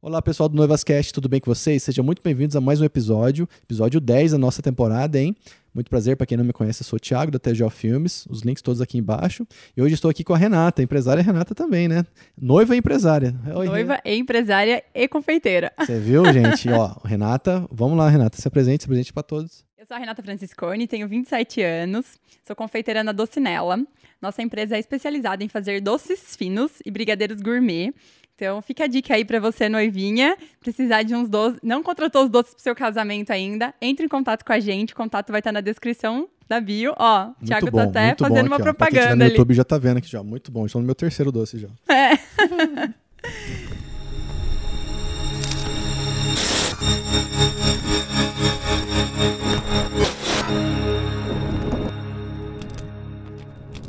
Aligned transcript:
Olá, 0.00 0.22
pessoal 0.22 0.48
do 0.48 0.54
Noivascast, 0.54 1.12
tudo 1.12 1.28
bem 1.28 1.40
com 1.40 1.52
vocês? 1.52 1.82
Sejam 1.82 2.04
muito 2.04 2.22
bem-vindos 2.22 2.54
a 2.54 2.60
mais 2.60 2.80
um 2.80 2.84
episódio, 2.84 3.48
episódio 3.64 4.00
10 4.00 4.30
da 4.30 4.38
nossa 4.38 4.62
temporada, 4.62 5.18
hein? 5.18 5.34
Muito 5.74 5.90
prazer, 5.90 6.16
para 6.16 6.24
quem 6.24 6.38
não 6.38 6.44
me 6.44 6.52
conhece, 6.52 6.82
eu 6.82 6.86
sou 6.86 6.98
o 6.98 7.00
Thiago 7.00 7.32
da 7.32 7.38
TGO 7.40 7.68
Filmes, 7.68 8.24
os 8.30 8.42
links 8.42 8.62
todos 8.62 8.80
aqui 8.80 8.96
embaixo. 8.96 9.44
E 9.76 9.82
hoje 9.82 9.94
estou 9.94 10.08
aqui 10.08 10.22
com 10.22 10.32
a 10.32 10.38
Renata, 10.38 10.84
empresária 10.84 11.20
Renata 11.20 11.52
também, 11.52 11.88
né? 11.88 12.06
Noiva 12.40 12.76
e 12.76 12.78
empresária. 12.78 13.34
Oi, 13.56 13.66
Noiva 13.66 14.00
e 14.04 14.14
empresária 14.14 14.84
e 14.94 15.08
confeiteira. 15.08 15.72
Você 15.76 15.98
viu, 15.98 16.24
gente? 16.32 16.70
Ó, 16.70 16.94
Renata, 17.04 17.66
vamos 17.68 17.98
lá, 17.98 18.08
Renata, 18.08 18.40
se 18.40 18.46
apresente, 18.46 18.84
se 18.84 18.86
apresente 18.86 19.12
para 19.12 19.24
todos. 19.24 19.64
Eu 19.76 19.84
sou 19.84 19.96
a 19.96 19.98
Renata 19.98 20.22
Franciscone, 20.22 20.86
tenho 20.86 21.08
27 21.08 21.60
anos, 21.60 22.06
sou 22.46 22.54
confeiteira 22.54 23.02
na 23.02 23.10
Docinella. 23.10 23.84
Nossa 24.22 24.42
empresa 24.42 24.76
é 24.76 24.78
especializada 24.78 25.42
em 25.42 25.48
fazer 25.48 25.80
doces 25.80 26.36
finos 26.36 26.70
e 26.86 26.90
brigadeiros 26.90 27.40
gourmet 27.40 27.92
então, 28.38 28.62
fica 28.62 28.84
a 28.84 28.86
dica 28.86 29.14
aí 29.16 29.24
para 29.24 29.40
você, 29.40 29.68
noivinha, 29.68 30.36
precisar 30.60 31.02
de 31.02 31.12
uns 31.12 31.28
doces, 31.28 31.58
não 31.60 31.82
contratou 31.82 32.22
os 32.22 32.30
doces 32.30 32.54
pro 32.54 32.62
seu 32.62 32.72
casamento 32.72 33.32
ainda, 33.32 33.74
entre 33.82 34.06
em 34.06 34.08
contato 34.08 34.44
com 34.44 34.52
a 34.52 34.60
gente, 34.60 34.92
o 34.92 34.96
contato 34.96 35.32
vai 35.32 35.40
estar 35.40 35.50
na 35.50 35.60
descrição 35.60 36.28
da 36.48 36.60
bio. 36.60 36.94
Ó, 36.96 37.30
o 37.30 37.44
Thiago 37.44 37.66
tá 37.66 37.72
bom, 37.72 37.78
tá 37.78 37.84
até 37.84 38.14
fazendo 38.16 38.38
aqui, 38.38 38.46
uma 38.46 38.56
ó. 38.56 38.60
propaganda 38.60 39.00
pra 39.00 39.08
quem 39.08 39.16
no 39.16 39.24
ali. 39.24 39.32
YouTube 39.32 39.54
já 39.54 39.64
tá 39.64 39.76
vendo 39.76 39.96
aqui 39.96 40.08
já, 40.08 40.22
muito 40.22 40.52
bom. 40.52 40.66
Estou 40.66 40.80
no 40.80 40.86
meu 40.86 40.94
terceiro 40.94 41.32
doce 41.32 41.58
já. 41.58 41.68
É. 41.92 42.16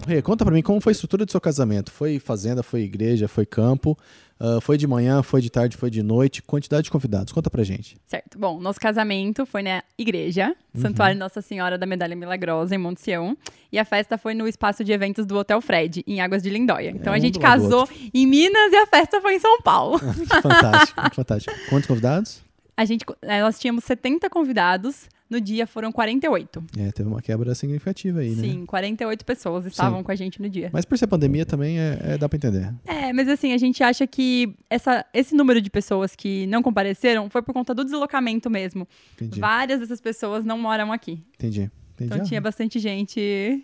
Rê, 0.09 0.23
conta 0.23 0.43
pra 0.43 0.51
mim 0.51 0.63
como 0.63 0.81
foi 0.81 0.89
a 0.89 0.93
estrutura 0.93 1.23
do 1.23 1.29
seu 1.29 1.39
casamento. 1.39 1.91
Foi 1.91 2.17
fazenda, 2.17 2.63
foi 2.63 2.81
igreja, 2.81 3.27
foi 3.27 3.45
campo? 3.45 3.95
Uh, 4.39 4.61
foi 4.61 4.77
de 4.77 4.87
manhã, 4.87 5.21
foi 5.21 5.41
de 5.41 5.49
tarde, 5.49 5.75
foi 5.75 5.89
de 5.89 6.01
noite. 6.01 6.41
Quantidade 6.41 6.83
de 6.83 6.91
convidados. 6.91 7.33
Conta 7.33 7.49
pra 7.49 7.61
gente. 7.61 7.97
Certo. 8.07 8.39
Bom, 8.39 8.57
nosso 8.57 8.79
casamento 8.79 9.45
foi 9.45 9.61
na 9.61 9.83
igreja, 9.97 10.55
uhum. 10.73 10.81
Santuário 10.81 11.17
Nossa 11.17 11.41
Senhora 11.41 11.77
da 11.77 11.85
Medalha 11.85 12.15
Milagrosa, 12.15 12.73
em 12.73 12.77
Monte 12.77 13.01
Sião. 13.01 13.37
E 13.69 13.77
a 13.77 13.83
festa 13.83 14.17
foi 14.17 14.33
no 14.33 14.47
espaço 14.47 14.81
de 14.81 14.93
eventos 14.93 15.25
do 15.25 15.37
Hotel 15.37 15.59
Fred, 15.59 16.05
em 16.07 16.21
Águas 16.21 16.41
de 16.41 16.49
Lindóia. 16.49 16.91
Então 16.91 17.13
é, 17.13 17.17
a 17.17 17.19
gente 17.19 17.37
casou 17.37 17.87
em 18.13 18.25
Minas 18.25 18.71
e 18.71 18.77
a 18.77 18.87
festa 18.87 19.19
foi 19.19 19.35
em 19.35 19.39
São 19.39 19.61
Paulo. 19.61 19.99
fantástico, 20.41 21.15
fantástico. 21.15 21.55
Quantos 21.69 21.87
convidados? 21.87 22.41
A 22.77 22.85
gente, 22.85 23.03
eh, 23.21 23.41
nós 23.41 23.59
tínhamos 23.59 23.83
70 23.83 24.29
convidados. 24.29 25.09
No 25.29 25.39
dia 25.39 25.67
foram 25.67 25.91
48. 25.91 26.63
É, 26.77 26.91
teve 26.91 27.07
uma 27.07 27.21
quebra 27.21 27.53
significativa 27.53 28.19
aí, 28.19 28.31
né? 28.31 28.41
Sim, 28.41 28.65
48 28.65 29.23
pessoas 29.23 29.65
estavam 29.65 29.99
Sim. 29.99 30.03
com 30.03 30.11
a 30.11 30.15
gente 30.15 30.41
no 30.41 30.49
dia. 30.49 30.71
Mas 30.73 30.85
por 30.85 30.97
ser 30.97 31.05
pandemia 31.05 31.45
também 31.45 31.79
é, 31.79 31.99
é, 32.01 32.17
dá 32.17 32.27
pra 32.27 32.35
entender. 32.35 32.73
É, 32.85 33.13
mas 33.13 33.27
assim, 33.27 33.53
a 33.53 33.57
gente 33.57 33.83
acha 33.83 34.07
que 34.07 34.55
essa, 34.69 35.05
esse 35.13 35.35
número 35.35 35.61
de 35.61 35.69
pessoas 35.69 36.15
que 36.15 36.47
não 36.47 36.63
compareceram 36.63 37.29
foi 37.29 37.43
por 37.43 37.53
conta 37.53 37.75
do 37.75 37.85
deslocamento 37.85 38.49
mesmo. 38.49 38.87
Entendi. 39.13 39.39
Várias 39.39 39.79
dessas 39.79 40.01
pessoas 40.01 40.43
não 40.43 40.57
moram 40.57 40.91
aqui. 40.91 41.23
Entendi. 41.35 41.69
Entendi. 41.93 42.13
Então 42.13 42.23
tinha 42.23 42.41
bastante 42.41 42.79
gente. 42.79 43.63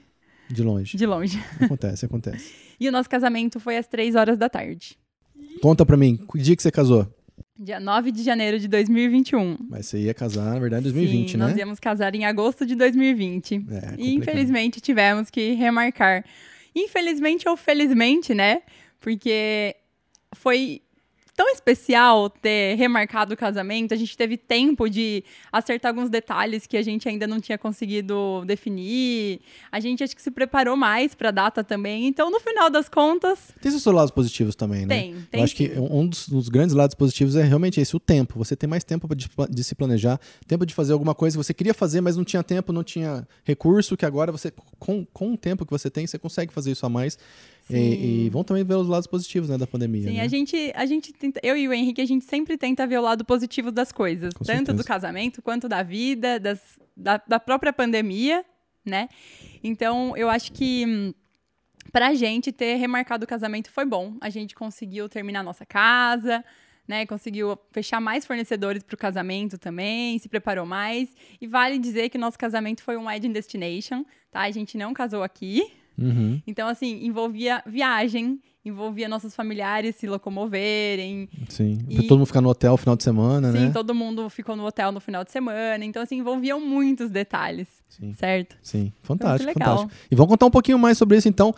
De 0.49 0.61
longe. 0.61 0.95
De 0.95 1.05
longe. 1.07 1.41
Acontece, 1.59 2.05
acontece. 2.05 2.53
e 2.79 2.87
o 2.87 2.91
nosso 2.91 3.09
casamento 3.09 3.59
foi 3.59 3.77
às 3.77 3.87
3 3.87 4.13
horas 4.13 4.37
da 4.37 4.47
tarde. 4.47 4.99
Conta 5.61 5.83
pra 5.83 5.97
mim, 5.97 6.17
que 6.31 6.37
dia 6.37 6.55
que 6.55 6.61
você 6.61 6.69
casou? 6.71 7.07
Dia 7.57 7.79
9 7.79 8.11
de 8.11 8.21
janeiro 8.21 8.59
de 8.59 8.67
2021. 8.67 9.57
Mas 9.69 9.85
você 9.85 9.99
ia 9.99 10.13
casar, 10.13 10.53
na 10.53 10.59
verdade, 10.59 10.89
em 10.89 10.91
2020, 10.91 11.31
Sim, 11.31 11.37
né? 11.37 11.47
Nós 11.47 11.57
íamos 11.57 11.79
casar 11.79 12.13
em 12.13 12.25
agosto 12.25 12.65
de 12.65 12.75
2020. 12.75 13.65
É, 13.69 13.95
e 13.97 14.13
infelizmente 14.13 14.81
tivemos 14.81 15.29
que 15.29 15.53
remarcar. 15.53 16.25
Infelizmente 16.75 17.47
ou 17.47 17.55
felizmente, 17.55 18.33
né? 18.33 18.61
Porque 18.99 19.73
foi 20.33 20.81
tão 21.35 21.49
especial 21.49 22.29
ter 22.29 22.75
remarcado 22.75 23.33
o 23.33 23.37
casamento. 23.37 23.93
A 23.93 23.97
gente 23.97 24.15
teve 24.15 24.37
tempo 24.37 24.89
de 24.89 25.23
acertar 25.51 25.89
alguns 25.89 26.09
detalhes 26.09 26.65
que 26.65 26.77
a 26.77 26.81
gente 26.81 27.09
ainda 27.09 27.27
não 27.27 27.41
tinha 27.41 27.57
conseguido 27.57 28.43
definir. 28.45 29.41
A 29.71 29.79
gente 29.79 30.03
acho 30.03 30.15
que 30.15 30.21
se 30.21 30.31
preparou 30.31 30.77
mais 30.77 31.13
para 31.13 31.29
a 31.29 31.31
data 31.31 31.63
também. 31.63 32.07
Então, 32.07 32.31
no 32.31 32.39
final 32.39 32.69
das 32.69 32.87
contas. 32.87 33.39
Tem 33.61 33.69
seus 33.69 33.85
lados 33.85 34.11
positivos 34.11 34.55
também, 34.55 34.85
né? 34.85 34.95
Tem, 34.95 35.13
tem. 35.29 35.39
Eu 35.41 35.43
acho 35.43 35.57
sim. 35.57 35.67
que 35.67 35.79
um 35.79 36.07
dos, 36.07 36.29
dos, 36.29 36.47
grandes 36.47 36.73
lados 36.73 36.95
positivos 36.95 37.35
é 37.35 37.43
realmente 37.43 37.81
esse: 37.81 37.95
o 37.95 37.99
tempo. 37.99 38.37
Você 38.37 38.55
tem 38.55 38.69
mais 38.69 38.83
tempo 38.83 39.13
de, 39.13 39.29
de 39.49 39.63
se 39.63 39.75
planejar, 39.75 40.19
tempo 40.47 40.65
de 40.65 40.73
fazer 40.73 40.93
alguma 40.93 41.13
coisa 41.13 41.37
que 41.37 41.43
você 41.43 41.53
queria 41.53 41.73
fazer, 41.73 41.99
mas 41.99 42.15
não 42.15 42.23
tinha 42.23 42.43
tempo, 42.43 42.71
não 42.71 42.83
tinha 42.83 43.27
recurso, 43.43 43.97
que 43.97 44.05
agora 44.05 44.31
você, 44.31 44.53
com, 44.79 45.05
com 45.05 45.33
o 45.33 45.37
tempo 45.37 45.65
que 45.65 45.71
você 45.71 45.89
tem, 45.89 46.07
você 46.07 46.17
consegue 46.17 46.53
fazer 46.53 46.71
isso 46.71 46.85
a 46.85 46.89
mais. 46.89 47.17
E, 47.69 48.25
e, 48.25 48.29
vão 48.29 48.43
também 48.43 48.63
ver 48.63 48.75
os 48.75 48.87
lados 48.87 49.07
positivos 49.07 49.49
né, 49.49 49.57
da 49.57 49.65
pandemia. 49.65 50.03
Sim, 50.03 50.17
né? 50.17 50.21
a 50.21 50.27
gente, 50.27 50.71
a 50.75 50.85
gente 50.85 51.11
tenta, 51.11 51.39
eu 51.41 51.57
e 51.57 51.67
o 51.67 51.73
Henrique, 51.73 51.99
a 51.99 52.05
gente 52.05 52.23
sempre 52.25 52.57
tenta 52.57 52.85
ver 52.85 52.99
o 52.99 53.01
lado 53.01 53.25
positivo 53.25 53.71
das 53.71 53.91
coisas, 53.91 54.33
Com 54.35 54.43
tanto 54.43 54.57
certeza. 54.57 54.77
do 54.77 54.83
casamento 54.83 55.41
quanto 55.41 55.67
da 55.67 55.81
vida, 55.81 56.39
das, 56.39 56.59
da, 56.95 57.19
da 57.27 57.39
própria 57.39 57.73
pandemia, 57.73 58.45
né? 58.85 59.09
Então, 59.63 60.15
eu 60.15 60.29
acho 60.29 60.51
que 60.51 60.85
hum, 60.85 61.13
pra 61.91 62.13
gente 62.13 62.51
ter 62.51 62.75
remarcado 62.75 63.23
o 63.23 63.27
casamento 63.27 63.71
foi 63.71 63.85
bom. 63.85 64.15
A 64.21 64.29
gente 64.29 64.53
conseguiu 64.53 65.09
terminar 65.09 65.39
a 65.39 65.43
nossa 65.43 65.65
casa, 65.65 66.45
né? 66.87 67.05
Conseguiu 67.05 67.57
fechar 67.71 67.99
mais 67.99 68.25
fornecedores 68.25 68.83
para 68.83 68.93
o 68.93 68.97
casamento 68.97 69.57
também, 69.57 70.19
se 70.19 70.29
preparou 70.29 70.65
mais. 70.65 71.09
E 71.41 71.47
vale 71.47 71.79
dizer 71.79 72.09
que 72.09 72.17
nosso 72.17 72.37
casamento 72.37 72.83
foi 72.83 72.95
um 72.97 73.05
wedding 73.05 73.31
destination, 73.31 74.05
tá? 74.29 74.41
A 74.41 74.51
gente 74.51 74.77
não 74.77 74.93
casou 74.93 75.23
aqui, 75.23 75.71
Uhum. 75.97 76.41
Então, 76.45 76.67
assim, 76.67 77.05
envolvia 77.05 77.63
viagem, 77.65 78.39
envolvia 78.63 79.07
nossos 79.07 79.35
familiares 79.35 79.95
se 79.95 80.07
locomoverem. 80.07 81.29
Sim. 81.49 81.79
E... 81.89 82.03
Todo 82.03 82.17
mundo 82.17 82.25
ficar 82.25 82.41
no 82.41 82.49
hotel 82.49 82.71
no 82.71 82.77
final 82.77 82.95
de 82.95 83.03
semana, 83.03 83.51
Sim, 83.51 83.59
né? 83.59 83.67
Sim, 83.67 83.71
todo 83.71 83.95
mundo 83.95 84.29
ficou 84.29 84.55
no 84.55 84.65
hotel 84.65 84.91
no 84.91 84.99
final 84.99 85.23
de 85.23 85.31
semana. 85.31 85.83
Então, 85.85 86.01
assim, 86.01 86.17
envolviam 86.17 86.59
muitos 86.59 87.09
detalhes. 87.09 87.67
Sim. 87.87 88.13
Certo? 88.13 88.57
Sim, 88.61 88.91
fantástico, 89.03 89.53
fantástico. 89.53 89.91
E 90.09 90.15
vamos 90.15 90.29
contar 90.29 90.45
um 90.47 90.51
pouquinho 90.51 90.79
mais 90.79 90.97
sobre 90.97 91.17
isso, 91.17 91.29
então. 91.29 91.53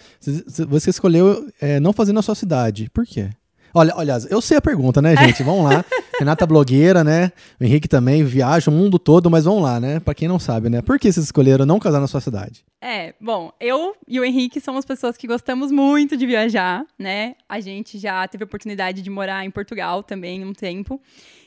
Você 0.70 0.90
escolheu 0.90 1.50
é, 1.62 1.80
não 1.80 1.94
fazer 1.94 2.14
na 2.14 2.22
sua 2.22 2.36
cidade. 2.36 2.90
Por 2.94 3.06
quê? 3.06 3.30
Olha, 3.74 3.94
olha, 3.96 4.18
eu 4.30 4.42
sei 4.42 4.58
a 4.58 4.62
pergunta, 4.62 5.02
né, 5.02 5.16
gente? 5.16 5.44
Vamos 5.44 5.66
lá. 5.66 5.86
Renata 6.20 6.46
blogueira, 6.46 7.04
né? 7.04 7.32
O 7.60 7.64
Henrique 7.64 7.88
também 7.88 8.24
viaja 8.24 8.72
o 8.72 8.74
mundo 8.74 8.98
todo, 8.98 9.30
mas 9.30 9.46
vamos 9.46 9.62
lá, 9.62 9.80
né? 9.80 10.00
Para 10.00 10.14
quem 10.14 10.28
não 10.28 10.40
sabe, 10.40 10.70
né? 10.70 10.82
Por 10.82 11.00
que 11.00 11.12
vocês 11.12 11.26
escolheram 11.26 11.66
não 11.66 11.80
casar 11.80 12.00
na 12.00 12.08
sua 12.08 12.22
cidade? 12.22 12.66
É, 12.82 13.14
bom, 13.20 13.52
eu 13.60 13.96
e 14.08 14.20
o 14.20 14.26
Henrique 14.26 14.60
somos 14.60 14.86
pessoas 14.86 15.18
que 15.18 15.28
gostamos 15.28 15.72
muito 15.72 16.18
de 16.18 16.26
viajar, 16.26 16.86
né? 16.98 17.36
A 17.48 17.60
gente 17.60 17.98
já 17.98 18.28
teve 18.28 18.44
a 18.44 18.46
oportunidade 18.46 19.02
de 19.02 19.10
morar 19.10 19.46
em 19.46 19.52
Portugal 19.52 20.04
também 20.04 20.44
um 20.44 20.54
tempo. 20.54 21.02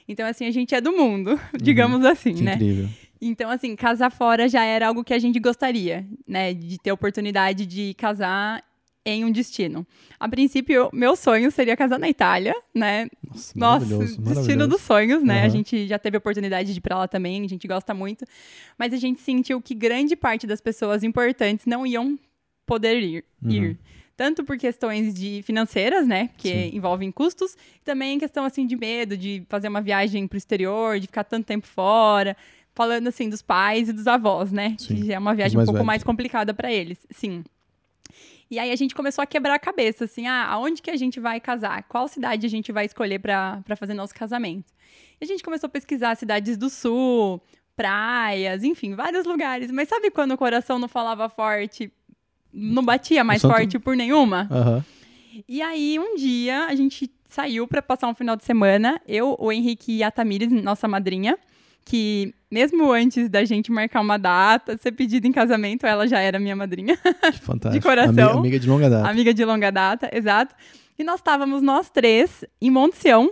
Então, 0.09 0.26
assim, 0.26 0.47
a 0.47 0.50
gente 0.50 0.75
é 0.75 0.80
do 0.80 0.92
mundo, 0.92 1.30
uhum. 1.32 1.38
digamos 1.60 2.04
assim, 2.04 2.34
né? 2.34 2.54
Incrível. 2.54 2.88
Então, 3.22 3.50
assim, 3.50 3.76
casar 3.76 4.10
fora 4.10 4.48
já 4.48 4.64
era 4.64 4.88
algo 4.88 5.04
que 5.04 5.12
a 5.12 5.19
gente 5.19 5.38
gostaria, 5.38 6.06
né? 6.26 6.54
De 6.54 6.78
ter 6.78 6.91
a 6.91 6.94
oportunidade 6.94 7.66
de 7.66 7.94
casar 7.94 8.62
em 9.04 9.24
um 9.24 9.32
destino. 9.32 9.86
A 10.18 10.28
princípio, 10.28 10.90
meu 10.92 11.16
sonho 11.16 11.50
seria 11.50 11.76
casar 11.76 11.98
na 11.98 12.08
Itália, 12.08 12.54
né? 12.74 13.08
Nossa, 13.26 13.52
Nossa 13.56 13.86
maravilhoso, 13.86 14.20
destino 14.20 14.68
dos 14.68 14.80
sonhos, 14.82 15.22
né? 15.22 15.40
Uhum. 15.40 15.46
A 15.46 15.48
gente 15.48 15.86
já 15.86 15.98
teve 15.98 16.16
a 16.16 16.18
oportunidade 16.18 16.72
de 16.72 16.78
ir 16.78 16.80
para 16.80 16.98
lá 16.98 17.08
também, 17.08 17.44
a 17.44 17.48
gente 17.48 17.66
gosta 17.66 17.94
muito. 17.94 18.24
Mas 18.78 18.92
a 18.92 18.96
gente 18.96 19.20
sentiu 19.20 19.60
que 19.60 19.74
grande 19.74 20.14
parte 20.14 20.46
das 20.46 20.60
pessoas 20.60 21.02
importantes 21.02 21.66
não 21.66 21.86
iam 21.86 22.18
poder 22.66 23.02
ir. 23.02 23.24
Uhum. 23.42 23.50
ir. 23.50 23.78
Tanto 24.16 24.44
por 24.44 24.58
questões 24.58 25.14
de 25.14 25.42
financeiras, 25.44 26.06
né? 26.06 26.28
Que 26.36 26.48
Sim. 26.50 26.76
envolvem 26.76 27.10
custos, 27.10 27.54
e 27.54 27.84
também 27.84 28.18
questão 28.18 28.44
assim 28.44 28.66
de 28.66 28.76
medo 28.76 29.16
de 29.16 29.42
fazer 29.48 29.68
uma 29.68 29.80
viagem 29.80 30.28
para 30.28 30.36
o 30.36 30.38
exterior, 30.38 31.00
de 31.00 31.06
ficar 31.06 31.24
tanto 31.24 31.46
tempo 31.46 31.66
fora 31.66 32.36
falando 32.74 33.08
assim 33.08 33.28
dos 33.28 33.42
pais 33.42 33.88
e 33.88 33.92
dos 33.92 34.06
avós, 34.06 34.52
né? 34.52 34.76
Sim. 34.78 34.96
Que 34.96 35.12
é 35.12 35.18
uma 35.18 35.34
viagem 35.34 35.58
um 35.58 35.64
pouco 35.64 35.72
velhos. 35.72 35.86
mais 35.86 36.04
complicada 36.04 36.54
para 36.54 36.72
eles. 36.72 36.98
Sim. 37.10 37.42
E 38.50 38.58
aí 38.58 38.72
a 38.72 38.76
gente 38.76 38.94
começou 38.96 39.22
a 39.22 39.26
quebrar 39.26 39.54
a 39.54 39.58
cabeça, 39.60 40.06
assim, 40.06 40.26
ah, 40.26 40.46
aonde 40.48 40.82
que 40.82 40.90
a 40.90 40.96
gente 40.96 41.20
vai 41.20 41.38
casar? 41.38 41.84
Qual 41.84 42.08
cidade 42.08 42.44
a 42.44 42.50
gente 42.50 42.72
vai 42.72 42.84
escolher 42.84 43.20
para 43.20 43.62
fazer 43.76 43.94
nosso 43.94 44.12
casamento? 44.12 44.72
E 45.20 45.24
a 45.24 45.26
gente 45.26 45.42
começou 45.42 45.68
a 45.68 45.70
pesquisar 45.70 46.16
cidades 46.16 46.56
do 46.56 46.68
sul, 46.68 47.41
praias, 47.76 48.64
enfim, 48.64 48.97
vários 48.97 49.24
lugares. 49.24 49.70
Mas 49.70 49.88
sabe 49.88 50.10
quando 50.10 50.32
o 50.32 50.38
coração 50.38 50.80
não 50.80 50.88
falava 50.88 51.28
forte, 51.28 51.92
não 52.52 52.84
batia 52.84 53.22
mais 53.22 53.41
santo... 53.41 53.54
forte 53.54 53.78
por 53.78 53.97
nenhuma? 53.97 54.48
Uhum. 54.50 54.82
E 55.48 55.62
aí 55.62 55.96
um 56.00 56.16
dia 56.16 56.66
a 56.66 56.74
gente 56.74 57.08
saiu 57.28 57.68
para 57.68 57.80
passar 57.80 58.08
um 58.08 58.14
final 58.14 58.34
de 58.34 58.44
semana, 58.44 59.00
eu, 59.06 59.36
o 59.38 59.53
Henrique 59.53 59.98
e 59.98 60.03
a 60.03 60.10
Tamires, 60.10 60.50
nossa 60.50 60.88
madrinha, 60.88 61.38
que 61.84 62.34
mesmo 62.50 62.92
antes 62.92 63.28
da 63.28 63.44
gente 63.44 63.71
marcar 63.71 64.00
uma 64.00 64.18
data, 64.18 64.77
ser 64.77 64.92
pedida 64.92 65.27
em 65.27 65.32
casamento, 65.32 65.86
ela 65.86 66.06
já 66.06 66.18
era 66.21 66.38
minha 66.38 66.56
madrinha. 66.56 66.98
Que 67.32 67.38
fantástico. 67.41 67.72
de 67.72 67.80
coração. 67.80 68.12
Amiga, 68.12 68.38
amiga, 68.38 68.59
de 68.59 68.68
longa 68.68 68.91
data. 68.91 69.09
Amiga 69.09 69.34
de 69.34 69.44
longa 69.44 69.71
data, 69.71 70.10
exato. 70.12 70.54
E 70.98 71.04
nós 71.04 71.16
estávamos 71.21 71.62
nós 71.62 71.88
três 71.88 72.44
em 72.60 72.71
Monte 72.71 72.97
Sião, 72.97 73.30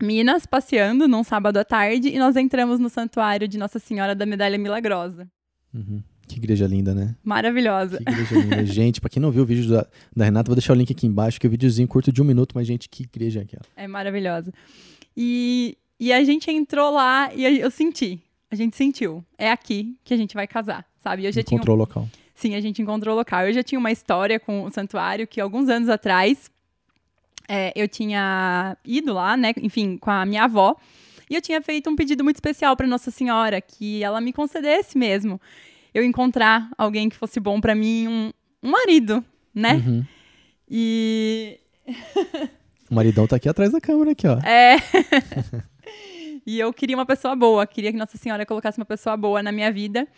Minas, 0.00 0.46
passeando 0.46 1.06
num 1.06 1.22
sábado 1.22 1.58
à 1.58 1.64
tarde, 1.64 2.08
e 2.08 2.18
nós 2.18 2.36
entramos 2.36 2.78
no 2.80 2.88
santuário 2.88 3.46
de 3.46 3.58
Nossa 3.58 3.78
Senhora 3.78 4.14
da 4.14 4.24
Medalha 4.24 4.56
Milagrosa. 4.56 5.28
Uhum. 5.74 6.02
Que 6.26 6.36
igreja 6.36 6.66
linda, 6.66 6.94
né? 6.94 7.14
Maravilhosa. 7.24 7.98
Que 7.98 8.10
igreja 8.10 8.34
linda. 8.34 8.66
gente, 8.66 9.00
pra 9.00 9.08
quem 9.08 9.20
não 9.20 9.30
viu 9.30 9.42
o 9.42 9.46
vídeo 9.46 9.68
da, 9.70 9.86
da 10.14 10.24
Renata, 10.24 10.48
vou 10.48 10.54
deixar 10.54 10.72
o 10.72 10.76
link 10.76 10.92
aqui 10.92 11.06
embaixo, 11.06 11.40
que 11.40 11.46
é 11.46 11.48
um 11.48 11.50
videozinho 11.50 11.88
curto 11.88 12.12
de 12.12 12.20
um 12.20 12.24
minuto, 12.24 12.52
mas, 12.54 12.66
gente, 12.66 12.88
que 12.88 13.04
igreja 13.04 13.40
é 13.40 13.42
aquela? 13.42 13.62
É 13.76 13.86
maravilhosa. 13.88 14.52
E, 15.16 15.76
e 15.98 16.12
a 16.12 16.22
gente 16.24 16.50
entrou 16.50 16.92
lá 16.92 17.32
e 17.34 17.58
eu 17.58 17.70
senti. 17.70 18.20
A 18.50 18.54
gente 18.54 18.76
sentiu. 18.76 19.24
É 19.36 19.50
aqui 19.50 19.96
que 20.04 20.14
a 20.14 20.16
gente 20.16 20.34
vai 20.34 20.46
casar, 20.46 20.86
sabe? 20.98 21.24
Eu 21.24 21.32
já 21.32 21.40
Encontrou 21.40 21.64
tinha... 21.64 21.74
o 21.74 21.78
local. 21.78 22.08
Sim, 22.34 22.54
a 22.54 22.60
gente 22.60 22.80
encontrou 22.80 23.14
o 23.14 23.18
local. 23.18 23.46
Eu 23.46 23.52
já 23.52 23.62
tinha 23.62 23.78
uma 23.78 23.90
história 23.90 24.38
com 24.38 24.62
o 24.62 24.70
santuário 24.70 25.26
que 25.26 25.40
alguns 25.40 25.68
anos 25.68 25.88
atrás 25.88 26.50
é, 27.48 27.72
eu 27.74 27.88
tinha 27.88 28.76
ido 28.84 29.12
lá, 29.12 29.36
né? 29.36 29.52
Enfim, 29.60 29.96
com 29.96 30.10
a 30.10 30.24
minha 30.24 30.44
avó. 30.44 30.76
E 31.28 31.34
eu 31.34 31.42
tinha 31.42 31.60
feito 31.60 31.90
um 31.90 31.96
pedido 31.96 32.22
muito 32.22 32.36
especial 32.36 32.76
para 32.76 32.86
Nossa 32.86 33.10
Senhora, 33.10 33.60
que 33.60 34.02
ela 34.02 34.20
me 34.20 34.32
concedesse 34.32 34.96
mesmo. 34.96 35.40
Eu 35.92 36.04
encontrar 36.04 36.70
alguém 36.76 37.08
que 37.08 37.16
fosse 37.16 37.40
bom 37.40 37.60
para 37.60 37.74
mim, 37.74 38.06
um, 38.06 38.32
um, 38.62 38.70
marido, 38.70 39.24
né? 39.54 39.74
Uhum. 39.74 40.04
E. 40.70 41.58
o 42.90 42.94
maridão 42.94 43.26
tá 43.26 43.36
aqui 43.36 43.48
atrás 43.48 43.72
da 43.72 43.80
câmera, 43.80 44.12
aqui, 44.12 44.26
ó. 44.26 44.38
É. 44.38 44.76
e 46.48 46.58
eu 46.58 46.72
queria 46.72 46.96
uma 46.96 47.04
pessoa 47.04 47.36
boa, 47.36 47.66
queria 47.66 47.92
que 47.92 47.98
Nossa 47.98 48.16
Senhora 48.16 48.46
colocasse 48.46 48.78
uma 48.78 48.86
pessoa 48.86 49.14
boa 49.18 49.42
na 49.42 49.52
minha 49.52 49.70
vida. 49.70 50.08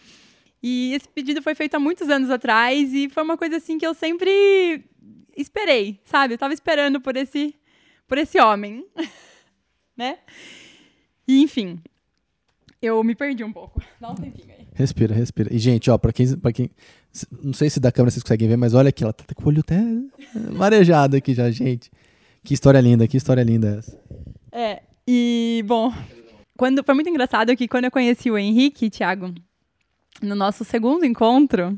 E 0.63 0.95
esse 0.95 1.09
pedido 1.09 1.43
foi 1.43 1.57
feito 1.57 1.75
há 1.75 1.81
muitos 1.81 2.09
anos 2.09 2.31
atrás 2.31 2.95
e 2.95 3.09
foi 3.09 3.25
uma 3.25 3.37
coisa 3.37 3.57
assim 3.57 3.79
que 3.79 3.85
eu 3.85 3.93
sempre 3.95 4.85
esperei, 5.37 5.99
sabe? 6.05 6.35
Eu 6.35 6.39
tava 6.39 6.55
esperando 6.55 7.01
por 7.01 7.17
esse 7.17 7.53
por 8.07 8.17
esse 8.17 8.41
homem, 8.41 8.87
né? 9.99 10.19
E 11.27 11.43
enfim, 11.43 11.81
eu 12.81 13.03
me 13.03 13.17
perdi 13.17 13.43
um 13.43 13.53
pouco. 13.53 13.83
Dá 14.01 14.13
um 14.13 14.15
tempinho 14.15 14.55
aí. 14.57 14.69
Respira, 14.73 15.13
respira. 15.13 15.53
E 15.53 15.59
gente, 15.59 15.91
ó, 15.91 15.99
para 15.99 16.13
quem 16.13 16.37
para 16.37 16.53
quem 16.53 16.71
não 17.43 17.53
sei 17.53 17.69
se 17.69 17.81
da 17.81 17.91
câmera 17.91 18.13
vocês 18.13 18.23
conseguem 18.23 18.47
ver, 18.47 18.57
mas 18.57 18.73
olha 18.73 18.91
aqui, 18.91 19.03
ela 19.03 19.13
tá 19.13 19.25
com 19.35 19.43
o 19.43 19.49
olho 19.49 19.65
até 19.67 19.83
marejado 20.55 21.17
aqui 21.17 21.35
já, 21.35 21.51
gente. 21.51 21.91
Que 22.45 22.55
história 22.55 22.81
linda, 22.81 23.09
que 23.09 23.17
história 23.17 23.43
linda 23.43 23.79
essa. 23.79 24.01
É, 24.53 24.83
e 25.13 25.65
bom, 25.67 25.93
quando 26.61 26.85
foi 26.85 26.95
muito 26.95 27.09
engraçado 27.09 27.57
que 27.57 27.67
quando 27.67 27.87
eu 27.87 27.91
conheci 27.91 28.31
o 28.31 28.37
Henrique, 28.37 28.91
Thiago, 28.91 29.33
no 30.21 30.35
nosso 30.35 30.63
segundo 30.63 31.07
encontro, 31.07 31.75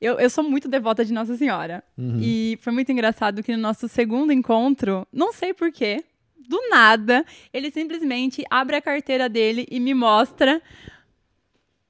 eu, 0.00 0.18
eu 0.18 0.30
sou 0.30 0.42
muito 0.42 0.66
devota 0.66 1.04
de 1.04 1.12
Nossa 1.12 1.36
Senhora. 1.36 1.84
Uhum. 1.98 2.18
E 2.18 2.58
foi 2.62 2.72
muito 2.72 2.90
engraçado 2.90 3.42
que 3.42 3.54
no 3.54 3.60
nosso 3.60 3.86
segundo 3.88 4.32
encontro, 4.32 5.06
não 5.12 5.30
sei 5.30 5.52
porquê, 5.52 6.02
do 6.48 6.58
nada, 6.70 7.22
ele 7.52 7.70
simplesmente 7.70 8.42
abre 8.48 8.76
a 8.76 8.80
carteira 8.80 9.28
dele 9.28 9.66
e 9.70 9.78
me 9.78 9.92
mostra 9.92 10.62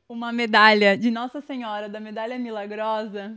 uma 0.08 0.32
medalha 0.32 0.98
de 0.98 1.08
Nossa 1.08 1.40
Senhora, 1.40 1.88
da 1.88 2.00
medalha 2.00 2.36
milagrosa, 2.36 3.32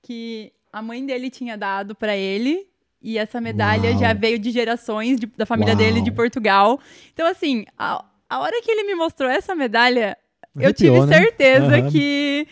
que 0.00 0.52
a 0.72 0.80
mãe 0.80 1.04
dele 1.04 1.28
tinha 1.28 1.58
dado 1.58 1.92
para 1.92 2.16
ele. 2.16 2.68
E 3.08 3.18
essa 3.18 3.40
medalha 3.40 3.90
Uau. 3.90 3.98
já 4.00 4.12
veio 4.12 4.36
de 4.36 4.50
gerações 4.50 5.20
de, 5.20 5.26
da 5.26 5.46
família 5.46 5.74
Uau. 5.74 5.78
dele 5.78 6.00
de 6.00 6.10
Portugal. 6.10 6.80
Então, 7.12 7.24
assim, 7.26 7.64
a, 7.78 8.04
a 8.28 8.40
hora 8.40 8.60
que 8.62 8.68
ele 8.68 8.82
me 8.82 8.96
mostrou 8.96 9.30
essa 9.30 9.54
medalha, 9.54 10.18
eu 10.56 10.64
Arrepiou, 10.64 10.94
tive 10.96 11.06
né? 11.06 11.16
certeza 11.18 11.76
Aham. 11.78 11.90
que 11.92 12.48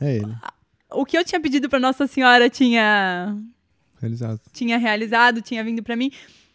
É 0.00 0.14
ele. 0.16 0.34
o 0.92 1.04
que 1.04 1.18
eu 1.18 1.22
tinha 1.24 1.38
pedido 1.38 1.68
para 1.68 1.78
Nossa 1.78 2.06
Senhora 2.06 2.48
tinha 2.48 3.36
Realizado. 4.00 4.40
tinha 4.50 4.78
realizado, 4.78 5.42
tinha 5.42 5.62
vindo 5.62 5.82
para 5.82 5.94
mim. 5.94 6.10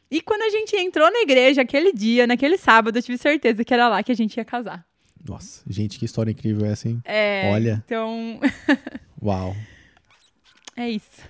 E 0.10 0.20
quando 0.20 0.42
a 0.42 0.50
gente 0.50 0.76
entrou 0.76 1.12
na 1.12 1.20
igreja 1.22 1.62
aquele 1.62 1.94
dia, 1.94 2.26
naquele 2.26 2.58
sábado, 2.58 2.98
eu 2.98 3.04
tive 3.04 3.20
certeza 3.20 3.64
que 3.64 3.72
era 3.74 3.88
lá 3.88 4.02
que 4.02 4.12
a 4.12 4.16
gente 4.16 4.36
ia 4.38 4.46
casar. 4.46 4.84
Nossa, 5.28 5.62
gente, 5.70 6.00
que 6.00 6.06
história 6.06 6.32
incrível 6.32 6.66
essa, 6.66 6.88
hein? 6.90 7.00
É, 7.06 7.52
Olha. 7.54 7.84
Então, 7.86 8.40
Uau. 9.22 9.56
é 10.76 10.90
isso. 10.90 11.22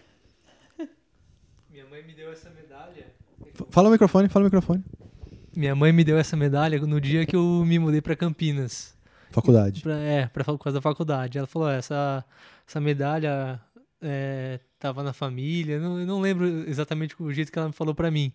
Minha 1.74 1.88
mãe 1.88 2.04
me 2.06 2.14
deu 2.14 2.32
essa 2.32 2.52
medalha. 2.52 3.08
Fala 3.72 3.90
o 3.90 3.92
microfone, 3.92 4.30
fala 4.30 4.44
o 4.44 4.46
microfone. 4.46 4.84
Minha 5.56 5.76
mãe 5.76 5.92
me 5.92 6.04
deu 6.04 6.20
essa 6.20 6.38
medalha 6.38 6.80
no 6.80 7.02
dia 7.02 7.26
que 7.26 7.36
eu 7.36 7.66
me 7.66 7.80
mudei 7.80 8.00
pra 8.00 8.16
Campinas. 8.16 8.96
Faculdade. 9.32 9.82
Pra, 9.82 9.98
é, 9.98 10.28
pra, 10.28 10.44
por 10.44 10.60
causa 10.60 10.78
da 10.78 10.82
faculdade. 10.84 11.40
Ela 11.40 11.48
falou: 11.48 11.68
"Ó, 11.68 11.72
essa, 11.72 12.24
essa 12.68 12.80
medalha 12.80 13.60
é, 14.00 14.60
tava 14.78 15.02
na 15.02 15.14
família. 15.14 15.80
Não, 15.80 16.00
eu 16.00 16.06
não 16.06 16.22
lembro 16.22 16.46
exatamente 16.70 17.16
o 17.20 17.34
jeito 17.34 17.52
que 17.52 17.58
ela 17.58 17.70
me 17.70 17.74
falou 17.74 17.96
pra 17.96 18.12
mim. 18.12 18.32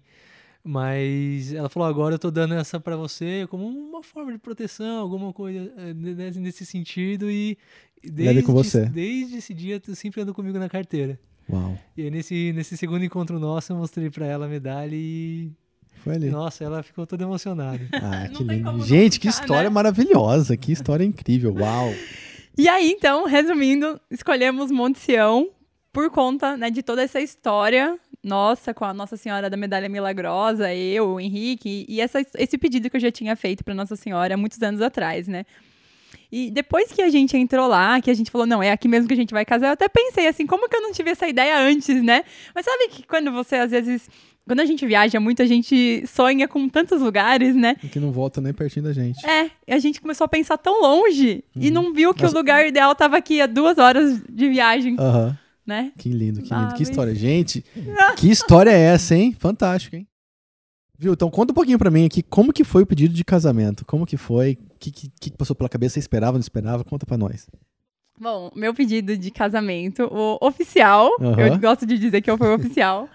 Mas 0.65 1.53
ela 1.53 1.69
falou: 1.69 1.89
agora 1.89 2.17
eu 2.17 2.19
tô 2.19 2.33
dando 2.33 2.55
essa 2.55 2.81
pra 2.81 2.97
você 2.97 3.47
como 3.49 3.69
uma 3.69 4.03
forma 4.03 4.33
de 4.33 4.39
proteção, 4.39 4.99
alguma 4.99 5.33
coisa 5.33 5.73
é, 5.77 5.95
nesse, 5.95 6.67
sentido. 6.67 7.31
E 7.31 7.57
desde, 8.03 8.43
com 8.43 8.53
você. 8.53 8.87
desde 8.87 9.37
esse 9.37 9.55
dia, 9.55 9.79
tu 9.79 9.95
sempre 9.95 10.23
andou 10.23 10.35
comigo 10.35 10.59
na 10.59 10.69
carteira. 10.69 11.21
Uau. 11.51 11.79
E 11.97 12.03
aí, 12.03 12.11
nesse, 12.11 12.53
nesse 12.53 12.77
segundo 12.77 13.05
encontro 13.05 13.39
nosso, 13.39 13.73
eu 13.73 13.77
mostrei 13.77 14.11
pra 14.11 14.27
ela 14.27 14.47
a 14.47 14.49
medalha 14.49 14.95
e. 14.95 15.51
Foi 16.05 16.15
ali. 16.15 16.31
Nossa, 16.31 16.63
ela 16.63 16.83
ficou 16.83 17.07
toda 17.07 17.25
emocionada. 17.25 17.81
Ah, 17.93 18.29
que 18.29 18.45
lindo. 18.45 18.85
Gente, 18.85 19.19
que 19.19 19.31
ficar, 19.31 19.43
história 19.43 19.71
né? 19.71 19.75
maravilhosa. 19.75 20.57
Que 20.57 20.73
história 20.73 21.05
incrível. 21.05 21.55
Uau. 21.55 21.93
E 22.57 22.69
aí, 22.69 22.91
então, 22.91 23.25
resumindo, 23.25 24.01
escolhemos 24.11 24.71
Monte 24.71 24.99
Sião 24.99 25.49
por 25.93 26.11
conta 26.11 26.57
né, 26.57 26.71
de 26.71 26.83
toda 26.83 27.03
essa 27.03 27.21
história 27.21 27.99
nossa 28.23 28.75
com 28.75 28.85
a 28.85 28.93
Nossa 28.93 29.17
Senhora 29.17 29.49
da 29.49 29.57
Medalha 29.57 29.89
Milagrosa, 29.89 30.73
eu, 30.75 31.15
o 31.15 31.21
Henrique, 31.21 31.87
e 31.89 32.01
essa, 32.01 32.21
esse 32.37 32.59
pedido 32.59 32.91
que 32.91 32.97
eu 32.97 33.01
já 33.01 33.11
tinha 33.11 33.35
feito 33.37 33.65
para 33.65 33.75
Nossa 33.75 33.97
Senhora 33.97 34.35
há 34.35 34.37
muitos 34.37 34.61
anos 34.63 34.83
atrás, 34.83 35.29
né? 35.29 35.45
E 36.31 36.51
depois 36.51 36.93
que 36.93 37.01
a 37.01 37.09
gente 37.09 37.37
entrou 37.37 37.67
lá, 37.67 38.01
que 38.01 38.11
a 38.11 38.15
gente 38.15 38.31
falou, 38.31 38.47
não, 38.47 38.63
é 38.63 38.71
aqui 38.71 38.87
mesmo 38.87 39.09
que 39.09 39.15
a 39.15 39.17
gente 39.17 39.33
vai 39.33 39.45
casar, 39.45 39.69
eu 39.69 39.73
até 39.73 39.89
pensei 39.89 40.27
assim, 40.29 40.47
como 40.47 40.69
que 40.69 40.77
eu 40.77 40.83
não 40.83 40.93
tive 40.93 41.11
essa 41.11 41.27
ideia 41.27 41.59
antes, 41.59 42.03
né? 42.03 42.23
Mas 42.55 42.65
sabe 42.67 42.89
que 42.89 43.03
quando 43.07 43.33
você, 43.33 43.57
às 43.57 43.71
vezes, 43.71 44.11
quando 44.47 44.61
a 44.61 44.67
gente 44.67 44.87
viaja 44.87 45.19
muito, 45.19 45.41
a 45.43 45.47
gente 45.47 46.05
sonha 46.07 46.47
com 46.47 46.69
tantos 46.69 47.01
lugares, 47.01 47.57
né? 47.57 47.77
E 47.83 47.89
que 47.89 47.99
não 47.99 48.13
volta 48.13 48.41
nem 48.43 48.53
pertinho 48.53 48.85
da 48.85 48.93
gente. 48.93 49.25
É, 49.27 49.51
e 49.67 49.73
a 49.73 49.79
gente 49.79 50.01
começou 50.03 50.27
a 50.27 50.29
pensar 50.29 50.59
tão 50.59 50.83
longe 50.83 51.43
e 51.57 51.71
não 51.71 51.95
viu 51.95 52.13
que 52.13 52.23
Mas- 52.25 52.33
o 52.33 52.37
lugar 52.37 52.67
ideal 52.67 52.95
tava 52.95 53.17
aqui 53.17 53.41
a 53.41 53.47
duas 53.47 53.79
horas 53.79 54.21
de 54.29 54.49
viagem, 54.51 54.97
Aham. 54.99 55.39
né? 55.67 55.93
Que 55.99 56.11
lindo, 56.11 56.43
que 56.43 56.53
lindo. 56.53 56.55
Ah, 56.67 56.73
que 56.73 56.81
mas- 56.81 56.89
história. 56.91 57.15
Gente, 57.15 57.65
que 58.19 58.31
história 58.31 58.71
é 58.71 58.79
essa, 58.81 59.15
hein? 59.15 59.35
Fantástico, 59.39 59.97
hein? 59.97 60.07
Viu? 60.99 61.13
Então 61.15 61.31
conta 61.31 61.53
um 61.53 61.55
pouquinho 61.55 61.79
pra 61.79 61.91
mim 61.91 62.05
aqui 62.05 62.23
como 62.23 62.53
que 62.53 62.65
foi 62.65 62.83
o 62.83 62.87
pedido 62.87 63.15
de 63.15 63.25
casamento. 63.25 63.85
Como 63.87 64.05
que 64.05 64.17
foi? 64.17 64.59
O 64.79 64.81
que, 64.81 64.93
que, 64.93 65.11
que 65.21 65.31
passou 65.33 65.57
pela 65.57 65.69
cabeça? 65.69 65.95
Você 65.95 65.99
esperava, 65.99 66.35
não 66.35 66.41
esperava? 66.41 66.85
Conta 66.85 67.05
pra 67.05 67.19
nós. 67.19 67.49
Bom, 68.21 68.49
meu 68.55 68.73
pedido 68.73 69.17
de 69.17 69.29
casamento, 69.33 70.05
o 70.05 70.39
oficial, 70.41 71.11
Aham. 71.21 71.41
eu 71.41 71.59
gosto 71.59 71.85
de 71.85 71.99
dizer 71.99 72.21
que 72.23 72.31
eu 72.31 72.39
fui 72.39 72.47
o 72.47 72.55
oficial, 72.55 73.09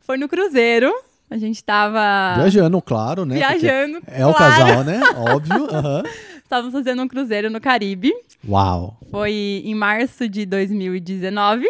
foi 0.00 0.16
no 0.16 0.26
cruzeiro. 0.28 0.90
A 1.30 1.36
gente 1.36 1.62
tava 1.62 2.36
Viajando, 2.36 2.80
claro, 2.80 3.26
né? 3.26 3.38
Porque 3.38 3.58
viajando. 3.58 4.02
É 4.06 4.26
o 4.26 4.32
casal, 4.32 4.82
né? 4.82 5.00
Óbvio. 5.14 5.66
aham. 5.70 6.02
Estávamos 6.42 6.72
fazendo 6.72 7.02
um 7.02 7.08
cruzeiro 7.08 7.50
no 7.50 7.60
Caribe. 7.60 8.12
Uau. 8.48 8.98
Foi 9.10 9.32
em 9.64 9.74
março 9.74 10.26
de 10.26 10.46
2019. 10.46 11.66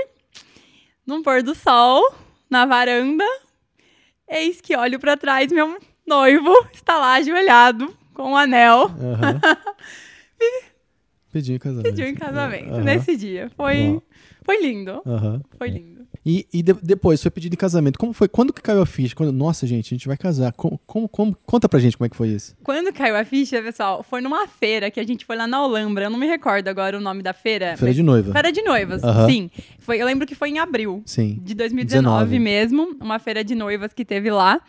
Num 1.05 1.23
pôr 1.23 1.43
do 1.43 1.57
sol, 1.57 2.03
na 2.49 2.67
varanda. 2.67 3.25
Eis 4.29 4.61
que 4.61 4.77
olho 4.77 5.01
pra 5.01 5.17
trás, 5.17 5.51
meu 5.51 5.77
noivo 6.07 6.53
está 6.73 6.99
lá 6.99 7.15
ajoelhado 7.15 8.04
com 8.15 8.31
um 8.31 8.37
anel. 8.37 8.85
Aham. 8.99 9.41
Pediu 11.33 11.57
em 11.57 11.59
casamento. 11.59 11.85
Pediu 11.85 12.07
em 12.07 12.15
casamento 12.15 12.71
Aham. 12.75 12.85
nesse 12.85 13.17
dia. 13.17 13.51
Foi, 13.57 14.01
foi 14.45 14.63
lindo. 14.63 15.03
Foi 15.59 15.69
lindo. 15.69 16.05
E, 16.25 16.47
e 16.55 16.63
de- 16.63 16.73
depois, 16.81 17.21
foi 17.21 17.31
pedido 17.31 17.55
em 17.55 17.57
casamento. 17.57 17.99
Como 17.99 18.13
foi? 18.13 18.29
Quando 18.29 18.53
que 18.53 18.63
caiu 18.63 18.81
a 18.81 18.87
ficha? 18.87 19.17
Quando, 19.17 19.33
nossa, 19.33 19.67
gente, 19.67 19.89
a 19.93 19.95
gente 19.97 20.07
vai 20.07 20.17
casar. 20.17 20.53
Como, 20.53 20.81
como, 20.87 21.09
como- 21.09 21.37
conta 21.45 21.69
pra 21.69 21.81
gente 21.81 21.97
como 21.99 22.07
é 22.07 22.09
que 22.09 22.17
foi 22.17 22.29
isso. 22.29 22.57
Quando 22.63 22.93
caiu 22.93 23.17
a 23.17 23.25
ficha, 23.25 23.61
pessoal, 23.61 24.05
foi 24.05 24.21
numa 24.21 24.47
feira 24.47 24.91
que 24.93 25.01
a 25.01 25.05
gente 25.05 25.25
foi 25.27 25.35
lá 25.37 25.47
na 25.49 25.61
Olambra. 25.63 26.05
Eu 26.05 26.11
não 26.11 26.19
me 26.19 26.27
recordo 26.27 26.69
agora 26.69 26.97
o 26.97 27.01
nome 27.01 27.21
da 27.21 27.33
feira. 27.35 27.77
Feira 27.77 27.93
de 27.93 28.03
noiva. 28.03 28.33
Feira 28.33 28.53
de 28.53 28.63
noivas, 28.63 29.03
Aham. 29.03 29.27
sim. 29.29 29.51
Foi, 29.81 30.01
eu 30.01 30.07
lembro 30.07 30.27
que 30.29 30.37
foi 30.37 30.51
em 30.51 30.61
abril 30.61 31.03
Sim. 31.05 31.41
de 31.43 31.53
2019 31.55 32.27
19. 32.31 32.39
mesmo, 32.39 32.97
uma 33.01 33.19
feira 33.19 33.43
de 33.43 33.57
noivas 33.57 33.93
que 33.93 34.05
teve 34.05 34.31
lá. 34.31 34.61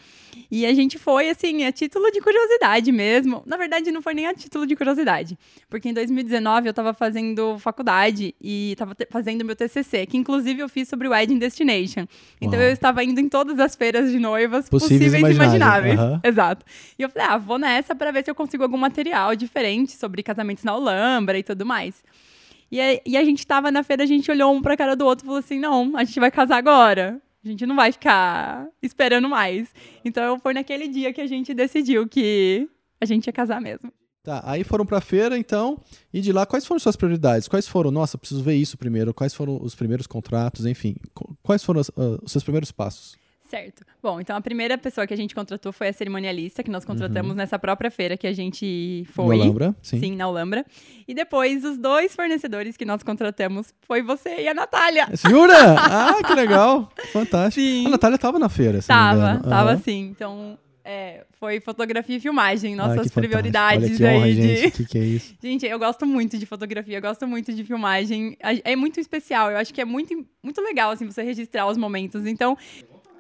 E 0.51 0.65
a 0.65 0.73
gente 0.73 0.97
foi, 0.99 1.29
assim, 1.29 1.63
a 1.65 1.71
título 1.71 2.11
de 2.11 2.21
curiosidade 2.21 2.91
mesmo. 2.91 3.41
Na 3.45 3.57
verdade, 3.57 3.91
não 3.91 4.01
foi 4.01 4.13
nem 4.13 4.27
a 4.27 4.33
título 4.33 4.65
de 4.67 4.75
curiosidade. 4.75 5.37
Porque 5.69 5.89
em 5.89 5.93
2019 5.93 6.67
eu 6.69 6.73
tava 6.73 6.93
fazendo 6.93 7.57
faculdade 7.59 8.35
e 8.41 8.75
tava 8.77 8.93
te- 8.95 9.07
fazendo 9.09 9.43
meu 9.43 9.55
TCC, 9.55 10.05
que 10.05 10.17
inclusive 10.17 10.61
eu 10.61 10.69
fiz 10.69 10.87
sobre 10.87 11.07
o 11.07 11.11
Wedding 11.11 11.37
Destination. 11.39 12.05
Então 12.39 12.59
Uau. 12.59 12.67
eu 12.67 12.73
estava 12.73 13.03
indo 13.03 13.19
em 13.19 13.27
todas 13.29 13.59
as 13.59 13.75
feiras 13.75 14.11
de 14.11 14.19
noivas 14.19 14.69
Possíveis 14.69 15.13
e 15.13 15.17
imagináveis. 15.17 15.45
imagináveis. 15.95 15.99
Aham. 15.99 16.21
Exato. 16.23 16.65
E 16.97 17.01
eu 17.01 17.09
falei, 17.09 17.27
ah, 17.29 17.37
vou 17.37 17.57
nessa 17.57 17.95
pra 17.95 18.11
ver 18.11 18.23
se 18.23 18.29
eu 18.31 18.35
consigo 18.35 18.63
algum 18.63 18.77
material 18.77 19.35
diferente 19.35 19.93
sobre 19.93 20.21
casamentos 20.23 20.63
na 20.63 20.75
Olambra 20.75 21.37
e 21.37 21.43
tudo 21.43 21.65
mais. 21.65 22.03
E 22.71 22.81
a, 22.81 22.99
e 23.05 23.15
a 23.17 23.23
gente 23.23 23.45
tava 23.45 23.71
na 23.71 23.83
feira, 23.83 24.03
a 24.03 24.07
gente 24.07 24.29
olhou 24.29 24.53
um 24.53 24.61
pra 24.61 24.75
cara 24.75 24.95
do 24.95 25.05
outro 25.05 25.23
e 25.23 25.27
falou 25.27 25.39
assim: 25.39 25.59
não, 25.59 25.95
a 25.95 26.03
gente 26.03 26.19
vai 26.19 26.31
casar 26.31 26.57
agora. 26.57 27.21
A 27.45 27.47
gente 27.47 27.65
não 27.65 27.75
vai 27.75 27.91
ficar 27.91 28.67
esperando 28.81 29.29
mais. 29.29 29.71
Então 30.03 30.39
foi 30.39 30.53
naquele 30.53 30.87
dia 30.87 31.13
que 31.13 31.21
a 31.21 31.27
gente 31.27 31.53
decidiu 31.53 32.07
que 32.07 32.67
a 32.99 33.05
gente 33.05 33.27
ia 33.27 33.33
casar 33.33 33.61
mesmo. 33.61 33.93
Tá, 34.23 34.41
aí 34.43 34.63
foram 34.63 34.83
pra 34.87 34.99
feira, 34.99 35.37
então, 35.37 35.79
e 36.11 36.19
de 36.19 36.31
lá, 36.31 36.47
quais 36.47 36.65
foram 36.65 36.79
suas 36.79 36.95
prioridades? 36.95 37.47
Quais 37.47 37.67
foram, 37.67 37.91
nossa, 37.91 38.17
preciso 38.17 38.41
ver 38.41 38.55
isso 38.55 38.75
primeiro, 38.75 39.13
quais 39.13 39.35
foram 39.35 39.61
os 39.61 39.75
primeiros 39.75 40.07
contratos, 40.07 40.65
enfim, 40.65 40.95
qu- 41.13 41.37
quais 41.43 41.63
foram 41.63 41.81
ah, 41.81 42.19
os 42.23 42.31
seus 42.31 42.43
primeiros 42.43 42.71
passos? 42.71 43.15
Certo. 43.55 43.85
Bom, 44.03 44.19
então 44.19 44.35
a 44.35 44.41
primeira 44.41 44.77
pessoa 44.77 45.07
que 45.07 45.13
a 45.13 45.17
gente 45.17 45.33
contratou 45.33 45.71
foi 45.71 45.87
a 45.87 45.93
cerimonialista, 45.93 46.61
que 46.61 46.69
nós 46.69 46.83
contratamos 46.83 47.31
uhum. 47.31 47.37
nessa 47.37 47.57
própria 47.57 47.89
feira 47.89 48.17
que 48.17 48.27
a 48.27 48.33
gente 48.33 49.07
foi. 49.13 49.37
Na 49.37 49.43
Alhambra, 49.43 49.75
sim. 49.81 49.99
Sim, 49.99 50.15
na 50.17 50.25
Alhambra. 50.25 50.65
E 51.07 51.13
depois, 51.13 51.63
os 51.63 51.77
dois 51.77 52.13
fornecedores 52.13 52.75
que 52.75 52.83
nós 52.83 53.01
contratamos 53.01 53.73
foi 53.87 54.01
você 54.01 54.41
e 54.41 54.47
a 54.49 54.53
Natália. 54.53 55.07
Jura? 55.29 55.55
Ah, 55.95 56.21
que 56.25 56.33
legal. 56.33 56.91
Fantástico. 57.13 57.65
Sim. 57.65 57.85
A 57.85 57.89
Natália 57.89 58.15
estava 58.15 58.37
na 58.37 58.49
feira, 58.49 58.81
se 58.81 58.87
Tava, 58.87 59.41
tava 59.47 59.73
uhum. 59.73 59.81
sim. 59.81 60.09
Então, 60.11 60.57
é, 60.83 61.25
foi 61.31 61.59
fotografia 61.59 62.17
e 62.17 62.19
filmagem, 62.19 62.75
nossas 62.75 63.09
prioridades 63.11 63.97
que 63.97 64.03
honra, 64.03 64.25
aí. 64.25 64.35
De... 64.35 64.55
Gente, 64.57 64.71
que, 64.71 64.85
que 64.85 64.97
é 64.97 65.01
isso? 65.01 65.35
Gente, 65.41 65.65
eu 65.65 65.79
gosto 65.79 66.05
muito 66.05 66.37
de 66.37 66.45
fotografia, 66.45 66.97
eu 66.97 67.01
gosto 67.01 67.27
muito 67.27 67.53
de 67.53 67.63
filmagem. 67.63 68.37
É 68.63 68.75
muito 68.75 68.99
especial, 68.99 69.51
eu 69.51 69.57
acho 69.57 69.73
que 69.73 69.81
é 69.81 69.85
muito, 69.85 70.13
muito 70.43 70.61
legal, 70.61 70.91
assim, 70.91 71.05
você 71.05 71.23
registrar 71.23 71.67
os 71.67 71.77
momentos. 71.77 72.25
Então, 72.25 72.57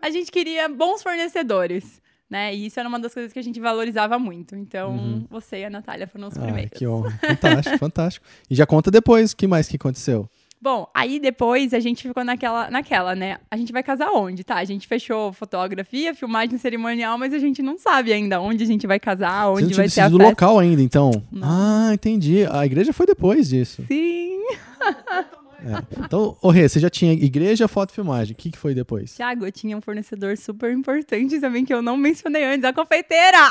a 0.05 0.09
gente 0.11 0.31
queria 0.31 0.69
bons 0.69 1.01
fornecedores. 1.01 2.01
Né? 2.29 2.55
E 2.55 2.65
isso 2.67 2.79
era 2.79 2.89
uma 2.89 2.99
das 2.99 3.13
coisas 3.13 3.31
que 3.31 3.39
a 3.39 3.41
gente 3.41 3.59
valorizava 3.59 4.17
muito. 4.17 4.55
Então, 4.55 4.91
uhum. 4.91 5.25
você 5.29 5.59
e 5.59 5.65
a 5.65 5.69
Natália 5.69 6.07
foram 6.07 6.27
os 6.27 6.37
primeiros. 6.37 6.77
Que 6.77 6.87
honra. 6.87 7.11
Fantástico, 7.21 7.77
fantástico. 7.77 8.25
E 8.49 8.55
já 8.55 8.65
conta 8.65 8.89
depois 8.89 9.31
o 9.31 9.37
que 9.37 9.45
mais 9.45 9.67
que 9.67 9.75
aconteceu. 9.75 10.27
Bom, 10.59 10.87
aí 10.95 11.19
depois 11.19 11.73
a 11.73 11.79
gente 11.79 12.07
ficou 12.07 12.23
naquela, 12.23 12.71
naquela, 12.71 13.13
né? 13.13 13.37
A 13.51 13.57
gente 13.57 13.71
vai 13.71 13.83
casar 13.83 14.09
onde? 14.11 14.43
Tá, 14.43 14.55
a 14.55 14.63
gente 14.63 14.87
fechou 14.87 15.31
fotografia, 15.31 16.15
filmagem 16.15 16.57
cerimonial, 16.57 17.17
mas 17.19 17.33
a 17.33 17.39
gente 17.39 17.61
não 17.61 17.77
sabe 17.77 18.11
ainda 18.11 18.41
onde 18.41 18.63
a 18.63 18.67
gente 18.67 18.87
vai 18.87 18.99
casar, 18.99 19.51
onde 19.51 19.67
Você 19.67 19.75
vai 19.75 19.89
ser 19.89 20.01
a 20.01 20.09
do 20.09 20.17
local 20.17 20.57
ainda, 20.57 20.81
então. 20.81 21.11
Não. 21.31 21.47
Ah, 21.47 21.93
entendi. 21.93 22.47
A 22.49 22.65
igreja 22.65 22.91
foi 22.93 23.05
depois 23.05 23.49
disso. 23.49 23.83
Sim. 23.87 24.39
É. 25.65 26.03
Então, 26.05 26.37
ô 26.41 26.49
Rê, 26.49 26.69
você 26.69 26.79
já 26.79 26.89
tinha 26.89 27.11
igreja, 27.11 27.67
foto 27.67 27.89
e 27.89 27.95
filmagem. 27.95 28.33
O 28.33 28.35
que, 28.37 28.51
que 28.51 28.57
foi 28.57 28.75
depois? 28.75 29.15
Tiago, 29.15 29.45
eu 29.45 29.51
tinha 29.51 29.75
um 29.75 29.81
fornecedor 29.81 30.37
super 30.37 30.71
importante 30.71 31.39
também 31.39 31.65
que 31.65 31.73
eu 31.73 31.81
não 31.81 31.97
mencionei 31.97 32.43
antes, 32.43 32.63
a 32.63 32.71
confeiteira. 32.71 33.49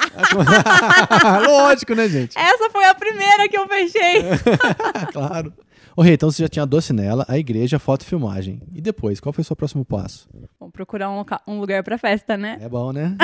Lógico, 1.44 1.94
né, 1.94 2.09
gente? 2.09 2.38
Essa 2.38 2.71
foi 2.71 2.85
a 2.85 2.94
primeira 2.94 3.49
que 3.49 3.59
eu 3.59 3.66
fechei. 3.66 4.23
claro. 5.12 5.52
Ô 5.97 6.02
Rê, 6.02 6.14
então 6.14 6.30
você 6.30 6.42
já 6.42 6.49
tinha 6.49 6.62
a 6.62 6.66
docinela, 6.66 7.25
a 7.28 7.37
igreja, 7.37 7.78
foto 7.78 8.02
e 8.02 8.06
filmagem. 8.06 8.61
E 8.73 8.80
depois, 8.80 9.18
qual 9.18 9.33
foi 9.33 9.42
o 9.42 9.44
seu 9.44 9.56
próximo 9.56 9.85
passo? 9.85 10.28
Bom, 10.59 10.71
procurar 10.71 11.11
um, 11.11 11.25
um 11.47 11.61
lugar 11.61 11.83
pra 11.83 11.99
festa, 11.99 12.37
né? 12.37 12.59
É 12.61 12.68
bom, 12.68 12.92
né? 12.92 13.16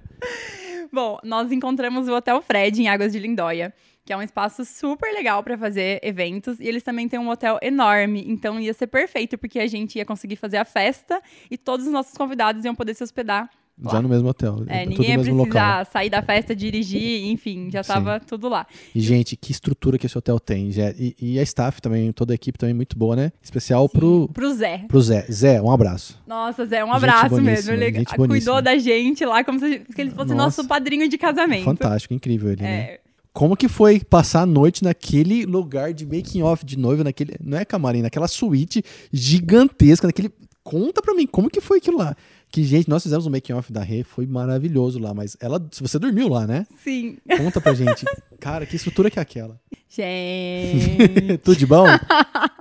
bom, 0.92 1.18
nós 1.22 1.50
encontramos 1.52 2.08
o 2.08 2.14
Hotel 2.14 2.40
Fred 2.42 2.80
em 2.80 2.88
Águas 2.88 3.12
de 3.12 3.18
Lindóia 3.18 3.74
que 4.04 4.12
é 4.12 4.16
um 4.16 4.22
espaço 4.22 4.64
super 4.64 5.12
legal 5.12 5.42
para 5.42 5.56
fazer 5.56 5.98
eventos. 6.02 6.60
E 6.60 6.64
eles 6.64 6.82
também 6.82 7.08
têm 7.08 7.18
um 7.18 7.28
hotel 7.28 7.58
enorme, 7.62 8.24
então 8.26 8.60
ia 8.60 8.74
ser 8.74 8.86
perfeito, 8.86 9.38
porque 9.38 9.58
a 9.58 9.66
gente 9.66 9.96
ia 9.96 10.04
conseguir 10.04 10.36
fazer 10.36 10.58
a 10.58 10.64
festa 10.64 11.22
e 11.50 11.56
todos 11.56 11.86
os 11.86 11.92
nossos 11.92 12.14
convidados 12.16 12.64
iam 12.64 12.74
poder 12.74 12.94
se 12.94 13.02
hospedar. 13.02 13.48
Já 13.82 13.94
lá. 13.94 14.02
no 14.02 14.08
mesmo 14.08 14.28
hotel. 14.28 14.64
É, 14.68 14.86
ninguém 14.86 15.10
ia 15.10 15.18
precisar 15.18 15.34
local. 15.36 15.84
sair 15.92 16.08
da 16.08 16.22
festa, 16.22 16.54
dirigir, 16.54 17.24
enfim, 17.24 17.68
já 17.72 17.80
estava 17.80 18.20
tudo 18.20 18.48
lá. 18.48 18.66
E, 18.94 19.00
gente, 19.00 19.34
que 19.36 19.50
estrutura 19.50 19.98
que 19.98 20.06
esse 20.06 20.16
hotel 20.16 20.38
tem. 20.38 20.70
E, 20.96 21.16
e, 21.20 21.38
a 21.40 21.42
staff 21.42 21.82
também, 21.82 22.12
toda 22.12 22.32
a 22.32 22.36
equipe 22.36 22.56
também 22.56 22.72
muito 22.74 22.96
boa, 22.96 23.16
né? 23.16 23.32
Especial 23.42 23.88
Sim, 23.88 23.98
pro... 23.98 24.28
Pro 24.32 24.54
Zé. 24.54 24.84
Pro 24.86 25.00
Zé. 25.00 25.22
Zé, 25.22 25.60
um 25.60 25.72
abraço. 25.72 26.22
Nossa, 26.24 26.64
Zé, 26.66 26.84
um 26.84 26.92
abraço 26.92 27.40
mesmo. 27.40 27.72
Ele 27.72 28.04
cuidou 28.04 28.62
da 28.62 28.78
gente 28.78 29.24
lá 29.24 29.42
como 29.42 29.58
se 29.58 29.82
ele 29.98 30.10
fosse 30.10 30.34
Nossa. 30.34 30.34
nosso 30.34 30.68
padrinho 30.68 31.08
de 31.08 31.18
casamento. 31.18 31.64
Fantástico, 31.64 32.14
incrível 32.14 32.52
ele, 32.52 32.62
é. 32.62 32.64
né? 32.64 32.98
Como 33.34 33.56
que 33.56 33.68
foi 33.68 34.00
passar 34.00 34.42
a 34.42 34.46
noite 34.46 34.82
naquele 34.82 35.44
lugar 35.44 35.92
de 35.92 36.06
making 36.06 36.42
off 36.42 36.64
de 36.64 36.78
noivo, 36.78 37.04
naquele, 37.04 37.34
não 37.42 37.58
é 37.58 37.64
camarim, 37.64 38.00
naquela 38.00 38.28
suíte 38.28 38.82
gigantesca, 39.12 40.06
naquele 40.06 40.32
Conta 40.64 41.02
pra 41.02 41.12
mim, 41.12 41.26
como 41.26 41.50
que 41.50 41.60
foi 41.60 41.76
aquilo 41.76 41.98
lá? 41.98 42.16
Que, 42.50 42.64
gente, 42.64 42.88
nós 42.88 43.02
fizemos 43.02 43.26
o 43.26 43.28
um 43.28 43.32
making 43.32 43.52
off 43.52 43.70
da 43.70 43.82
Rê, 43.82 44.02
foi 44.02 44.26
maravilhoso 44.26 44.98
lá, 44.98 45.12
mas 45.12 45.36
ela, 45.38 45.62
se 45.70 45.82
você 45.82 45.98
dormiu 45.98 46.26
lá, 46.26 46.46
né? 46.46 46.66
Sim. 46.82 47.18
Conta 47.36 47.60
pra 47.60 47.74
gente. 47.74 48.06
Cara, 48.40 48.64
que 48.64 48.74
estrutura 48.74 49.10
que 49.10 49.18
é 49.18 49.22
aquela? 49.22 49.60
Gente. 49.90 51.36
Tudo 51.44 51.58
de 51.58 51.66
bom? 51.66 51.84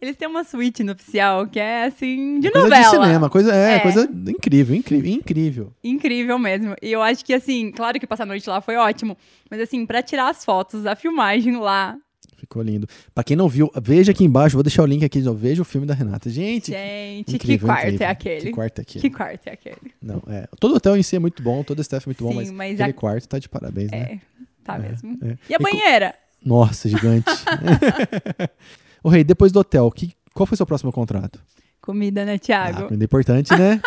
Eles 0.00 0.16
têm 0.16 0.28
uma 0.28 0.44
suíte 0.44 0.84
no 0.84 0.92
oficial 0.92 1.46
que 1.46 1.58
é 1.58 1.84
assim, 1.84 2.38
de 2.38 2.50
coisa 2.50 2.68
novela. 2.68 2.84
Coisa 2.84 2.98
de 2.98 3.04
cinema, 3.04 3.30
coisa, 3.30 3.54
é, 3.54 3.74
é, 3.74 3.80
coisa 3.80 4.08
incrível, 4.28 4.76
incrível, 4.76 5.12
incrível. 5.12 5.72
Incrível 5.82 6.38
mesmo. 6.38 6.76
E 6.80 6.92
eu 6.92 7.02
acho 7.02 7.24
que, 7.24 7.34
assim, 7.34 7.72
claro 7.72 7.98
que 7.98 8.06
passar 8.06 8.22
a 8.22 8.26
noite 8.26 8.48
lá 8.48 8.60
foi 8.60 8.76
ótimo, 8.76 9.16
mas, 9.50 9.60
assim, 9.60 9.84
para 9.84 10.00
tirar 10.00 10.28
as 10.30 10.44
fotos, 10.44 10.86
a 10.86 10.94
filmagem 10.94 11.56
lá. 11.56 11.96
Ficou 12.36 12.62
lindo. 12.62 12.86
Pra 13.12 13.24
quem 13.24 13.36
não 13.36 13.48
viu, 13.48 13.68
veja 13.82 14.12
aqui 14.12 14.24
embaixo, 14.24 14.54
vou 14.56 14.62
deixar 14.62 14.84
o 14.84 14.86
link 14.86 15.04
aqui, 15.04 15.20
veja 15.34 15.62
o 15.62 15.64
filme 15.64 15.84
da 15.84 15.94
Renata. 15.94 16.30
Gente, 16.30 16.70
Gente 16.70 17.34
incrível, 17.34 17.66
que 17.68 17.74
quarto 17.74 17.84
é 17.84 17.88
incrível. 17.88 18.06
é 18.06 18.10
aquele? 18.10 18.40
Que 18.40 18.50
quarto 18.52 18.78
é 18.78 18.82
aquele? 18.82 19.02
Que 19.02 19.10
quarto 19.10 19.46
é 19.48 19.52
aquele? 19.52 19.94
Não, 20.00 20.22
é. 20.28 20.48
Todo 20.60 20.76
hotel 20.76 20.96
em 20.96 21.02
si 21.02 21.16
é 21.16 21.18
muito 21.18 21.42
bom, 21.42 21.64
todo 21.64 21.80
staff 21.80 22.06
é 22.06 22.08
muito 22.08 22.18
Sim, 22.18 22.24
bom, 22.24 22.34
mas, 22.34 22.50
mas 22.52 22.74
aquele 22.74 22.90
a... 22.90 22.94
quarto 22.94 23.28
tá 23.28 23.40
de 23.40 23.48
parabéns, 23.48 23.90
né? 23.90 23.98
É, 23.98 24.18
tá 24.62 24.76
é, 24.76 24.78
mesmo. 24.78 25.18
É. 25.20 25.36
E 25.50 25.54
a 25.54 25.56
e 25.58 25.62
banheira? 25.62 26.14
Nossa, 26.44 26.88
gigante. 26.88 27.26
Ô, 29.02 29.08
Rei, 29.08 29.24
depois 29.24 29.52
do 29.52 29.60
hotel, 29.60 29.90
que, 29.90 30.12
qual 30.34 30.46
foi 30.46 30.54
o 30.54 30.56
seu 30.56 30.66
próximo 30.66 30.92
contrato? 30.92 31.40
Comida, 31.80 32.24
né, 32.24 32.38
Thiago? 32.38 32.80
Ah, 32.80 32.82
comida 32.84 33.04
importante, 33.04 33.50
né? 33.56 33.80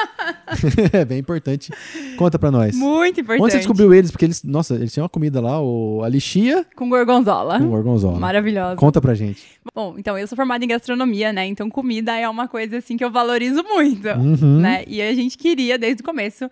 é 0.93 1.05
bem 1.05 1.19
importante. 1.19 1.71
Conta 2.17 2.39
pra 2.39 2.49
nós. 2.49 2.75
Muito 2.75 3.21
importante. 3.21 3.43
Onde 3.43 3.51
você 3.51 3.57
descobriu 3.59 3.93
eles? 3.93 4.11
Porque 4.11 4.25
eles, 4.25 4.43
nossa, 4.43 4.75
eles 4.75 4.91
tinham 4.91 5.03
uma 5.03 5.09
comida 5.09 5.39
lá, 5.39 5.61
o, 5.61 6.01
a 6.03 6.09
lixia. 6.09 6.65
Com 6.75 6.89
gorgonzola. 6.89 7.59
Com 7.59 7.67
gorgonzola. 7.67 8.19
Maravilhosa. 8.19 8.75
Conta 8.75 8.99
pra 8.99 9.13
gente. 9.13 9.43
Bom, 9.75 9.95
então 9.97 10.17
eu 10.17 10.27
sou 10.27 10.35
formada 10.35 10.63
em 10.63 10.67
gastronomia, 10.67 11.31
né? 11.31 11.45
Então 11.45 11.69
comida 11.69 12.15
é 12.17 12.27
uma 12.27 12.47
coisa 12.47 12.77
assim 12.77 12.97
que 12.97 13.03
eu 13.03 13.11
valorizo 13.11 13.63
muito, 13.63 14.07
uhum. 14.07 14.59
né? 14.59 14.83
E 14.87 15.01
a 15.01 15.13
gente 15.13 15.37
queria 15.37 15.77
desde 15.77 16.01
o 16.01 16.05
começo 16.05 16.49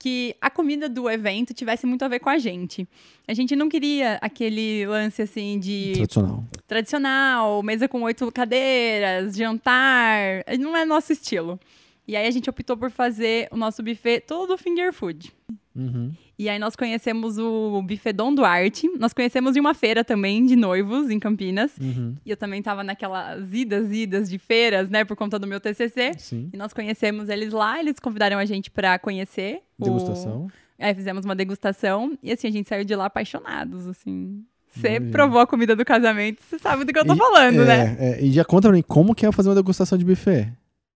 que 0.00 0.34
a 0.40 0.50
comida 0.50 0.88
do 0.88 1.08
evento 1.10 1.52
tivesse 1.52 1.86
muito 1.86 2.02
a 2.02 2.08
ver 2.08 2.20
com 2.20 2.30
a 2.30 2.38
gente. 2.38 2.88
A 3.28 3.34
gente 3.34 3.54
não 3.54 3.68
queria 3.68 4.18
aquele 4.22 4.86
lance 4.86 5.20
assim 5.20 5.60
de. 5.60 5.92
Tradicional. 5.92 6.44
Tradicional, 6.66 7.62
mesa 7.62 7.86
com 7.86 8.02
oito 8.02 8.32
cadeiras, 8.32 9.36
jantar. 9.36 10.42
Não 10.58 10.74
é 10.74 10.86
nosso 10.86 11.12
estilo. 11.12 11.60
E 12.08 12.16
aí 12.16 12.26
a 12.26 12.30
gente 12.30 12.48
optou 12.48 12.78
por 12.78 12.90
fazer 12.90 13.46
o 13.52 13.56
nosso 13.56 13.82
buffet 13.82 14.20
todo 14.20 14.56
finger 14.56 14.90
food. 14.90 15.32
Uhum. 15.74 16.12
E 16.38 16.48
aí 16.48 16.58
nós 16.58 16.74
conhecemos 16.74 17.38
o 17.38 17.82
buffet 17.82 18.12
Dom 18.12 18.34
Duarte. 18.34 18.88
Nós 18.98 19.12
conhecemos 19.12 19.56
em 19.56 19.60
uma 19.60 19.74
feira 19.74 20.04
também 20.04 20.44
de 20.44 20.56
noivos 20.56 21.10
em 21.10 21.18
Campinas. 21.18 21.72
Uhum. 21.80 22.16
E 22.24 22.30
eu 22.30 22.36
também 22.36 22.58
estava 22.58 22.82
naquelas 22.82 23.52
idas, 23.52 23.92
idas 23.92 24.28
de 24.28 24.38
feiras, 24.38 24.90
né, 24.90 25.04
por 25.04 25.16
conta 25.16 25.38
do 25.38 25.46
meu 25.46 25.60
TCC. 25.60 26.14
Sim. 26.18 26.50
E 26.52 26.56
nós 26.56 26.72
conhecemos 26.72 27.28
eles 27.28 27.52
lá. 27.52 27.78
Eles 27.78 27.98
convidaram 28.00 28.38
a 28.38 28.44
gente 28.44 28.70
para 28.70 28.98
conhecer. 28.98 29.60
Degustação. 29.78 30.46
O... 30.46 30.52
É, 30.78 30.94
fizemos 30.94 31.24
uma 31.24 31.34
degustação. 31.34 32.18
E 32.22 32.32
assim, 32.32 32.48
a 32.48 32.50
gente 32.50 32.68
saiu 32.68 32.84
de 32.84 32.94
lá 32.94 33.06
apaixonados, 33.06 33.86
assim. 33.86 34.44
Você 34.72 35.00
provou 35.00 35.40
a 35.40 35.46
comida 35.46 35.74
do 35.74 35.84
casamento, 35.84 36.40
você 36.42 36.56
sabe 36.56 36.84
do 36.84 36.92
que 36.92 36.98
eu 36.98 37.04
tô 37.04 37.14
e, 37.14 37.16
falando, 37.16 37.62
é, 37.62 37.64
né? 37.64 37.96
É, 37.98 38.24
e 38.24 38.30
já 38.30 38.44
conta 38.44 38.68
pra 38.68 38.76
mim, 38.76 38.84
como 38.86 39.16
que 39.16 39.26
é 39.26 39.32
fazer 39.32 39.48
uma 39.48 39.54
degustação 39.56 39.98
de 39.98 40.04
buffet? 40.04 40.52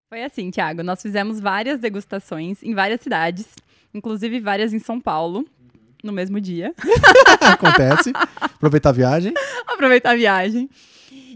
Foi 0.09 0.23
assim, 0.23 0.49
Thiago. 0.50 0.85
Nós 0.85 1.02
fizemos 1.02 1.40
várias 1.40 1.81
degustações 1.81 2.62
em 2.62 2.73
várias 2.73 3.00
cidades, 3.00 3.49
inclusive 3.94 4.40
várias 4.40 4.72
em 4.72 4.78
São 4.78 5.00
Paulo, 5.00 5.46
no 6.02 6.12
mesmo 6.12 6.40
dia. 6.40 6.74
Acontece. 7.40 8.12
Aproveitar 8.40 8.90
a 8.90 8.92
viagem. 8.92 9.32
Aproveitar 9.66 10.10
a 10.10 10.16
viagem. 10.16 10.68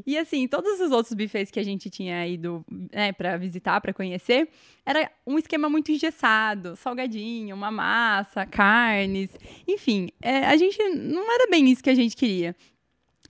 E 0.06 0.16
assim, 0.16 0.46
todos 0.46 0.80
os 0.80 0.90
outros 0.90 1.14
buffets 1.14 1.50
que 1.50 1.60
a 1.60 1.62
gente 1.62 1.90
tinha 1.90 2.26
ido 2.26 2.64
né, 2.92 3.12
para 3.12 3.36
visitar, 3.36 3.80
para 3.80 3.92
conhecer, 3.92 4.48
era 4.84 5.10
um 5.26 5.38
esquema 5.38 5.68
muito 5.68 5.92
engessado, 5.92 6.76
salgadinho, 6.76 7.54
uma 7.54 7.70
massa, 7.70 8.46
carnes, 8.46 9.30
enfim, 9.66 10.08
é, 10.22 10.46
a 10.46 10.56
gente 10.56 10.78
não 10.94 11.32
era 11.32 11.50
bem 11.50 11.68
isso 11.70 11.82
que 11.82 11.90
a 11.90 11.94
gente 11.94 12.16
queria. 12.16 12.56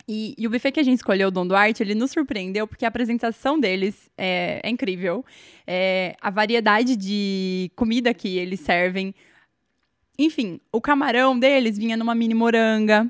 E, 0.09 0.35
e, 0.39 0.47
o 0.47 0.51
buffet 0.51 0.73
que 0.73 0.81
a 0.81 0.83
gente 0.83 0.97
escolheu, 0.97 1.29
o 1.29 1.31
Dom 1.31 1.47
Duarte, 1.47 1.83
ele 1.83 1.95
nos 1.95 2.11
surpreendeu 2.13 2.67
porque 2.67 2.87
a 2.87 2.89
apresentação 2.89 3.61
deles 3.61 4.11
é, 4.17 4.59
é 4.65 4.71
incrível. 4.71 5.23
É, 5.67 6.17
a 6.19 6.31
variedade 6.31 6.97
de 6.97 7.71
comida 7.77 8.15
que 8.15 8.39
eles 8.39 8.61
servem. 8.61 9.15
Enfim, 10.19 10.61
o 10.73 10.81
camarão 10.81 11.39
deles 11.39 11.77
vinha 11.77 11.95
numa 11.95 12.15
mini 12.15 12.33
moranga. 12.33 13.07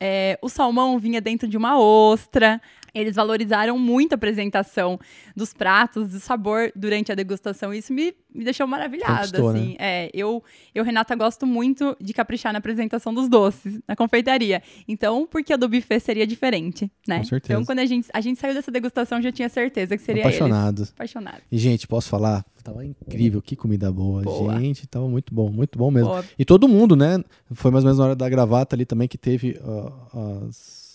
É, 0.00 0.36
o 0.42 0.48
salmão 0.48 0.98
vinha 0.98 1.20
dentro 1.20 1.46
de 1.46 1.56
uma 1.56 1.78
ostra. 1.78 2.60
Eles 2.94 3.16
valorizaram 3.16 3.78
muito 3.78 4.12
a 4.12 4.16
apresentação 4.16 4.98
dos 5.34 5.54
pratos, 5.54 6.10
do 6.10 6.20
sabor 6.20 6.70
durante 6.76 7.10
a 7.10 7.14
degustação. 7.14 7.72
Isso 7.72 7.92
me, 7.92 8.14
me 8.34 8.44
deixou 8.44 8.66
maravilhada, 8.66 9.14
Conquistou, 9.14 9.50
assim. 9.50 9.68
Né? 9.70 9.76
É, 9.78 10.10
eu, 10.12 10.42
eu, 10.74 10.84
Renata, 10.84 11.14
gosto 11.14 11.46
muito 11.46 11.96
de 12.00 12.12
caprichar 12.12 12.52
na 12.52 12.58
apresentação 12.58 13.14
dos 13.14 13.28
doces, 13.28 13.80
na 13.88 13.96
confeitaria. 13.96 14.62
Então, 14.86 15.26
por 15.26 15.42
que 15.42 15.52
a 15.52 15.56
do 15.56 15.68
buffet 15.68 16.00
seria 16.00 16.26
diferente, 16.26 16.90
né? 17.08 17.18
Com 17.18 17.24
certeza. 17.24 17.52
Então, 17.54 17.64
quando 17.64 17.78
a 17.78 17.86
gente, 17.86 18.08
a 18.12 18.20
gente 18.20 18.38
saiu 18.38 18.54
dessa 18.54 18.70
degustação, 18.70 19.22
já 19.22 19.32
tinha 19.32 19.48
certeza 19.48 19.96
que 19.96 20.02
seria 20.02 20.22
Apaixonado. 20.22 20.80
eles. 20.80 20.90
Apaixonado. 20.90 21.42
E, 21.50 21.58
gente, 21.58 21.86
posso 21.86 22.08
falar? 22.08 22.44
Tava 22.62 22.84
incrível, 22.84 23.42
que 23.42 23.56
comida 23.56 23.90
boa. 23.90 24.22
boa. 24.22 24.60
Gente, 24.60 24.86
tava 24.86 25.08
muito 25.08 25.34
bom, 25.34 25.50
muito 25.50 25.76
bom 25.76 25.90
mesmo. 25.90 26.10
Boa. 26.10 26.24
E 26.38 26.44
todo 26.44 26.68
mundo, 26.68 26.94
né? 26.94 27.22
Foi 27.52 27.70
mais 27.70 27.84
ou 27.84 27.88
menos 27.88 27.98
na 27.98 28.04
hora 28.04 28.16
da 28.16 28.28
gravata 28.28 28.76
ali 28.76 28.86
também 28.86 29.08
que 29.08 29.18
teve 29.18 29.58
uh, 29.60 30.46
as 30.46 30.91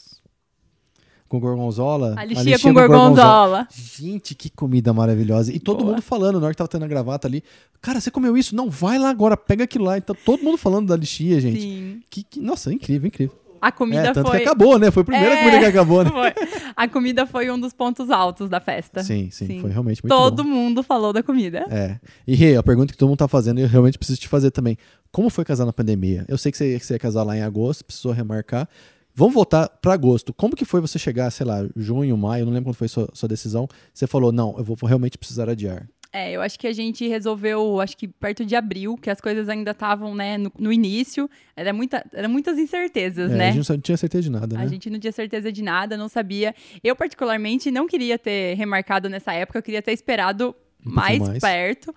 com 1.27 1.39
gorgonzola. 1.39 2.15
A 2.17 2.23
lixia, 2.23 2.41
a 2.41 2.43
lixia 2.43 2.59
com, 2.59 2.73
com 2.73 2.73
gorgonzola. 2.73 3.15
gorgonzola. 3.15 3.67
Gente, 3.71 4.35
que 4.35 4.49
comida 4.49 4.93
maravilhosa. 4.93 5.53
E 5.53 5.59
todo 5.59 5.79
Boa. 5.79 5.91
mundo 5.91 6.01
falando, 6.01 6.39
na 6.39 6.45
hora 6.45 6.53
que 6.53 6.57
tava 6.57 6.67
tendo 6.67 6.85
a 6.85 6.87
gravata 6.87 7.27
ali, 7.27 7.43
cara, 7.81 7.99
você 7.99 8.09
comeu 8.09 8.37
isso? 8.37 8.55
Não, 8.55 8.69
vai 8.69 8.97
lá 8.97 9.09
agora, 9.09 9.35
pega 9.35 9.63
aquilo 9.63 9.85
lá. 9.85 9.97
Então 9.97 10.15
todo 10.25 10.43
mundo 10.43 10.57
falando 10.57 10.87
da 10.87 10.95
lixia, 10.95 11.39
gente. 11.39 11.61
Sim. 11.61 12.01
Que, 12.09 12.23
que, 12.23 12.39
nossa, 12.39 12.73
incrível, 12.73 13.07
incrível. 13.07 13.35
A 13.61 13.71
comida 13.71 14.07
é, 14.07 14.13
tanto 14.13 14.29
foi. 14.29 14.37
que 14.37 14.43
acabou, 14.43 14.77
né? 14.77 14.91
Foi 14.91 15.01
a 15.01 15.05
primeira 15.05 15.33
é, 15.33 15.43
comida 15.43 15.59
que 15.59 15.65
acabou, 15.65 16.03
né? 16.03 16.11
Foi. 16.11 16.33
A 16.75 16.87
comida 16.87 17.25
foi 17.25 17.49
um 17.49 17.59
dos 17.59 17.73
pontos 17.73 18.09
altos 18.09 18.49
da 18.49 18.59
festa. 18.59 19.03
Sim, 19.03 19.29
sim, 19.31 19.47
sim. 19.47 19.61
foi 19.61 19.71
realmente 19.71 20.03
muito 20.03 20.15
Todo 20.15 20.43
bom. 20.43 20.49
mundo 20.49 20.83
falou 20.83 21.11
da 21.11 21.23
comida. 21.23 21.65
É. 21.69 21.99
E 22.25 22.35
Rê, 22.35 22.55
a 22.55 22.63
pergunta 22.63 22.93
que 22.93 22.97
todo 22.97 23.09
mundo 23.09 23.17
tá 23.17 23.27
fazendo, 23.27 23.59
eu 23.59 23.67
realmente 23.67 23.97
preciso 23.97 24.19
te 24.19 24.27
fazer 24.27 24.51
também. 24.51 24.77
Como 25.11 25.29
foi 25.29 25.43
casar 25.43 25.65
na 25.65 25.73
pandemia? 25.73 26.23
Eu 26.27 26.37
sei 26.37 26.51
que 26.51 26.57
você, 26.57 26.77
que 26.77 26.85
você 26.85 26.93
ia 26.93 26.99
casar 26.99 27.23
lá 27.23 27.35
em 27.35 27.41
agosto, 27.41 27.83
precisou 27.83 28.11
remarcar. 28.11 28.69
Vamos 29.17 29.33
voltar 29.33 29.67
para 29.67 29.95
agosto. 29.95 30.31
Como 30.31 30.55
que 30.55 30.63
foi 30.63 30.79
você 30.79 30.99
chegar, 30.99 31.31
sei 31.31 31.43
lá, 31.43 31.67
junho, 31.75 32.15
maio, 32.15 32.45
não 32.45 32.53
lembro 32.53 32.65
quando 32.65 32.75
foi 32.75 32.87
sua, 32.87 33.09
sua 33.15 33.27
decisão. 33.27 33.67
Você 33.91 34.05
falou, 34.05 34.31
não, 34.31 34.53
eu 34.59 34.63
vou 34.63 34.77
realmente 34.83 35.17
precisar 35.17 35.49
adiar. 35.49 35.89
É, 36.13 36.33
eu 36.33 36.39
acho 36.39 36.59
que 36.59 36.67
a 36.67 36.71
gente 36.71 37.07
resolveu, 37.07 37.81
acho 37.81 37.97
que 37.97 38.07
perto 38.07 38.45
de 38.45 38.55
abril, 38.55 38.95
que 38.95 39.09
as 39.09 39.19
coisas 39.19 39.49
ainda 39.49 39.71
estavam, 39.71 40.13
né, 40.13 40.37
no, 40.37 40.51
no, 40.59 40.71
início. 40.71 41.27
Era, 41.55 41.73
muita, 41.73 42.05
era 42.13 42.29
muitas 42.29 42.59
incertezas, 42.59 43.31
é, 43.31 43.35
né? 43.35 43.49
A 43.49 43.53
gente 43.53 43.69
não 43.71 43.79
tinha 43.79 43.97
certeza 43.97 44.21
de 44.21 44.29
nada, 44.29 44.55
né? 44.55 44.63
A 44.63 44.67
gente 44.67 44.87
não 44.87 44.99
tinha 44.99 45.11
certeza 45.11 45.51
de 45.51 45.63
nada, 45.63 45.97
não 45.97 46.07
sabia. 46.07 46.53
Eu, 46.83 46.95
particularmente, 46.95 47.71
não 47.71 47.87
queria 47.87 48.19
ter 48.19 48.53
remarcado 48.53 49.09
nessa 49.09 49.33
época, 49.33 49.57
eu 49.57 49.63
queria 49.63 49.81
ter 49.81 49.93
esperado 49.93 50.55
um 50.85 50.91
mais, 50.91 51.17
mais 51.17 51.39
perto. 51.39 51.91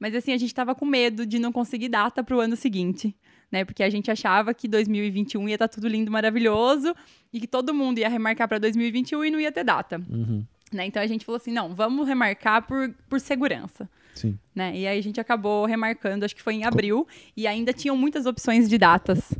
Mas, 0.00 0.12
assim, 0.12 0.32
a 0.32 0.36
gente 0.36 0.50
estava 0.50 0.74
com 0.74 0.84
medo 0.84 1.24
de 1.24 1.38
não 1.38 1.52
conseguir 1.52 1.88
data 1.88 2.24
para 2.24 2.36
o 2.36 2.40
ano 2.40 2.56
seguinte 2.56 3.14
né? 3.50 3.64
Porque 3.64 3.82
a 3.82 3.90
gente 3.90 4.10
achava 4.10 4.52
que 4.52 4.66
2021 4.68 5.48
ia 5.48 5.54
estar 5.54 5.68
tá 5.68 5.74
tudo 5.74 5.88
lindo, 5.88 6.10
maravilhoso 6.10 6.94
e 7.32 7.40
que 7.40 7.46
todo 7.46 7.74
mundo 7.74 7.98
ia 7.98 8.08
remarcar 8.08 8.48
para 8.48 8.58
2021 8.58 9.24
e 9.24 9.30
não 9.30 9.40
ia 9.40 9.52
ter 9.52 9.64
data. 9.64 10.00
Uhum. 10.08 10.44
Né? 10.72 10.86
Então 10.86 11.02
a 11.02 11.06
gente 11.06 11.24
falou 11.24 11.36
assim, 11.36 11.52
não, 11.52 11.74
vamos 11.74 12.06
remarcar 12.06 12.66
por, 12.66 12.92
por 13.08 13.20
segurança. 13.20 13.88
Sim. 14.14 14.38
Né? 14.54 14.76
E 14.76 14.86
aí 14.86 14.98
a 14.98 15.02
gente 15.02 15.20
acabou 15.20 15.66
remarcando, 15.66 16.24
acho 16.24 16.34
que 16.34 16.42
foi 16.42 16.54
em 16.54 16.64
abril, 16.64 17.06
e 17.36 17.46
ainda 17.46 17.72
tinham 17.72 17.96
muitas 17.96 18.26
opções 18.26 18.68
de 18.68 18.78
datas. 18.78 19.32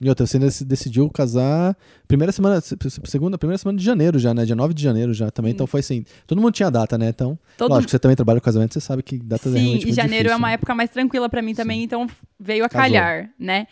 E 0.00 0.08
outra, 0.08 0.26
você 0.26 0.38
decidiu 0.64 1.08
casar 1.08 1.76
primeira 2.08 2.32
semana, 2.32 2.60
segunda, 2.60 3.38
primeira 3.38 3.58
semana 3.58 3.78
de 3.78 3.84
janeiro 3.84 4.18
já, 4.18 4.34
né? 4.34 4.44
Dia 4.44 4.56
9 4.56 4.74
de 4.74 4.82
janeiro 4.82 5.14
já 5.14 5.30
também. 5.30 5.52
Sim. 5.52 5.54
Então 5.54 5.66
foi 5.66 5.80
assim. 5.80 6.04
Todo 6.26 6.40
mundo 6.40 6.52
tinha 6.52 6.68
data, 6.68 6.98
né? 6.98 7.08
Então, 7.10 7.38
Todo... 7.56 7.70
lógico 7.70 7.86
que 7.86 7.90
você 7.92 7.98
também 8.00 8.16
trabalha 8.16 8.40
com 8.40 8.44
casamento, 8.44 8.74
você 8.74 8.80
sabe 8.80 9.02
que 9.02 9.18
data 9.18 9.48
Sim, 9.48 9.56
é 9.56 9.60
realmente 9.60 9.88
e 9.88 9.92
janeiro 9.92 10.24
difícil, 10.24 10.32
é 10.32 10.36
uma 10.36 10.48
né? 10.48 10.54
época 10.54 10.74
mais 10.74 10.90
tranquila 10.90 11.28
para 11.28 11.40
mim 11.40 11.54
também, 11.54 11.78
Sim. 11.78 11.84
então 11.84 12.06
veio 12.40 12.64
a 12.64 12.68
Casou. 12.68 12.82
calhar, 12.82 13.30
né? 13.38 13.68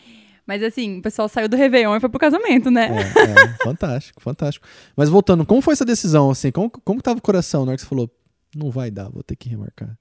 Mas 0.46 0.62
assim, 0.62 0.98
o 0.98 1.02
pessoal 1.02 1.28
saiu 1.28 1.48
do 1.48 1.56
Réveillon 1.56 1.96
e 1.96 2.00
foi 2.00 2.08
pro 2.08 2.18
casamento, 2.18 2.70
né? 2.70 2.88
É, 2.88 3.42
é, 3.42 3.48
fantástico, 3.62 4.20
fantástico. 4.22 4.66
Mas 4.96 5.08
voltando, 5.08 5.44
como 5.44 5.60
foi 5.60 5.72
essa 5.72 5.84
decisão, 5.84 6.30
assim? 6.30 6.52
Como, 6.52 6.70
como 6.70 7.02
tava 7.02 7.18
o 7.18 7.22
coração 7.22 7.64
na 7.64 7.72
hora 7.72 7.76
que 7.76 7.82
você 7.82 7.88
falou, 7.88 8.10
não 8.54 8.70
vai 8.70 8.90
dar, 8.90 9.08
vou 9.08 9.22
ter 9.22 9.34
que 9.34 9.48
remarcar? 9.48 9.96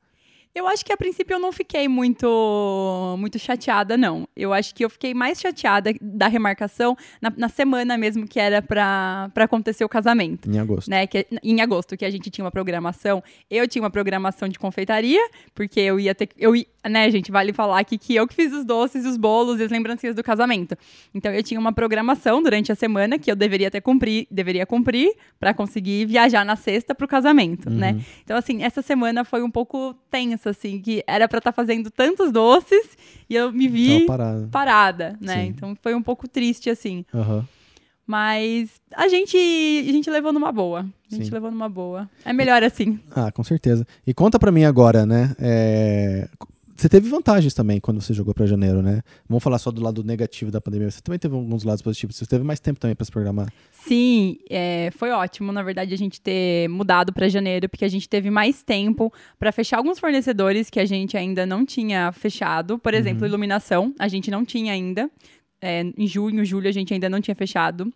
Eu 0.53 0.67
acho 0.67 0.85
que 0.85 0.91
a 0.91 0.97
princípio 0.97 1.35
eu 1.35 1.39
não 1.39 1.51
fiquei 1.51 1.87
muito 1.87 3.15
muito 3.17 3.39
chateada, 3.39 3.97
não. 3.97 4.27
Eu 4.35 4.53
acho 4.53 4.75
que 4.75 4.83
eu 4.83 4.89
fiquei 4.89 5.13
mais 5.13 5.39
chateada 5.39 5.93
da 6.01 6.27
remarcação 6.27 6.97
na, 7.21 7.31
na 7.35 7.49
semana 7.49 7.97
mesmo 7.97 8.27
que 8.27 8.39
era 8.39 8.61
para 8.61 9.31
acontecer 9.35 9.85
o 9.85 9.89
casamento. 9.89 10.49
Em 10.49 10.59
agosto. 10.59 10.89
Né? 10.89 11.07
Que, 11.07 11.25
em 11.41 11.61
agosto, 11.61 11.95
que 11.95 12.05
a 12.05 12.09
gente 12.09 12.29
tinha 12.29 12.43
uma 12.43 12.51
programação. 12.51 13.23
Eu 13.49 13.67
tinha 13.67 13.81
uma 13.81 13.89
programação 13.89 14.49
de 14.49 14.59
confeitaria, 14.59 15.21
porque 15.55 15.79
eu 15.79 15.99
ia 15.99 16.13
ter. 16.13 16.29
Eu, 16.37 16.53
né, 16.89 17.09
gente, 17.11 17.31
vale 17.31 17.53
falar 17.53 17.79
aqui 17.79 17.97
que 17.97 18.15
eu 18.15 18.27
que 18.27 18.33
fiz 18.33 18.51
os 18.53 18.65
doces, 18.65 19.05
os 19.05 19.17
bolos 19.17 19.59
e 19.59 19.63
as 19.63 19.71
lembrancinhas 19.71 20.15
do 20.15 20.23
casamento. 20.23 20.75
Então 21.13 21.31
eu 21.31 21.43
tinha 21.43 21.59
uma 21.59 21.71
programação 21.71 22.41
durante 22.41 22.71
a 22.71 22.75
semana 22.75 23.19
que 23.19 23.31
eu 23.31 23.35
deveria 23.35 23.69
ter 23.69 23.81
cumprir, 23.81 24.27
deveria 24.31 24.65
cumprir 24.65 25.13
para 25.39 25.53
conseguir 25.53 26.05
viajar 26.05 26.43
na 26.43 26.55
sexta 26.55 26.95
para 26.95 27.05
o 27.05 27.07
casamento, 27.07 27.69
né? 27.69 27.91
uhum. 27.91 27.97
né? 27.97 28.05
Então 28.23 28.37
assim, 28.37 28.63
essa 28.63 28.81
semana 28.81 29.23
foi 29.23 29.43
um 29.43 29.51
pouco 29.51 29.95
tensa 30.09 30.49
assim, 30.49 30.79
que 30.79 31.03
era 31.05 31.27
para 31.27 31.37
estar 31.37 31.51
tá 31.51 31.55
fazendo 31.55 31.91
tantos 31.91 32.31
doces 32.31 32.97
e 33.29 33.35
eu 33.35 33.51
me 33.51 33.67
vi 33.67 34.05
parada. 34.05 34.49
parada. 34.51 35.17
né? 35.21 35.35
Sim. 35.35 35.47
Então 35.47 35.77
foi 35.81 35.93
um 35.93 36.01
pouco 36.01 36.27
triste, 36.27 36.69
assim. 36.69 37.05
Uhum. 37.13 37.43
Mas 38.05 38.69
a 38.93 39.07
gente, 39.07 39.37
a 39.37 39.91
gente 39.91 40.09
levou 40.09 40.33
numa 40.33 40.51
boa. 40.51 40.81
A 41.09 41.15
gente 41.15 41.27
Sim. 41.27 41.31
levou 41.31 41.49
numa 41.49 41.69
boa. 41.69 42.09
É 42.25 42.33
melhor 42.33 42.61
assim. 42.61 42.99
Ah, 43.15 43.31
com 43.31 43.43
certeza. 43.43 43.87
E 44.05 44.13
conta 44.13 44.37
pra 44.37 44.51
mim 44.51 44.65
agora, 44.65 45.05
né? 45.05 45.33
É... 45.39 46.27
Você 46.81 46.89
teve 46.89 47.07
vantagens 47.07 47.53
também 47.53 47.79
quando 47.79 48.01
você 48.01 48.11
jogou 48.11 48.33
para 48.33 48.47
janeiro, 48.47 48.81
né? 48.81 49.03
Vamos 49.29 49.43
falar 49.43 49.59
só 49.59 49.69
do 49.69 49.83
lado 49.83 50.03
negativo 50.03 50.49
da 50.49 50.59
pandemia. 50.59 50.89
Você 50.89 50.99
também 50.99 51.19
teve 51.19 51.35
alguns 51.35 51.63
lados 51.63 51.83
positivos. 51.83 52.15
Você 52.15 52.25
teve 52.25 52.43
mais 52.43 52.59
tempo 52.59 52.79
também 52.79 52.95
para 52.95 53.05
se 53.05 53.11
programar. 53.11 53.53
Sim, 53.71 54.39
é, 54.49 54.89
foi 54.97 55.11
ótimo, 55.11 55.51
na 55.51 55.61
verdade, 55.61 55.93
a 55.93 55.97
gente 55.97 56.19
ter 56.19 56.67
mudado 56.69 57.13
para 57.13 57.29
janeiro, 57.29 57.69
porque 57.69 57.85
a 57.85 57.87
gente 57.87 58.09
teve 58.09 58.31
mais 58.31 58.63
tempo 58.63 59.13
para 59.37 59.51
fechar 59.51 59.77
alguns 59.77 59.99
fornecedores 59.99 60.71
que 60.71 60.79
a 60.79 60.85
gente 60.85 61.15
ainda 61.15 61.45
não 61.45 61.63
tinha 61.63 62.11
fechado. 62.13 62.79
Por 62.79 62.95
exemplo, 62.95 63.21
uhum. 63.21 63.27
iluminação, 63.27 63.93
a 63.99 64.07
gente 64.07 64.31
não 64.31 64.43
tinha 64.43 64.73
ainda. 64.73 65.07
É, 65.61 65.83
em 65.95 66.07
junho, 66.07 66.43
julho, 66.43 66.67
a 66.67 66.71
gente 66.71 66.91
ainda 66.95 67.07
não 67.07 67.21
tinha 67.21 67.35
fechado. 67.35 67.93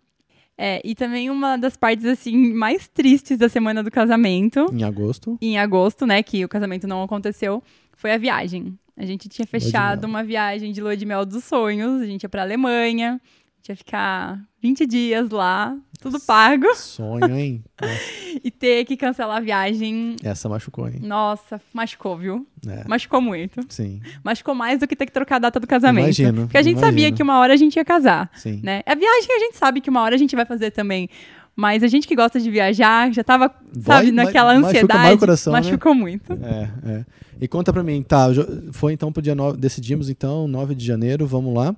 É, 0.56 0.80
e 0.84 0.94
também 0.94 1.28
uma 1.28 1.56
das 1.56 1.76
partes, 1.76 2.06
assim, 2.06 2.52
mais 2.54 2.86
tristes 2.86 3.36
da 3.36 3.48
semana 3.48 3.82
do 3.82 3.90
casamento. 3.90 4.64
Em 4.72 4.84
agosto. 4.84 5.36
Em 5.42 5.58
agosto, 5.58 6.06
né? 6.06 6.22
Que 6.22 6.44
o 6.44 6.48
casamento 6.48 6.86
não 6.86 7.02
aconteceu 7.02 7.60
foi 7.96 8.12
a 8.12 8.18
viagem. 8.18 8.78
A 8.96 9.04
gente 9.04 9.28
tinha 9.28 9.46
fechado 9.46 10.04
uma 10.04 10.22
viagem 10.22 10.72
de 10.72 10.80
lua 10.80 10.96
de 10.96 11.04
mel 11.04 11.26
dos 11.26 11.44
sonhos, 11.44 12.00
a 12.00 12.06
gente 12.06 12.22
ia 12.22 12.28
pra 12.28 12.42
Alemanha, 12.42 13.20
a 13.20 13.56
gente 13.56 13.68
ia 13.68 13.76
ficar 13.76 14.40
20 14.62 14.86
dias 14.86 15.30
lá, 15.30 15.76
tudo 16.00 16.18
pago. 16.20 16.74
Sonho, 16.74 17.36
hein? 17.36 17.62
e 18.42 18.50
ter 18.50 18.84
que 18.84 18.96
cancelar 18.96 19.36
a 19.36 19.40
viagem. 19.40 20.16
Essa 20.22 20.48
machucou, 20.48 20.88
hein? 20.88 20.98
Nossa, 21.02 21.60
machucou, 21.74 22.16
viu? 22.16 22.46
É. 22.66 22.88
Machucou 22.88 23.20
muito. 23.20 23.60
Sim. 23.68 24.00
Machucou 24.24 24.54
mais 24.54 24.80
do 24.80 24.88
que 24.88 24.96
ter 24.96 25.06
que 25.06 25.12
trocar 25.12 25.36
a 25.36 25.40
data 25.40 25.60
do 25.60 25.66
casamento. 25.66 26.06
Imagino. 26.06 26.42
Porque 26.42 26.58
a 26.58 26.62
gente 26.62 26.78
imagino. 26.78 26.92
sabia 26.92 27.12
que 27.12 27.22
uma 27.22 27.38
hora 27.38 27.52
a 27.52 27.56
gente 27.56 27.76
ia 27.76 27.84
casar. 27.84 28.30
Sim. 28.34 28.60
Né? 28.62 28.82
A 28.86 28.94
viagem 28.94 29.36
a 29.36 29.38
gente 29.40 29.56
sabe 29.56 29.80
que 29.80 29.90
uma 29.90 30.00
hora 30.02 30.14
a 30.14 30.18
gente 30.18 30.34
vai 30.34 30.46
fazer 30.46 30.70
também. 30.70 31.08
Mas 31.56 31.82
a 31.82 31.88
gente 31.88 32.06
que 32.06 32.14
gosta 32.14 32.38
de 32.38 32.50
viajar 32.50 33.10
já 33.10 33.24
tava, 33.24 33.48
Dói, 33.72 33.82
sabe, 33.82 34.12
naquela 34.12 34.52
ansiedade. 34.52 35.02
Machuca, 35.02 35.18
coração, 35.18 35.52
machucou 35.54 35.94
né? 35.94 36.00
muito. 36.00 36.32
É, 36.34 36.70
é. 36.84 37.04
E 37.40 37.48
conta 37.48 37.72
pra 37.72 37.82
mim, 37.82 38.02
tá, 38.02 38.26
foi 38.72 38.92
então 38.92 39.10
pro 39.10 39.22
dia 39.22 39.34
9, 39.34 39.56
decidimos 39.56 40.10
então, 40.10 40.46
9 40.46 40.74
de 40.74 40.84
janeiro, 40.84 41.26
vamos 41.26 41.54
lá. 41.54 41.74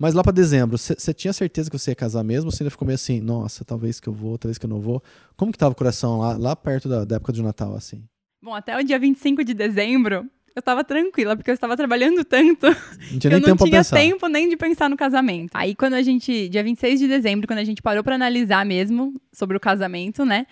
Mas 0.00 0.14
lá 0.14 0.22
para 0.22 0.32
dezembro, 0.32 0.78
você 0.78 1.12
tinha 1.12 1.32
certeza 1.32 1.68
que 1.68 1.78
você 1.78 1.90
ia 1.90 1.94
casar 1.94 2.22
mesmo? 2.22 2.46
Ou 2.46 2.52
você 2.52 2.62
ainda 2.62 2.70
ficou 2.70 2.86
meio 2.86 2.94
assim, 2.94 3.20
nossa, 3.20 3.64
talvez 3.64 3.98
que 3.98 4.08
eu 4.08 4.12
vou, 4.12 4.38
talvez 4.38 4.56
que 4.56 4.64
eu 4.64 4.70
não 4.70 4.80
vou? 4.80 5.02
Como 5.36 5.50
que 5.50 5.58
tava 5.58 5.72
o 5.72 5.74
coração 5.74 6.20
lá, 6.20 6.36
lá 6.36 6.56
perto 6.56 6.88
da, 6.88 7.04
da 7.04 7.16
época 7.16 7.32
de 7.32 7.42
Natal, 7.42 7.74
assim? 7.74 8.04
Bom, 8.40 8.54
até 8.54 8.78
o 8.78 8.84
dia 8.84 8.98
25 8.98 9.44
de 9.44 9.52
dezembro, 9.52 10.24
eu 10.58 10.62
tava 10.62 10.84
tranquila, 10.84 11.36
porque 11.36 11.50
eu 11.50 11.54
estava 11.54 11.76
trabalhando 11.76 12.24
tanto 12.24 12.66
não 12.66 13.18
tinha 13.18 13.30
nem 13.30 13.42
eu 13.42 13.48
não 13.48 13.56
tinha 13.56 13.78
pensar. 13.78 13.96
tempo 13.96 14.26
nem 14.28 14.48
de 14.48 14.56
pensar 14.56 14.90
no 14.90 14.96
casamento. 14.96 15.50
Aí 15.54 15.74
quando 15.74 15.94
a 15.94 16.02
gente, 16.02 16.48
dia 16.48 16.62
26 16.62 17.00
de 17.00 17.08
dezembro, 17.08 17.46
quando 17.46 17.60
a 17.60 17.64
gente 17.64 17.80
parou 17.80 18.02
para 18.02 18.14
analisar 18.14 18.64
mesmo 18.66 19.14
sobre 19.32 19.56
o 19.56 19.60
casamento, 19.60 20.24
né? 20.24 20.46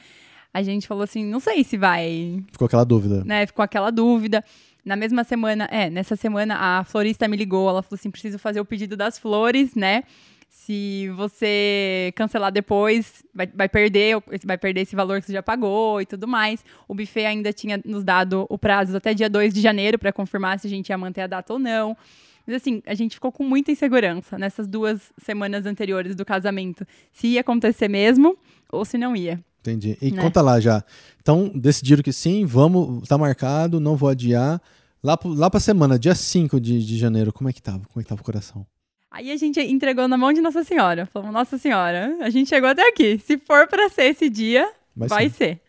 A 0.55 0.63
gente 0.63 0.87
falou 0.87 1.05
assim, 1.05 1.25
não 1.25 1.41
sei 1.41 1.63
se 1.63 1.77
vai. 1.77 2.43
Ficou 2.51 2.67
aquela 2.67 2.85
dúvida. 2.85 3.23
Né? 3.25 3.47
Ficou 3.47 3.63
aquela 3.63 3.91
dúvida. 3.91 4.43
Na 4.85 4.97
mesma 4.97 5.25
semana, 5.25 5.69
é, 5.71 5.91
nessa 5.91 6.15
semana 6.17 6.57
a 6.59 6.85
florista 6.85 7.27
me 7.27 7.37
ligou, 7.37 7.69
ela 7.69 7.83
falou 7.83 7.99
assim: 7.99 8.11
preciso 8.11 8.39
fazer 8.39 8.61
o 8.61 8.65
pedido 8.65 8.97
das 8.97 9.19
flores, 9.19 9.75
né? 9.75 10.05
Se 10.59 11.11
você 11.11 12.13
cancelar 12.17 12.51
depois, 12.51 13.23
vai, 13.33 13.47
vai 13.47 13.69
perder, 13.69 14.17
vai 14.45 14.59
perder 14.59 14.81
esse 14.81 14.97
valor 14.97 15.21
que 15.21 15.27
você 15.27 15.33
já 15.33 15.43
pagou 15.43 16.01
e 16.01 16.07
tudo 16.07 16.27
mais. 16.27 16.65
O 16.89 16.95
buffet 16.95 17.25
ainda 17.25 17.53
tinha 17.53 17.81
nos 17.85 18.03
dado 18.03 18.47
o 18.49 18.59
prazo 18.59 18.97
até 18.97 19.15
dia 19.15 19.31
2 19.31 19.55
de 19.55 19.61
janeiro 19.61 19.97
para 19.97 20.13
confirmar 20.13 20.59
se 20.59 20.67
a 20.67 20.71
gente 20.71 20.89
ia 20.89 20.99
manter 20.99 21.21
a 21.21 21.27
data 21.29 21.53
ou 21.53 21.59
não. 21.59 21.97
Mas 22.45 22.57
assim, 22.57 22.83
a 22.85 22.95
gente 22.95 23.15
ficou 23.15 23.31
com 23.31 23.45
muita 23.45 23.71
insegurança 23.71 24.39
nessas 24.39 24.67
duas 24.67 25.13
semanas 25.23 25.67
anteriores 25.67 26.17
do 26.17 26.25
casamento. 26.25 26.85
Se 27.13 27.29
ia 27.29 27.43
acontecer 27.43 27.87
mesmo 27.87 28.37
ou 28.73 28.85
se 28.85 28.99
não 28.99 29.15
ia. 29.15 29.39
Entendi. 29.61 29.97
E 30.01 30.11
né? 30.11 30.21
conta 30.21 30.41
lá 30.41 30.59
já. 30.59 30.83
Então, 31.21 31.53
decidiram 31.55 32.03
que 32.03 32.13
sim, 32.13 32.45
vamos, 32.45 33.07
tá 33.07 33.17
marcado, 33.17 33.79
não 33.79 33.95
vou 33.95 34.09
adiar. 34.09 34.61
Lá, 35.01 35.17
lá 35.23 35.49
pra 35.51 35.61
semana, 35.61 35.97
dia 35.97 36.15
5 36.15 36.59
de, 36.59 36.85
de 36.85 36.99
janeiro, 36.99 37.33
como 37.33 37.49
é 37.49 37.53
que 37.53 37.63
tava? 37.63 37.85
Como 37.87 38.01
é 38.01 38.03
que 38.03 38.09
tava 38.09 38.23
o 38.23 38.25
coração? 38.25 38.67
Aí 39.11 39.31
a 39.31 39.37
gente 39.37 39.61
entregou 39.61 40.07
na 40.09 40.17
mão 40.17 40.33
de 40.33 40.41
Nossa 40.41 40.65
Senhora. 40.65 41.07
Falamos, 41.07 41.33
Nossa 41.33 41.59
Senhora, 41.59 42.17
a 42.21 42.31
gente 42.31 42.49
chegou 42.49 42.69
até 42.69 42.89
aqui. 42.89 43.19
Se 43.19 43.39
for 43.39 43.67
para 43.67 43.89
ser 43.89 44.05
esse 44.05 44.29
dia, 44.29 44.71
vai, 44.95 45.09
vai 45.09 45.29
ser. 45.29 45.61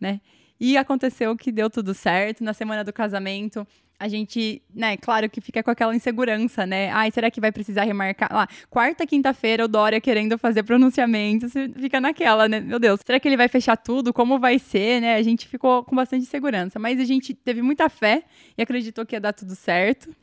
Né? 0.00 0.20
E 0.60 0.76
aconteceu 0.76 1.36
que 1.36 1.52
deu 1.52 1.70
tudo 1.70 1.94
certo. 1.94 2.42
Na 2.42 2.52
semana 2.52 2.82
do 2.82 2.92
casamento, 2.92 3.66
a 4.00 4.06
gente, 4.06 4.62
né, 4.72 4.96
claro 4.96 5.28
que 5.28 5.40
fica 5.40 5.62
com 5.62 5.70
aquela 5.70 5.94
insegurança, 5.94 6.64
né? 6.64 6.88
Ai, 6.90 7.10
será 7.10 7.30
que 7.30 7.40
vai 7.40 7.50
precisar 7.50 7.82
remarcar? 7.82 8.32
Lá, 8.32 8.48
quarta, 8.70 9.04
quinta-feira, 9.04 9.64
o 9.64 9.68
Dória 9.68 10.00
querendo 10.00 10.38
fazer 10.38 10.62
pronunciamento, 10.62 11.48
você 11.48 11.68
fica 11.68 12.00
naquela, 12.00 12.48
né? 12.48 12.60
Meu 12.60 12.78
Deus, 12.78 13.00
será 13.04 13.18
que 13.18 13.26
ele 13.26 13.36
vai 13.36 13.48
fechar 13.48 13.76
tudo? 13.76 14.12
Como 14.12 14.38
vai 14.38 14.58
ser, 14.58 15.00
né? 15.00 15.16
A 15.16 15.22
gente 15.22 15.48
ficou 15.48 15.82
com 15.82 15.96
bastante 15.96 16.22
insegurança, 16.22 16.78
mas 16.78 17.00
a 17.00 17.04
gente 17.04 17.34
teve 17.34 17.60
muita 17.60 17.88
fé 17.88 18.22
e 18.56 18.62
acreditou 18.62 19.04
que 19.04 19.16
ia 19.16 19.20
dar 19.20 19.32
tudo 19.32 19.56
certo. 19.56 20.14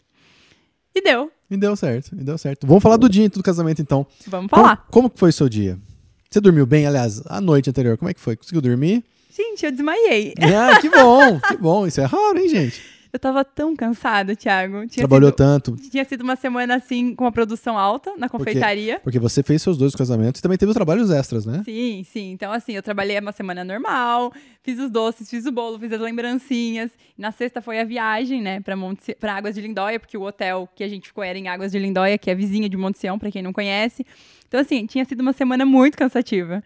E 0.95 1.01
deu. 1.01 1.29
E 1.51 1.58
deu 1.58 1.75
certo, 1.75 2.15
e 2.15 2.23
deu 2.23 2.38
certo. 2.38 2.65
Vamos 2.65 2.81
falar 2.81 2.95
do 2.95 3.10
dia 3.10 3.27
do 3.27 3.43
casamento, 3.43 3.81
então. 3.81 4.08
Vamos 4.27 4.49
falar. 4.49 4.77
Como, 4.89 5.10
como 5.10 5.12
foi 5.13 5.29
o 5.29 5.34
seu 5.34 5.49
dia? 5.49 5.77
Você 6.31 6.39
dormiu 6.39 6.65
bem, 6.65 6.88
aliás, 6.88 7.21
a 7.25 7.41
noite 7.41 7.69
anterior, 7.69 7.97
como 7.97 8.10
é 8.10 8.13
que 8.13 8.19
foi? 8.19 8.36
Conseguiu 8.36 8.62
dormir? 8.62 9.03
Gente, 9.36 9.65
eu 9.65 9.71
desmaiei. 9.71 10.34
Ah, 10.39 10.79
que 10.79 10.89
bom, 10.89 11.39
que 11.41 11.58
bom. 11.58 11.86
Isso 11.86 11.99
é 11.99 12.05
raro, 12.05 12.38
hein, 12.39 12.47
gente? 12.47 12.81
Eu 13.15 13.19
tava 13.19 13.45
tão 13.45 13.73
cansada, 13.78 14.36
Thiago. 14.36 14.86
Tinha 14.88 15.08
Trabalhou 15.08 15.30
sido, 15.30 15.38
tanto. 15.38 15.78
Tinha 15.89 16.04
sido 16.04 16.19
uma 16.19 16.36
semana, 16.36 16.75
assim, 16.75 17.15
com 17.15 17.25
a 17.25 17.32
produção 17.32 17.78
alta 17.78 18.12
na 18.17 18.28
confeitaria. 18.28 18.95
Porque, 18.95 19.04
porque 19.06 19.19
você 19.19 19.41
fez 19.41 19.62
seus 19.62 19.78
dois 19.78 19.95
casamentos 19.95 20.39
e 20.39 20.43
também 20.43 20.58
teve 20.58 20.69
os 20.69 20.75
trabalhos 20.75 21.10
extras, 21.10 21.45
né? 21.45 21.62
Sim, 21.63 22.06
sim. 22.12 22.32
Então, 22.34 22.51
assim, 22.51 22.73
eu 22.73 22.84
trabalhei 22.84 23.17
uma 23.17 23.32
semana 23.32 23.63
normal, 23.63 24.34
fiz 24.62 24.78
os 24.80 24.91
doces, 24.91 25.30
fiz 25.30 25.45
o 25.45 25.51
bolo, 25.54 25.80
fiz 25.80 25.93
as 25.93 26.01
lembrancinhas. 26.01 26.91
Na 27.17 27.32
sexta 27.32 27.62
foi 27.62 27.80
a 27.80 27.86
viagem, 27.86 28.41
né, 28.41 28.60
pra, 28.60 28.75
Monte, 28.75 29.15
pra 29.15 29.34
Águas 29.36 29.56
de 29.56 29.62
Lindóia, 29.62 29.97
porque 29.97 30.17
o 30.17 30.23
hotel 30.23 30.67
que 30.75 30.84
a 30.84 30.89
gente 30.89 31.08
ficou 31.08 31.23
era 31.23 31.39
em 31.39 31.47
Águas 31.47 31.71
de 31.71 31.80
Lindóia, 31.80 32.17
que 32.17 32.30
é 32.30 32.36
vizinha 32.36 32.67
de 32.67 32.75
Monte 32.75 32.99
Sião, 32.99 33.17
pra 33.17 33.32
quem 33.32 33.41
não 33.41 33.54
conhece. 33.54 34.06
Então, 34.45 34.60
assim, 34.60 34.86
tinha 34.86 35.06
sido 35.06 35.21
uma 35.21 35.32
semana 35.32 35.65
muito 35.65 35.97
cansativa. 35.97 36.62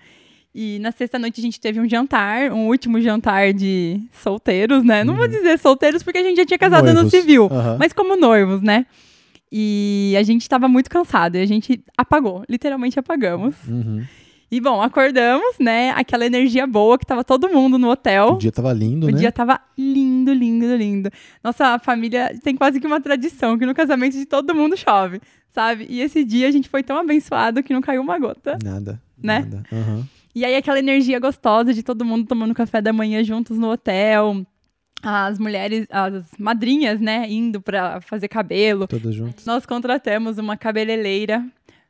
E 0.54 0.80
na 0.80 0.92
sexta-noite 0.92 1.40
a 1.40 1.44
gente 1.44 1.60
teve 1.60 1.80
um 1.80 1.88
jantar, 1.88 2.52
um 2.52 2.68
último 2.68 3.00
jantar 3.00 3.54
de 3.54 4.02
solteiros, 4.12 4.84
né? 4.84 5.04
Não 5.04 5.16
vou 5.16 5.26
uhum. 5.26 5.32
dizer 5.32 5.60
solteiros 5.60 6.02
porque 6.02 6.18
a 6.18 6.24
gente 6.24 6.38
já 6.38 6.46
tinha 6.46 6.58
casado 6.58 6.86
noivos. 6.86 7.04
no 7.04 7.10
civil, 7.10 7.44
uhum. 7.44 7.78
mas 7.78 7.94
como 7.94 8.16
noivos, 8.16 8.62
né? 8.62 8.86
E 9.52 10.16
a 10.18 10.24
gente 10.24 10.42
estava 10.42 10.68
muito 10.68 10.90
cansado 10.90 11.36
e 11.36 11.42
a 11.42 11.46
gente 11.46 11.84
apagou, 11.98 12.44
literalmente 12.50 13.00
apagamos. 13.00 13.56
Uhum. 13.68 14.04
E 14.52 14.60
bom, 14.60 14.82
acordamos, 14.82 15.58
né? 15.60 15.92
Aquela 15.92 16.26
energia 16.26 16.66
boa 16.66 16.98
que 16.98 17.06
tava 17.06 17.24
todo 17.24 17.48
mundo 17.50 17.78
no 17.78 17.90
hotel. 17.90 18.34
O 18.34 18.38
dia 18.38 18.52
tava 18.52 18.74
lindo, 18.74 19.06
o 19.06 19.12
né? 19.12 19.16
O 19.16 19.20
dia 19.20 19.32
tava 19.32 19.62
lindo, 19.78 20.34
lindo, 20.34 20.76
lindo. 20.76 21.12
Nossa 21.44 21.78
família 21.78 22.36
tem 22.44 22.56
quase 22.56 22.80
que 22.80 22.88
uma 22.88 23.00
tradição 23.00 23.58
que 23.58 23.66
no 23.66 23.76
casamento 23.76 24.18
de 24.18 24.26
todo 24.26 24.56
mundo 24.56 24.76
chove, 24.76 25.22
sabe? 25.52 25.86
E 25.88 26.02
esse 26.02 26.24
dia 26.24 26.48
a 26.48 26.52
gente 26.52 26.68
foi 26.68 26.82
tão 26.82 26.98
abençoado 26.98 27.62
que 27.62 27.74
não 27.74 27.82
caiu 27.82 28.02
uma 28.02 28.18
gota. 28.18 28.58
Nada. 28.64 29.00
Né? 29.22 29.40
Nada. 29.42 29.64
Uhum. 29.72 30.04
E 30.40 30.46
aí 30.46 30.56
aquela 30.56 30.80
energia 30.80 31.20
gostosa 31.20 31.74
de 31.74 31.84
todo 31.84 32.06
mundo 32.06 32.26
tomando 32.26 32.56
café 32.56 32.82
da 32.82 32.94
manhã 32.94 33.22
juntos 33.22 33.58
no 33.58 33.70
hotel. 33.70 34.48
As 35.04 35.38
mulheres, 35.38 35.86
as 35.90 36.24
madrinhas, 36.40 37.02
né, 37.02 37.30
indo 37.30 37.60
para 37.60 38.00
fazer 38.00 38.30
cabelo. 38.30 38.88
Todas 38.88 39.14
juntas. 39.14 39.46
Nós 39.46 39.66
contratamos 39.66 40.38
uma 40.38 40.56
cabeleireira, 40.56 41.46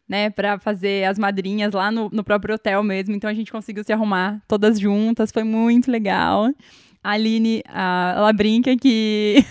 né, 0.07 0.31
para 0.31 0.57
fazer 0.57 1.07
as 1.07 1.19
madrinhas 1.19 1.73
lá 1.73 1.91
no, 1.91 2.09
no 2.11 2.23
próprio 2.23 2.55
hotel 2.55 2.81
mesmo. 2.81 3.13
Então 3.13 3.29
a 3.29 3.35
gente 3.35 3.51
conseguiu 3.51 3.83
se 3.83 3.93
arrumar 3.93 4.41
todas 4.47 4.79
juntas, 4.79 5.31
foi 5.31 5.43
muito 5.43 5.91
legal. 5.91 6.51
A 7.03 7.11
Aline, 7.11 7.61
a, 7.67 8.15
ela 8.17 8.33
brinca 8.33 8.75
que 8.75 9.45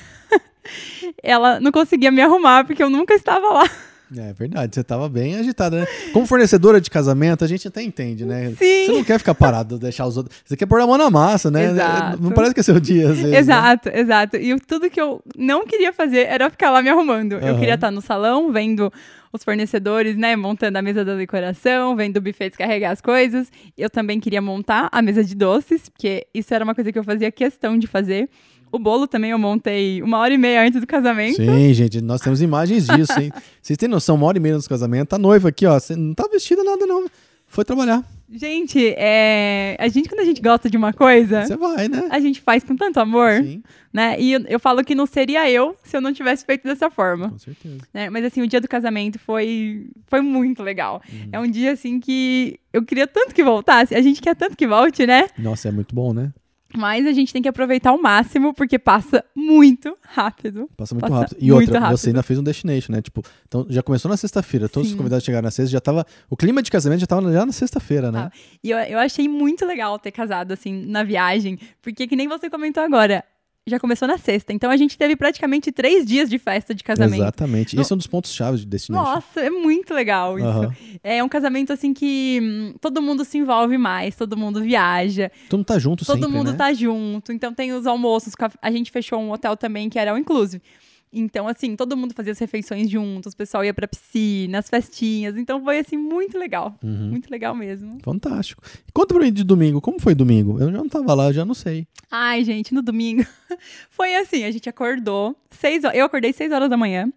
ela 1.22 1.60
não 1.60 1.70
conseguia 1.70 2.10
me 2.10 2.20
arrumar 2.20 2.64
porque 2.64 2.82
eu 2.82 2.90
nunca 2.90 3.14
estava 3.14 3.46
lá. 3.46 3.70
É 4.16 4.32
verdade, 4.32 4.74
você 4.74 4.80
estava 4.80 5.08
bem 5.08 5.36
agitada, 5.36 5.80
né? 5.80 5.86
Como 6.12 6.26
fornecedora 6.26 6.80
de 6.80 6.88
casamento, 6.88 7.44
a 7.44 7.48
gente 7.48 7.68
até 7.68 7.82
entende, 7.82 8.24
né? 8.24 8.54
Sim. 8.58 8.86
Você 8.86 8.92
não 8.92 9.04
quer 9.04 9.18
ficar 9.18 9.34
parado, 9.34 9.78
deixar 9.78 10.06
os 10.06 10.16
outros. 10.16 10.36
Você 10.44 10.56
quer 10.56 10.66
pôr 10.66 10.80
a 10.80 10.86
mão 10.86 10.96
na 10.96 11.10
massa, 11.10 11.50
né? 11.50 11.66
Exato. 11.66 12.22
Não 12.22 12.30
parece 12.30 12.54
que 12.54 12.60
é 12.60 12.62
seu 12.62 12.80
dia, 12.80 13.10
às 13.10 13.18
vezes. 13.18 13.34
Exato, 13.34 13.90
né? 13.90 14.00
exato. 14.00 14.36
E 14.36 14.58
tudo 14.60 14.88
que 14.88 15.00
eu 15.00 15.22
não 15.36 15.66
queria 15.66 15.92
fazer 15.92 16.26
era 16.26 16.48
ficar 16.48 16.70
lá 16.70 16.80
me 16.82 16.88
arrumando. 16.88 17.34
Uhum. 17.34 17.48
Eu 17.48 17.58
queria 17.58 17.74
estar 17.74 17.90
no 17.90 18.00
salão, 18.00 18.50
vendo 18.50 18.90
os 19.32 19.44
fornecedores, 19.44 20.16
né, 20.16 20.34
montando 20.36 20.78
a 20.78 20.82
mesa 20.82 21.04
da 21.04 21.14
decoração, 21.14 21.94
vendo 21.94 22.16
o 22.16 22.20
buffet 22.20 22.48
descarregar 22.48 22.92
as 22.92 23.00
coisas. 23.00 23.50
Eu 23.76 23.90
também 23.90 24.18
queria 24.18 24.40
montar 24.40 24.88
a 24.90 25.02
mesa 25.02 25.22
de 25.22 25.34
doces, 25.34 25.88
porque 25.88 26.26
isso 26.32 26.52
era 26.54 26.64
uma 26.64 26.74
coisa 26.74 26.90
que 26.90 26.98
eu 26.98 27.04
fazia 27.04 27.30
questão 27.30 27.78
de 27.78 27.86
fazer. 27.86 28.28
O 28.70 28.78
bolo 28.78 29.06
também 29.06 29.30
eu 29.30 29.38
montei 29.38 30.02
uma 30.02 30.18
hora 30.18 30.32
e 30.32 30.38
meia 30.38 30.62
antes 30.62 30.80
do 30.80 30.86
casamento. 30.86 31.36
Sim, 31.36 31.72
gente, 31.72 32.00
nós 32.00 32.20
temos 32.20 32.42
imagens 32.42 32.86
disso, 32.86 33.18
hein? 33.18 33.32
Vocês 33.62 33.76
têm 33.76 33.88
noção, 33.88 34.16
uma 34.16 34.26
hora 34.26 34.38
e 34.38 34.40
meia 34.40 34.54
antes 34.54 34.66
do 34.66 34.70
casamento, 34.70 35.14
a 35.14 35.18
noiva 35.18 35.48
aqui, 35.48 35.66
ó, 35.66 35.78
você 35.78 35.96
não 35.96 36.14
tá 36.14 36.28
vestida 36.30 36.62
nada 36.62 36.86
não, 36.86 37.06
foi 37.46 37.64
trabalhar. 37.64 38.04
Gente, 38.30 38.94
é... 38.98 39.74
a 39.78 39.88
gente, 39.88 40.06
quando 40.06 40.20
a 40.20 40.24
gente 40.24 40.42
gosta 40.42 40.68
de 40.68 40.76
uma 40.76 40.92
coisa... 40.92 41.46
Você 41.46 41.56
vai, 41.56 41.88
né? 41.88 42.08
A 42.10 42.20
gente 42.20 42.42
faz 42.42 42.62
com 42.62 42.76
tanto 42.76 43.00
amor. 43.00 43.42
Sim. 43.42 43.62
Né? 43.90 44.20
E 44.20 44.32
eu, 44.32 44.40
eu, 44.48 44.60
falo 44.60 44.84
que 44.84 44.94
não 44.94 45.06
seria 45.06 45.50
eu 45.50 45.74
se 45.82 45.96
eu 45.96 46.00
não 46.00 46.12
tivesse 46.12 46.44
feito 46.44 46.64
dessa 46.64 46.90
forma. 46.90 47.30
Com 47.30 47.38
certeza. 47.38 47.78
Né? 47.92 48.10
Mas 48.10 48.26
assim, 48.26 48.42
o 48.42 48.46
dia 48.46 48.60
do 48.60 48.68
casamento 48.68 49.18
foi, 49.18 49.86
foi 50.06 50.20
muito 50.20 50.62
legal. 50.62 51.00
Uhum. 51.10 51.28
É 51.32 51.40
um 51.40 51.50
dia, 51.50 51.72
assim, 51.72 51.98
que 51.98 52.60
eu 52.70 52.84
queria 52.84 53.06
tanto 53.06 53.34
que 53.34 53.42
voltasse. 53.42 53.94
A 53.94 54.02
gente 54.02 54.20
quer 54.20 54.36
tanto 54.36 54.54
que 54.54 54.66
volte, 54.66 55.06
né? 55.06 55.28
Nossa, 55.38 55.68
é 55.68 55.72
muito 55.72 55.94
bom, 55.94 56.12
né? 56.12 56.30
Mas 56.76 57.06
a 57.06 57.12
gente 57.12 57.32
tem 57.32 57.40
que 57.40 57.48
aproveitar 57.48 57.90
ao 57.90 58.00
máximo, 58.00 58.52
porque 58.52 58.78
passa 58.78 59.24
muito 59.34 59.96
rápido. 60.02 60.68
Passa 60.76 60.94
muito 60.94 61.08
passa 61.08 61.22
rápido. 61.22 61.38
E 61.40 61.50
outra, 61.50 61.80
rápido. 61.80 61.96
você 61.96 62.10
ainda 62.10 62.22
fez 62.22 62.38
um 62.38 62.42
destination, 62.42 62.92
né? 62.92 63.00
Tipo, 63.00 63.22
então 63.46 63.66
já 63.70 63.82
começou 63.82 64.10
na 64.10 64.16
sexta-feira, 64.16 64.68
todos 64.68 64.88
Sim. 64.88 64.94
os 64.94 64.98
convidados 64.98 65.24
chegaram 65.24 65.44
na 65.44 65.50
sexta, 65.50 65.70
já 65.70 65.80
tava. 65.80 66.06
O 66.28 66.36
clima 66.36 66.62
de 66.62 66.70
casamento 66.70 67.00
já 67.00 67.06
tava 67.06 67.32
já 67.32 67.46
na 67.46 67.52
sexta-feira, 67.52 68.12
né? 68.12 68.30
Ah, 68.30 68.32
e 68.62 68.70
eu, 68.70 68.78
eu 68.78 68.98
achei 68.98 69.26
muito 69.28 69.64
legal 69.64 69.98
ter 69.98 70.10
casado, 70.10 70.52
assim, 70.52 70.84
na 70.86 71.02
viagem, 71.02 71.58
porque 71.80 72.06
que 72.06 72.14
nem 72.14 72.28
você 72.28 72.50
comentou 72.50 72.82
agora, 72.82 73.24
já 73.68 73.78
começou 73.78 74.06
na 74.08 74.18
sexta. 74.18 74.52
Então 74.52 74.70
a 74.70 74.76
gente 74.76 74.96
teve 74.96 75.16
praticamente 75.16 75.70
três 75.72 76.04
dias 76.04 76.28
de 76.28 76.38
festa 76.38 76.74
de 76.74 76.82
casamento. 76.82 77.22
Exatamente. 77.22 77.76
No... 77.76 77.82
Esse 77.82 77.92
é 77.92 77.94
um 77.94 77.98
dos 77.98 78.06
pontos 78.06 78.32
chaves 78.32 78.60
de 78.60 78.66
Destination. 78.66 79.04
Nossa, 79.04 79.40
é 79.40 79.50
muito 79.50 79.94
legal 79.94 80.38
isso. 80.38 80.48
Uhum. 80.48 80.98
É 81.02 81.22
um 81.22 81.28
casamento 81.28 81.72
assim 81.72 81.92
que 81.92 82.40
hum, 82.42 82.74
todo 82.80 83.00
mundo 83.00 83.24
se 83.24 83.38
envolve 83.38 83.78
mais, 83.78 84.16
todo 84.16 84.36
mundo 84.36 84.60
viaja. 84.60 85.30
Todo 85.48 85.58
mundo 85.58 85.66
tá 85.66 85.78
junto 85.78 86.04
todo 86.04 86.16
sempre, 86.16 86.28
Todo 86.28 86.36
mundo 86.36 86.52
né? 86.52 86.56
tá 86.56 86.72
junto. 86.72 87.32
Então 87.32 87.52
tem 87.52 87.72
os 87.72 87.86
almoços. 87.86 88.34
A 88.60 88.70
gente 88.70 88.90
fechou 88.90 89.18
um 89.18 89.30
hotel 89.30 89.56
também 89.56 89.88
que 89.88 89.98
era 89.98 90.14
o 90.14 90.18
inclusive. 90.18 90.62
Então, 91.12 91.48
assim, 91.48 91.74
todo 91.74 91.96
mundo 91.96 92.14
fazia 92.14 92.32
as 92.32 92.38
refeições 92.38 92.88
juntos, 92.90 93.32
o 93.32 93.36
pessoal 93.36 93.64
ia 93.64 93.72
pra 93.72 93.88
piscina, 93.88 94.58
as 94.58 94.68
festinhas. 94.68 95.36
Então 95.36 95.62
foi, 95.62 95.78
assim, 95.78 95.96
muito 95.96 96.38
legal. 96.38 96.74
Uhum. 96.82 97.10
Muito 97.10 97.30
legal 97.30 97.54
mesmo. 97.54 97.98
Fantástico. 98.02 98.62
E 98.86 98.92
conta 98.92 99.14
pra 99.14 99.24
mim 99.24 99.32
de 99.32 99.44
domingo, 99.44 99.80
como 99.80 100.00
foi 100.00 100.14
domingo? 100.14 100.60
Eu 100.60 100.70
já 100.70 100.78
não 100.78 100.88
tava 100.88 101.14
lá, 101.14 101.32
já 101.32 101.44
não 101.44 101.54
sei. 101.54 101.86
Ai, 102.10 102.44
gente, 102.44 102.74
no 102.74 102.82
domingo 102.82 103.24
foi 103.90 104.14
assim, 104.16 104.44
a 104.44 104.50
gente 104.50 104.68
acordou, 104.68 105.36
seis 105.50 105.84
horas, 105.84 105.98
eu 105.98 106.04
acordei 106.04 106.32
seis 106.32 106.52
horas 106.52 106.68
da 106.68 106.76
manhã. 106.76 107.10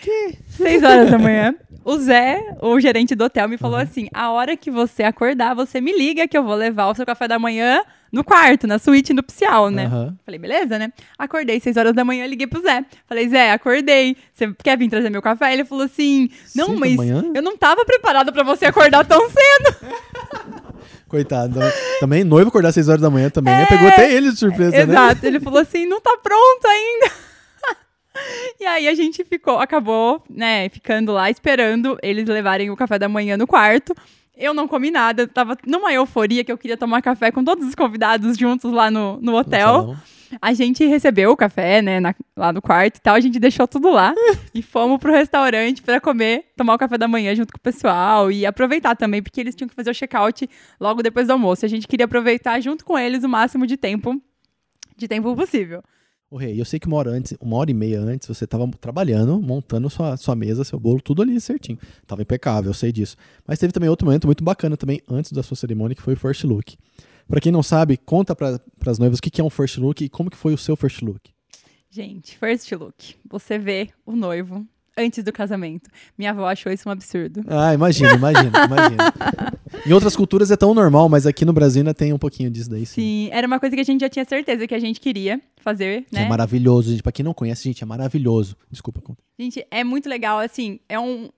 Que? 0.00 0.34
Seis 0.48 0.82
horas 0.82 1.10
da 1.10 1.18
manhã. 1.18 1.54
O 1.84 1.96
Zé, 1.96 2.54
o 2.60 2.78
gerente 2.78 3.14
do 3.14 3.24
hotel, 3.24 3.48
me 3.48 3.56
falou 3.56 3.78
uhum. 3.78 3.82
assim, 3.82 4.08
a 4.12 4.30
hora 4.30 4.54
que 4.58 4.70
você 4.70 5.04
acordar, 5.04 5.54
você 5.54 5.80
me 5.80 5.96
liga 5.96 6.28
que 6.28 6.36
eu 6.36 6.44
vou 6.44 6.54
levar 6.54 6.88
o 6.88 6.94
seu 6.94 7.06
café 7.06 7.26
da 7.26 7.38
manhã 7.38 7.82
no 8.12 8.24
quarto, 8.24 8.66
na 8.66 8.78
suíte 8.78 9.12
nupcial, 9.12 9.70
né? 9.70 9.86
Uhum. 9.86 10.16
Falei, 10.24 10.38
beleza, 10.38 10.78
né? 10.78 10.92
Acordei 11.18 11.60
seis 11.60 11.76
horas 11.76 11.94
da 11.94 12.04
manhã, 12.04 12.26
liguei 12.26 12.46
pro 12.46 12.62
Zé. 12.62 12.84
Falei, 13.06 13.28
Zé, 13.28 13.52
acordei. 13.52 14.16
Você 14.32 14.52
quer 14.62 14.78
vir 14.78 14.88
trazer 14.88 15.10
meu 15.10 15.22
café? 15.22 15.52
Ele 15.52 15.64
falou 15.64 15.84
assim: 15.84 16.30
Não, 16.54 16.76
mas 16.76 16.96
eu 17.34 17.42
não 17.42 17.56
tava 17.56 17.84
preparada 17.84 18.32
para 18.32 18.42
você 18.42 18.66
acordar 18.66 19.04
tão 19.04 19.28
cedo. 19.28 20.68
Coitado. 21.08 21.58
Também, 22.00 22.22
noivo 22.22 22.48
acordar 22.48 22.70
seis 22.70 22.88
horas 22.88 23.00
da 23.00 23.08
manhã 23.08 23.30
também, 23.30 23.54
é... 23.54 23.58
né? 23.58 23.66
Pegou 23.66 23.88
até 23.88 24.12
ele 24.12 24.30
de 24.30 24.38
surpresa, 24.38 24.70
né? 24.70 24.82
Exato. 24.82 25.26
Ele 25.26 25.40
falou 25.40 25.60
assim: 25.60 25.86
não 25.86 26.00
tá 26.00 26.16
pronto 26.22 26.66
ainda. 26.66 27.12
E 28.58 28.66
aí 28.66 28.88
a 28.88 28.94
gente 28.96 29.22
ficou, 29.22 29.60
acabou, 29.60 30.20
né, 30.28 30.68
ficando 30.70 31.12
lá 31.12 31.30
esperando 31.30 31.96
eles 32.02 32.26
levarem 32.26 32.68
o 32.68 32.74
café 32.74 32.98
da 32.98 33.08
manhã 33.08 33.36
no 33.36 33.46
quarto. 33.46 33.94
Eu 34.38 34.54
não 34.54 34.68
comi 34.68 34.88
nada, 34.92 35.26
tava 35.26 35.58
numa 35.66 35.92
euforia 35.92 36.44
que 36.44 36.52
eu 36.52 36.56
queria 36.56 36.76
tomar 36.76 37.02
café 37.02 37.32
com 37.32 37.42
todos 37.42 37.66
os 37.66 37.74
convidados 37.74 38.38
juntos 38.38 38.72
lá 38.72 38.88
no, 38.88 39.18
no 39.20 39.34
hotel. 39.36 39.96
A 40.40 40.52
gente 40.52 40.86
recebeu 40.86 41.32
o 41.32 41.36
café, 41.36 41.82
né, 41.82 41.98
na, 41.98 42.14
lá 42.36 42.52
no 42.52 42.62
quarto 42.62 42.98
e 42.98 43.00
tal, 43.00 43.16
a 43.16 43.20
gente 43.20 43.40
deixou 43.40 43.66
tudo 43.66 43.90
lá 43.90 44.14
e 44.54 44.62
fomos 44.62 44.98
pro 44.98 45.10
restaurante 45.10 45.82
para 45.82 46.00
comer, 46.00 46.44
tomar 46.56 46.74
o 46.74 46.78
café 46.78 46.96
da 46.96 47.08
manhã 47.08 47.34
junto 47.34 47.52
com 47.52 47.58
o 47.58 47.60
pessoal 47.60 48.30
e 48.30 48.46
aproveitar 48.46 48.94
também, 48.94 49.22
porque 49.22 49.40
eles 49.40 49.56
tinham 49.56 49.68
que 49.68 49.74
fazer 49.74 49.90
o 49.90 49.94
check-out 49.94 50.48
logo 50.78 51.02
depois 51.02 51.26
do 51.26 51.32
almoço. 51.32 51.64
A 51.64 51.68
gente 51.68 51.88
queria 51.88 52.04
aproveitar 52.04 52.60
junto 52.60 52.84
com 52.84 52.96
eles 52.96 53.24
o 53.24 53.28
máximo 53.28 53.66
de 53.66 53.76
tempo, 53.76 54.20
de 54.96 55.08
tempo 55.08 55.34
possível. 55.34 55.82
Ô, 56.30 56.36
Rei, 56.36 56.60
eu 56.60 56.64
sei 56.66 56.78
que 56.78 56.86
uma 56.86 56.98
hora 56.98 57.10
antes, 57.10 57.34
uma 57.40 57.56
hora 57.56 57.70
e 57.70 57.74
meia 57.74 57.98
antes, 58.00 58.28
você 58.28 58.44
estava 58.44 58.68
trabalhando, 58.78 59.40
montando 59.40 59.88
sua, 59.88 60.14
sua 60.18 60.36
mesa, 60.36 60.62
seu 60.62 60.78
bolo, 60.78 61.00
tudo 61.00 61.22
ali 61.22 61.40
certinho. 61.40 61.78
Tava 62.06 62.20
impecável, 62.20 62.68
eu 62.68 62.74
sei 62.74 62.92
disso. 62.92 63.16
Mas 63.46 63.58
teve 63.58 63.72
também 63.72 63.88
outro 63.88 64.04
momento 64.04 64.26
muito 64.26 64.44
bacana 64.44 64.76
também, 64.76 65.00
antes 65.08 65.32
da 65.32 65.42
sua 65.42 65.56
cerimônia, 65.56 65.94
que 65.94 66.02
foi 66.02 66.12
o 66.12 66.16
first 66.18 66.44
look. 66.44 66.76
Para 67.26 67.40
quem 67.40 67.50
não 67.50 67.62
sabe, 67.62 67.96
conta 67.96 68.36
para 68.36 68.60
as 68.86 68.98
noivas 68.98 69.18
o 69.18 69.22
que, 69.22 69.30
que 69.30 69.40
é 69.40 69.44
um 69.44 69.48
first 69.48 69.78
look 69.78 70.04
e 70.04 70.08
como 70.10 70.30
que 70.30 70.36
foi 70.36 70.52
o 70.52 70.58
seu 70.58 70.76
first 70.76 71.00
look. 71.00 71.30
Gente, 71.90 72.36
first 72.36 72.70
look. 72.72 73.14
Você 73.30 73.58
vê 73.58 73.88
o 74.04 74.14
noivo 74.14 74.66
antes 74.98 75.22
do 75.22 75.32
casamento. 75.32 75.88
Minha 76.16 76.30
avó 76.30 76.46
achou 76.46 76.72
isso 76.72 76.88
um 76.88 76.92
absurdo. 76.92 77.42
Ah, 77.46 77.72
imagina, 77.72 78.14
imagina, 78.14 78.50
imagina. 78.66 79.12
Em 79.86 79.92
outras 79.92 80.16
culturas 80.16 80.50
é 80.50 80.56
tão 80.56 80.74
normal, 80.74 81.08
mas 81.08 81.26
aqui 81.26 81.44
no 81.44 81.52
Brasil 81.52 81.80
ainda 81.80 81.94
tem 81.94 82.12
um 82.12 82.18
pouquinho 82.18 82.50
disso 82.50 82.68
daí. 82.68 82.84
Sim. 82.84 82.94
sim, 82.94 83.28
era 83.32 83.46
uma 83.46 83.60
coisa 83.60 83.74
que 83.74 83.80
a 83.80 83.84
gente 83.84 84.00
já 84.00 84.08
tinha 84.08 84.24
certeza 84.24 84.66
que 84.66 84.74
a 84.74 84.78
gente 84.78 85.00
queria 85.00 85.40
fazer, 85.60 86.04
né? 86.12 86.24
é 86.24 86.28
maravilhoso, 86.28 86.90
gente. 86.90 87.02
Pra 87.02 87.12
quem 87.12 87.24
não 87.24 87.32
conhece, 87.32 87.64
gente, 87.64 87.82
é 87.82 87.86
maravilhoso. 87.86 88.56
Desculpa. 88.70 89.00
Gente, 89.38 89.64
é 89.70 89.84
muito 89.84 90.08
legal, 90.08 90.38
assim, 90.38 90.80
é 90.88 90.98
um... 90.98 91.30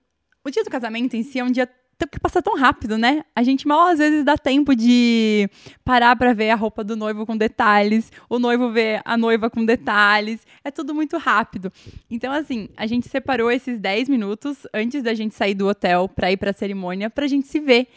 O 0.43 0.49
dia 0.49 0.63
do 0.63 0.69
casamento 0.71 1.15
em 1.15 1.21
si 1.21 1.37
é 1.37 1.43
um 1.43 1.51
dia 1.51 1.69
que 2.09 2.19
passa 2.19 2.41
tão 2.41 2.57
rápido, 2.57 2.97
né? 2.97 3.23
A 3.35 3.43
gente 3.43 3.67
mal 3.67 3.87
às 3.87 3.99
vezes 3.99 4.23
dá 4.23 4.37
tempo 4.37 4.75
de 4.75 5.49
parar 5.83 6.15
para 6.15 6.33
ver 6.33 6.49
a 6.49 6.55
roupa 6.55 6.83
do 6.83 6.95
noivo 6.95 7.25
com 7.25 7.35
detalhes, 7.37 8.11
o 8.29 8.39
noivo 8.39 8.71
ver 8.71 9.01
a 9.05 9.17
noiva 9.17 9.49
com 9.49 9.65
detalhes. 9.65 10.45
É 10.63 10.71
tudo 10.71 10.93
muito 10.93 11.17
rápido. 11.17 11.71
Então, 12.09 12.31
assim, 12.31 12.69
a 12.77 12.85
gente 12.85 13.09
separou 13.09 13.51
esses 13.51 13.79
10 13.79 14.09
minutos 14.09 14.67
antes 14.73 15.03
da 15.03 15.13
gente 15.13 15.35
sair 15.35 15.53
do 15.53 15.67
hotel 15.67 16.07
para 16.07 16.31
ir 16.31 16.37
para 16.37 16.51
a 16.51 16.53
cerimônia 16.53 17.09
pra 17.09 17.27
gente 17.27 17.47
se 17.47 17.59
ver 17.59 17.87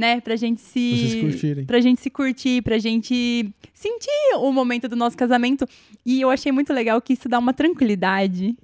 né? 0.00 0.18
Pra 0.18 0.34
gente 0.34 0.62
Vocês 0.62 1.10
se. 1.10 1.20
curtirem. 1.20 1.66
Pra 1.66 1.78
gente 1.78 2.00
se 2.00 2.08
curtir, 2.08 2.62
pra 2.62 2.78
gente 2.78 3.52
sentir 3.74 4.34
o 4.38 4.50
momento 4.50 4.88
do 4.88 4.96
nosso 4.96 5.14
casamento. 5.14 5.68
E 6.06 6.22
eu 6.22 6.30
achei 6.30 6.50
muito 6.50 6.72
legal 6.72 7.02
que 7.02 7.12
isso 7.12 7.28
dá 7.28 7.38
uma 7.38 7.52
tranquilidade. 7.52 8.56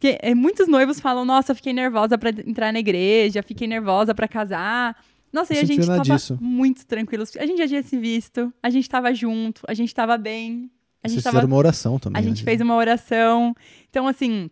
Porque 0.00 0.18
é, 0.22 0.34
muitos 0.34 0.66
noivos 0.66 0.98
falam, 0.98 1.26
nossa, 1.26 1.54
fiquei 1.54 1.74
nervosa 1.74 2.16
pra 2.16 2.30
entrar 2.30 2.72
na 2.72 2.78
igreja, 2.78 3.42
fiquei 3.42 3.68
nervosa 3.68 4.14
pra 4.14 4.26
casar. 4.26 4.96
Nossa, 5.30 5.52
e 5.52 5.58
a 5.58 5.64
gente 5.64 5.86
tava 5.86 6.02
disso. 6.02 6.38
muito 6.40 6.86
tranquilos. 6.86 7.36
A 7.36 7.44
gente 7.44 7.58
já 7.58 7.68
tinha 7.68 7.82
se 7.82 7.98
visto, 7.98 8.50
a 8.62 8.70
gente 8.70 8.88
tava 8.88 9.12
junto, 9.14 9.60
a 9.68 9.74
gente 9.74 9.94
tava 9.94 10.16
bem. 10.16 10.70
A 11.04 11.08
gente 11.08 11.16
Vocês 11.16 11.24
tava 11.24 11.36
fizeram 11.36 11.48
uma 11.48 11.56
oração 11.58 11.98
também. 11.98 12.18
a 12.18 12.22
né, 12.22 12.28
gente 12.28 12.42
fez 12.42 12.62
uma 12.62 12.74
oração. 12.76 13.54
Então, 13.90 14.08
assim, 14.08 14.48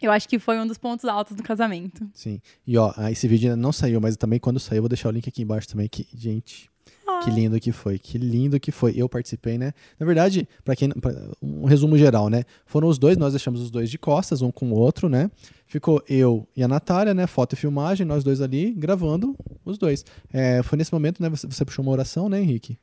eu 0.00 0.12
acho 0.12 0.28
que 0.28 0.38
foi 0.38 0.60
um 0.60 0.66
dos 0.66 0.78
pontos 0.78 1.04
altos 1.06 1.34
do 1.34 1.42
casamento. 1.42 2.08
Sim. 2.14 2.40
E 2.64 2.78
ó, 2.78 2.94
ah, 2.96 3.10
esse 3.10 3.26
vídeo 3.26 3.50
ainda 3.50 3.60
não 3.60 3.72
saiu, 3.72 4.00
mas 4.00 4.16
também 4.16 4.38
quando 4.38 4.60
sair 4.60 4.78
eu 4.78 4.82
vou 4.82 4.88
deixar 4.88 5.08
o 5.08 5.12
link 5.12 5.28
aqui 5.28 5.42
embaixo 5.42 5.66
também. 5.66 5.88
Que, 5.88 6.06
gente, 6.14 6.70
que 7.24 7.30
lindo 7.30 7.58
que 7.60 7.72
foi. 7.72 7.98
Que 7.98 8.18
lindo 8.18 8.58
que 8.60 8.70
foi. 8.72 8.92
Eu 8.96 9.08
participei, 9.08 9.56
né? 9.58 9.72
Na 9.98 10.04
verdade, 10.06 10.48
para 10.64 10.74
quem 10.76 10.88
pra- 10.90 11.14
um 11.42 11.64
resumo 11.64 11.96
geral, 11.98 12.28
né? 12.28 12.44
Foram 12.66 12.88
os 12.88 12.98
dois, 12.98 13.16
nós 13.16 13.32
deixamos 13.32 13.60
os 13.60 13.70
dois 13.70 13.90
de 13.90 13.98
costas, 13.98 14.42
um 14.42 14.50
com 14.50 14.70
o 14.70 14.74
outro, 14.74 15.08
né? 15.08 15.30
Ficou 15.66 16.02
eu 16.08 16.46
e 16.56 16.62
a 16.62 16.68
Natália, 16.68 17.14
né? 17.14 17.26
Foto 17.26 17.54
e 17.54 17.56
filmagem, 17.56 18.06
nós 18.06 18.22
dois 18.24 18.40
ali 18.40 18.72
gravando 18.72 19.36
os 19.64 19.78
dois. 19.78 20.04
É, 20.32 20.62
foi 20.62 20.76
nesse 20.78 20.92
momento, 20.92 21.22
né? 21.22 21.28
Você, 21.30 21.46
você 21.46 21.64
puxou 21.64 21.82
uma 21.84 21.92
oração, 21.92 22.28
né, 22.28 22.40
Henrique? 22.40 22.78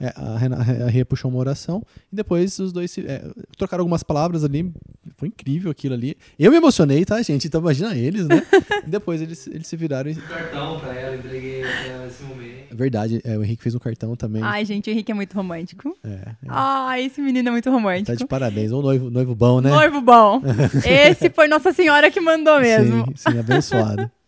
É, 0.00 0.12
a, 0.14 0.38
Rena- 0.38 0.56
a 0.58 0.62
Rê 0.88 1.04
puxou 1.04 1.28
uma 1.28 1.40
oração 1.40 1.82
e 2.12 2.14
depois 2.14 2.56
os 2.60 2.72
dois 2.72 2.88
se, 2.88 3.00
é, 3.04 3.20
trocaram 3.56 3.82
algumas 3.82 4.04
palavras 4.04 4.44
ali. 4.44 4.72
Foi 5.16 5.26
incrível 5.26 5.72
aquilo 5.72 5.94
ali. 5.94 6.16
Eu 6.38 6.52
me 6.52 6.56
emocionei, 6.58 7.04
tá, 7.04 7.20
gente? 7.20 7.48
Então 7.48 7.60
imagina 7.60 7.96
eles, 7.96 8.28
né? 8.28 8.46
e 8.86 8.90
depois 8.90 9.20
eles, 9.20 9.48
eles 9.48 9.66
se 9.66 9.76
viraram. 9.76 10.08
E... 10.10 10.14
cartão 10.14 10.78
pra 10.78 10.94
ela, 10.94 11.16
entreguei 11.16 11.62
pra 11.62 11.86
ela 11.86 12.04
nesse 12.04 12.22
momento. 12.22 12.47
Verdade, 12.78 13.20
é, 13.24 13.36
o 13.36 13.42
Henrique 13.42 13.60
fez 13.60 13.74
um 13.74 13.78
cartão 13.80 14.14
também. 14.14 14.40
Ai, 14.40 14.64
gente, 14.64 14.88
o 14.88 14.92
Henrique 14.92 15.10
é 15.10 15.14
muito 15.14 15.34
romântico. 15.34 15.96
É, 16.04 16.08
é. 16.08 16.34
Ai, 16.46 17.06
esse 17.06 17.20
menino 17.20 17.48
é 17.48 17.50
muito 17.50 17.64
Tá 17.64 17.70
romântico. 17.72 18.16
de 18.16 18.24
parabéns. 18.24 18.70
Um 18.70 18.80
noivo, 18.80 19.10
noivo 19.10 19.34
bom, 19.34 19.60
né? 19.60 19.68
Noivo 19.68 20.00
bom. 20.00 20.40
Esse 20.86 21.28
foi 21.28 21.48
Nossa 21.48 21.72
Senhora 21.72 22.08
que 22.08 22.20
mandou 22.20 22.60
mesmo. 22.60 23.04
Sim, 23.16 23.32
sim, 23.32 23.38
abençoado. 23.38 24.08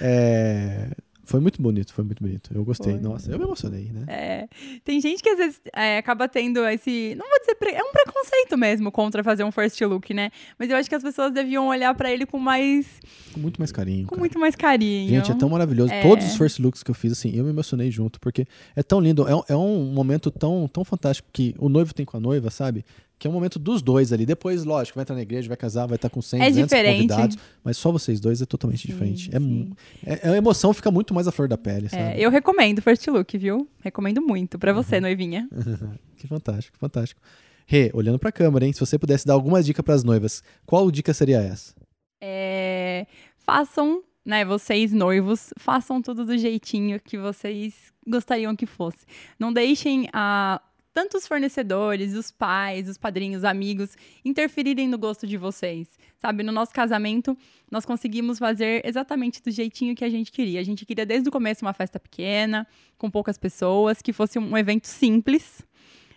É, 0.00 0.88
foi 1.24 1.40
muito 1.40 1.60
bonito, 1.60 1.92
foi 1.92 2.04
muito 2.04 2.22
bonito. 2.22 2.50
Eu 2.54 2.64
gostei. 2.64 2.92
Foi. 2.94 3.00
Nossa, 3.02 3.30
eu 3.30 3.38
me 3.38 3.44
emocionei, 3.44 3.90
né? 3.92 4.04
É, 4.08 4.48
tem 4.84 5.00
gente 5.00 5.22
que 5.22 5.28
às 5.28 5.38
vezes 5.38 5.60
é, 5.74 5.98
acaba 5.98 6.28
tendo 6.28 6.64
esse. 6.66 7.14
Não 7.16 7.28
vou 7.28 7.38
dizer. 7.40 7.54
pre- 7.56 7.72
É 7.72 7.82
um 7.82 7.92
preconceito 7.92 8.56
mesmo 8.56 8.90
contra 8.92 9.22
fazer 9.24 9.44
um 9.44 9.50
first 9.52 9.80
look, 9.80 10.12
né? 10.14 10.30
Mas 10.58 10.70
eu 10.70 10.76
acho 10.76 10.88
que 10.88 10.94
as 10.94 11.02
pessoas 11.02 11.32
deviam 11.32 11.68
olhar 11.68 11.94
pra 11.94 12.10
ele 12.12 12.26
com 12.26 12.38
mais. 12.38 12.86
Com 13.32 13.40
muito 13.40 13.58
mais 13.60 13.72
carinho. 13.72 14.04
com 14.04 14.10
cara. 14.10 14.20
muito 14.20 14.38
mais 14.38 14.54
carinho. 14.54 15.08
Gente, 15.08 15.30
é 15.30 15.34
tão 15.34 15.48
maravilhoso. 15.48 15.92
É. 15.92 16.02
Todos 16.02 16.26
os 16.26 16.36
first 16.36 16.58
looks 16.58 16.82
que 16.82 16.90
eu 16.90 16.94
fiz, 16.94 17.12
assim, 17.12 17.32
eu 17.34 17.44
me 17.44 17.50
emocionei 17.50 17.90
junto, 17.90 18.20
porque 18.20 18.46
é 18.76 18.82
tão 18.82 19.00
lindo. 19.00 19.26
É, 19.28 19.34
um- 19.34 19.42
é 19.48 19.56
um 19.56 19.84
momento 19.92 20.30
tão, 20.30 20.68
tão 20.68 20.84
fantástico 20.84 21.28
que 21.32 21.54
o 21.58 21.68
noivo 21.68 21.92
tem 21.94 22.04
com 22.06 22.16
a 22.16 22.20
noiva, 22.20 22.50
sabe? 22.50 22.84
Que 23.24 23.28
é 23.28 23.30
um 23.30 23.32
momento 23.32 23.58
dos 23.58 23.80
dois 23.80 24.12
ali. 24.12 24.26
Depois, 24.26 24.64
lógico, 24.66 24.96
vai 24.96 25.02
entrar 25.02 25.14
na 25.16 25.22
igreja, 25.22 25.48
vai 25.48 25.56
casar, 25.56 25.86
vai 25.86 25.96
estar 25.96 26.10
com 26.10 26.20
100, 26.20 26.42
É 26.42 26.48
200 26.50 26.68
diferente. 26.68 26.96
convidados. 27.08 27.38
Mas 27.64 27.78
só 27.78 27.90
vocês 27.90 28.20
dois 28.20 28.42
é 28.42 28.44
totalmente 28.44 28.82
Sim, 28.82 28.88
diferente. 28.88 29.30
É, 29.34 29.38
sim. 29.38 29.46
mu- 29.46 29.76
é- 30.04 30.28
a 30.28 30.36
emoção 30.36 30.74
fica 30.74 30.90
muito 30.90 31.14
mais 31.14 31.26
à 31.26 31.32
flor 31.32 31.48
da 31.48 31.56
pele? 31.56 31.88
É, 31.92 32.20
eu 32.20 32.28
recomendo 32.30 32.82
first 32.82 33.06
look, 33.08 33.38
viu? 33.38 33.66
Recomendo 33.82 34.20
muito 34.20 34.58
pra 34.58 34.72
Uhum. 34.76 34.82
você, 34.82 35.00
noivinha. 35.00 35.48
Que 36.18 36.26
fantástico, 36.28 36.76
fantástico. 36.78 37.18
Rê, 37.66 37.90
olhando 37.94 38.18
pra 38.18 38.30
câmera, 38.30 38.66
hein? 38.66 38.74
Se 38.74 38.80
você 38.80 38.98
pudesse 38.98 39.26
dar 39.26 39.32
alguma 39.32 39.62
dica 39.62 39.82
pras 39.82 40.04
noivas, 40.04 40.42
qual 40.66 40.90
dica 40.90 41.14
seria 41.14 41.38
essa? 41.40 41.74
É, 42.22 43.06
façam, 43.38 44.02
né, 44.22 44.44
vocês 44.44 44.92
noivos, 44.92 45.48
façam 45.58 46.02
tudo 46.02 46.26
do 46.26 46.36
jeitinho 46.36 47.00
que 47.00 47.16
vocês 47.16 47.74
gostariam 48.06 48.54
que 48.54 48.66
fosse. 48.66 49.06
Não 49.38 49.50
deixem 49.50 50.08
a 50.12 50.60
tanto 50.94 51.16
os 51.16 51.26
fornecedores, 51.26 52.14
os 52.14 52.30
pais, 52.30 52.88
os 52.88 52.96
padrinhos, 52.96 53.42
amigos 53.42 53.96
interferirem 54.24 54.86
no 54.86 54.96
gosto 54.96 55.26
de 55.26 55.36
vocês. 55.36 55.98
Sabe, 56.18 56.44
no 56.44 56.52
nosso 56.52 56.72
casamento, 56.72 57.36
nós 57.68 57.84
conseguimos 57.84 58.38
fazer 58.38 58.80
exatamente 58.86 59.42
do 59.42 59.50
jeitinho 59.50 59.96
que 59.96 60.04
a 60.04 60.08
gente 60.08 60.30
queria. 60.30 60.60
A 60.60 60.62
gente 60.62 60.86
queria 60.86 61.04
desde 61.04 61.28
o 61.28 61.32
começo 61.32 61.64
uma 61.64 61.72
festa 61.72 61.98
pequena, 61.98 62.64
com 62.96 63.10
poucas 63.10 63.36
pessoas, 63.36 64.00
que 64.00 64.12
fosse 64.12 64.38
um 64.38 64.56
evento 64.56 64.86
simples, 64.86 65.66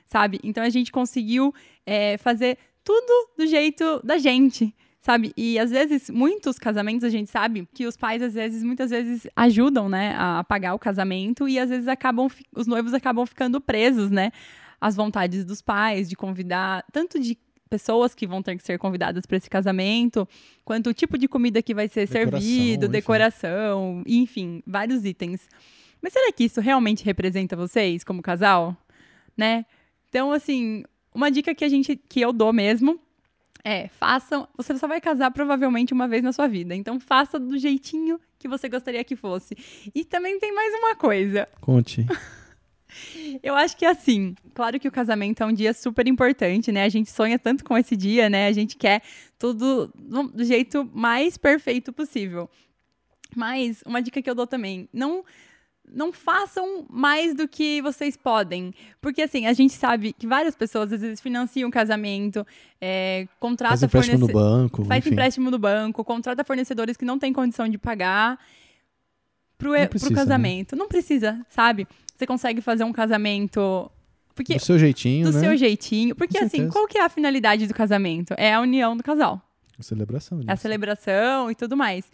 sabe? 0.06 0.40
Então 0.44 0.64
a 0.64 0.70
gente 0.70 0.92
conseguiu 0.92 1.52
é, 1.84 2.16
fazer 2.20 2.60
tudo 2.84 3.32
do 3.36 3.48
jeito 3.48 4.00
da 4.04 4.20
gente, 4.20 4.74
sabe? 5.02 5.34
E 5.36 5.58
às 5.58 5.72
vezes, 5.72 6.08
muitos 6.08 6.60
casamentos 6.60 7.04
a 7.04 7.10
gente 7.10 7.32
sabe 7.32 7.68
que 7.74 7.88
os 7.88 7.98
pais, 7.98 8.22
às 8.22 8.36
vezes, 8.36 8.64
muitas 8.64 8.92
vezes 8.92 9.28
ajudam, 9.36 9.90
né, 9.90 10.14
a 10.16 10.44
pagar 10.44 10.76
o 10.76 10.80
casamento 10.80 11.50
e 11.50 11.58
às 11.58 11.70
vezes 11.70 11.88
acabam, 11.88 12.30
os 12.56 12.68
noivos 12.68 12.94
acabam 12.94 13.26
ficando 13.26 13.60
presos, 13.60 14.12
né, 14.12 14.32
às 14.80 14.96
vontades 14.96 15.44
dos 15.46 15.62
pais 15.62 16.10
de 16.10 16.16
convidar, 16.16 16.86
tanto 16.92 17.20
de 17.20 17.38
pessoas 17.70 18.16
que 18.16 18.26
vão 18.26 18.42
ter 18.42 18.56
que 18.56 18.64
ser 18.64 18.80
convidadas 18.80 19.26
para 19.26 19.38
esse 19.38 19.50
casamento, 19.50 20.28
quanto 20.64 20.90
o 20.90 20.94
tipo 20.94 21.18
de 21.18 21.28
comida 21.28 21.62
que 21.62 21.74
vai 21.74 21.88
ser 21.88 22.08
Decoração, 22.08 22.40
servido, 22.40 22.86
enfim. 22.86 22.92
decoração, 22.92 24.04
enfim, 24.08 24.64
vários 24.66 25.06
itens. 25.06 25.48
Mas 26.02 26.14
será 26.14 26.32
que 26.32 26.46
isso 26.46 26.62
realmente 26.62 27.04
representa 27.04 27.56
vocês 27.56 28.04
como 28.04 28.22
casal? 28.22 28.76
Né? 29.36 29.66
Então, 30.10 30.32
assim, 30.32 30.84
uma 31.14 31.30
dica 31.30 31.54
que 31.54 31.66
a 31.66 31.70
gente 31.70 31.96
que 31.96 32.22
eu 32.22 32.32
dou 32.32 32.54
mesmo 32.54 33.00
é, 33.64 33.90
façam, 33.90 34.48
você 34.56 34.78
só 34.78 34.88
vai 34.88 35.02
casar 35.02 35.32
provavelmente 35.32 35.94
uma 35.94 36.08
vez 36.08 36.24
na 36.24 36.32
sua 36.32 36.48
vida, 36.48 36.74
então 36.74 37.00
faça 37.00 37.38
do 37.38 37.58
jeitinho 37.58 38.20
que 38.40 38.48
você 38.48 38.70
gostaria 38.70 39.04
que 39.04 39.16
fosse. 39.16 39.58
E 39.94 40.06
também 40.06 40.40
tem 40.40 40.54
mais 40.54 40.74
uma 40.76 40.96
coisa. 40.96 41.48
Conte. 41.60 42.06
Eu 43.44 43.56
acho 43.56 43.76
que 43.76 43.86
assim, 43.86 44.36
claro 44.54 44.80
que 44.80 44.88
o 44.88 44.92
casamento 44.92 45.44
é 45.44 45.46
um 45.46 45.54
dia 45.54 45.74
super 45.74 46.08
importante, 46.08 46.72
né? 46.72 46.84
A 46.84 46.90
gente 46.90 47.12
sonha 47.12 47.38
tanto 47.38 47.64
com 47.64 47.78
esse 47.78 47.96
dia, 47.96 48.30
né? 48.30 48.48
A 48.48 48.52
gente 48.52 48.76
quer 48.78 49.02
tudo 49.38 49.92
do 49.96 50.44
jeito 50.44 50.90
mais 50.94 51.38
perfeito 51.38 51.92
possível. 51.92 52.50
Mas 53.36 53.84
uma 53.86 54.02
dica 54.02 54.22
que 54.22 54.30
eu 54.30 54.36
dou 54.36 54.48
também, 54.48 54.88
não 54.94 55.24
não 55.90 56.12
façam 56.12 56.86
mais 56.90 57.34
do 57.34 57.48
que 57.48 57.82
vocês 57.82 58.18
podem. 58.18 58.74
Porque, 59.02 59.22
assim, 59.22 59.46
a 59.46 59.54
gente 59.54 59.74
sabe 59.74 60.14
que 60.14 60.28
várias 60.28 60.56
pessoas, 60.56 60.92
às 60.92 61.02
vezes, 61.02 61.22
financiam 61.22 61.70
o 61.70 61.72
casamento, 61.72 62.46
é, 62.82 63.28
contrata 63.40 63.78
Faz 63.78 63.84
empréstimo 63.84 64.28
no 64.28 64.34
banco. 64.34 64.84
faz 64.84 65.00
enfim. 65.00 65.14
empréstimo 65.14 65.52
no 65.52 65.58
banco, 65.58 66.04
contrata 66.04 66.44
fornecedores 66.44 66.98
que 66.98 67.06
não 67.06 67.18
têm 67.18 67.32
condição 67.32 67.68
de 67.70 67.78
pagar 67.78 68.38
pro, 69.58 69.72
Não 69.72 69.80
pro 69.80 69.90
precisa, 69.90 70.10
né? 70.12 70.16
casamento. 70.16 70.76
Não 70.76 70.88
precisa, 70.88 71.46
sabe? 71.50 71.88
Você 72.16 72.26
consegue 72.26 72.62
fazer 72.62 72.84
um 72.84 72.94
casamento. 72.94 73.92
Porque, 74.34 74.56
Do 74.56 74.60
seu 74.60 74.78
jeitinho, 74.78 75.28
do 75.28 75.34
né? 75.34 75.40
seu 75.40 75.58
jeitinho. 75.58 76.16
Porque, 76.16 76.38
assim, 76.38 76.70
qual 76.70 76.88
que 76.88 76.98
é 76.98 77.04
a 77.04 77.10
finalidade 77.10 77.66
do 77.68 77.74
casamento? 77.74 78.34
É 78.38 78.54
a 78.54 78.62
união 78.62 78.96
do 78.96 79.04
casal. 79.04 79.42
Celebração. 79.80 80.42
É 80.48 80.52
a 80.52 80.56
celebração 80.56 81.52
e 81.52 81.56
tudo 81.56 81.76
mais. 81.78 82.06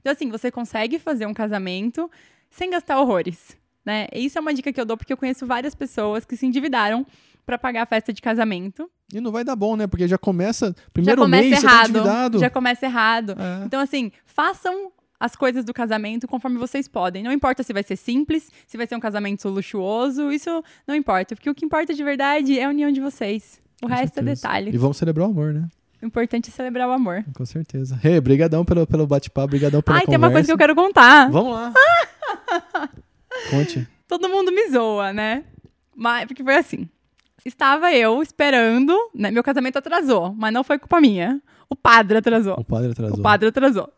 Então, 0.00 0.12
assim, 0.12 0.30
você 0.30 0.50
consegue 0.50 0.98
fazer 0.98 1.26
um 1.26 1.34
casamento 1.34 2.10
sem 2.50 2.70
gastar 2.70 2.98
horrores. 2.98 3.56
Né? 3.84 4.06
E 4.12 4.24
Isso 4.24 4.38
é 4.38 4.40
uma 4.40 4.52
dica 4.54 4.72
que 4.72 4.80
eu 4.80 4.84
dou 4.84 4.96
porque 4.96 5.12
eu 5.12 5.16
conheço 5.16 5.46
várias 5.46 5.74
pessoas 5.74 6.24
que 6.24 6.36
se 6.36 6.46
endividaram 6.46 7.06
para 7.44 7.58
pagar 7.58 7.82
a 7.82 7.86
festa 7.86 8.12
de 8.12 8.20
casamento. 8.22 8.90
E 9.12 9.20
não 9.20 9.32
vai 9.32 9.42
dar 9.44 9.56
bom, 9.56 9.76
né? 9.76 9.86
Porque 9.86 10.06
já 10.06 10.18
começa. 10.18 10.74
Primeiro 10.92 11.20
já 11.20 11.24
começa 11.24 11.42
mês, 11.48 11.62
tá 11.62 11.68
errado. 11.68 11.88
endividado. 11.90 12.38
já 12.38 12.50
começa 12.50 12.86
errado. 12.86 13.30
É. 13.32 13.64
Então, 13.64 13.80
assim, 13.80 14.12
façam 14.24 14.92
as 15.20 15.36
coisas 15.36 15.64
do 15.64 15.74
casamento 15.74 16.26
conforme 16.26 16.56
vocês 16.56 16.88
podem. 16.88 17.22
Não 17.22 17.30
importa 17.30 17.62
se 17.62 17.74
vai 17.74 17.82
ser 17.82 17.96
simples, 17.96 18.50
se 18.66 18.78
vai 18.78 18.86
ser 18.86 18.96
um 18.96 19.00
casamento 19.00 19.46
luxuoso, 19.50 20.32
isso 20.32 20.64
não 20.86 20.94
importa. 20.94 21.36
Porque 21.36 21.50
o 21.50 21.54
que 21.54 21.64
importa 21.66 21.92
de 21.92 22.02
verdade 22.02 22.58
é 22.58 22.64
a 22.64 22.70
união 22.70 22.90
de 22.90 23.00
vocês. 23.00 23.60
O 23.82 23.86
Com 23.86 23.92
resto 23.92 24.14
certeza. 24.14 24.30
é 24.30 24.34
detalhe. 24.34 24.70
E 24.74 24.78
vamos 24.78 24.96
celebrar 24.96 25.28
o 25.28 25.30
amor, 25.30 25.52
né? 25.52 25.68
O 26.02 26.06
importante 26.06 26.48
é 26.48 26.52
celebrar 26.52 26.88
o 26.88 26.92
amor. 26.92 27.22
Com 27.34 27.44
certeza. 27.44 27.94
Rê, 27.94 28.18
brigadão 28.20 28.64
pelo, 28.64 28.86
pelo 28.86 29.06
bate-papo, 29.06 29.48
brigadão 29.48 29.82
pela 29.82 29.98
Ai, 29.98 30.06
tem 30.06 30.14
conversa. 30.14 30.26
uma 30.26 30.32
coisa 30.32 30.46
que 30.46 30.52
eu 30.52 30.58
quero 30.58 30.74
contar. 30.74 31.30
Vamos 31.30 31.52
lá. 31.52 31.74
Conte. 33.50 33.86
Todo 34.08 34.28
mundo 34.28 34.50
me 34.50 34.70
zoa, 34.70 35.12
né? 35.12 35.44
Mas, 35.94 36.26
porque 36.26 36.42
foi 36.42 36.56
assim. 36.56 36.88
Estava 37.44 37.92
eu 37.92 38.22
esperando, 38.22 38.94
né? 39.14 39.30
Meu 39.30 39.42
casamento 39.42 39.78
atrasou, 39.78 40.34
mas 40.34 40.52
não 40.52 40.64
foi 40.64 40.78
culpa 40.78 41.00
minha. 41.00 41.40
O 41.68 41.76
padre 41.76 42.18
atrasou. 42.18 42.54
O 42.58 42.64
padre 42.64 42.92
atrasou. 42.92 43.18
O 43.18 43.22
padre 43.22 43.48
atrasou. 43.48 43.92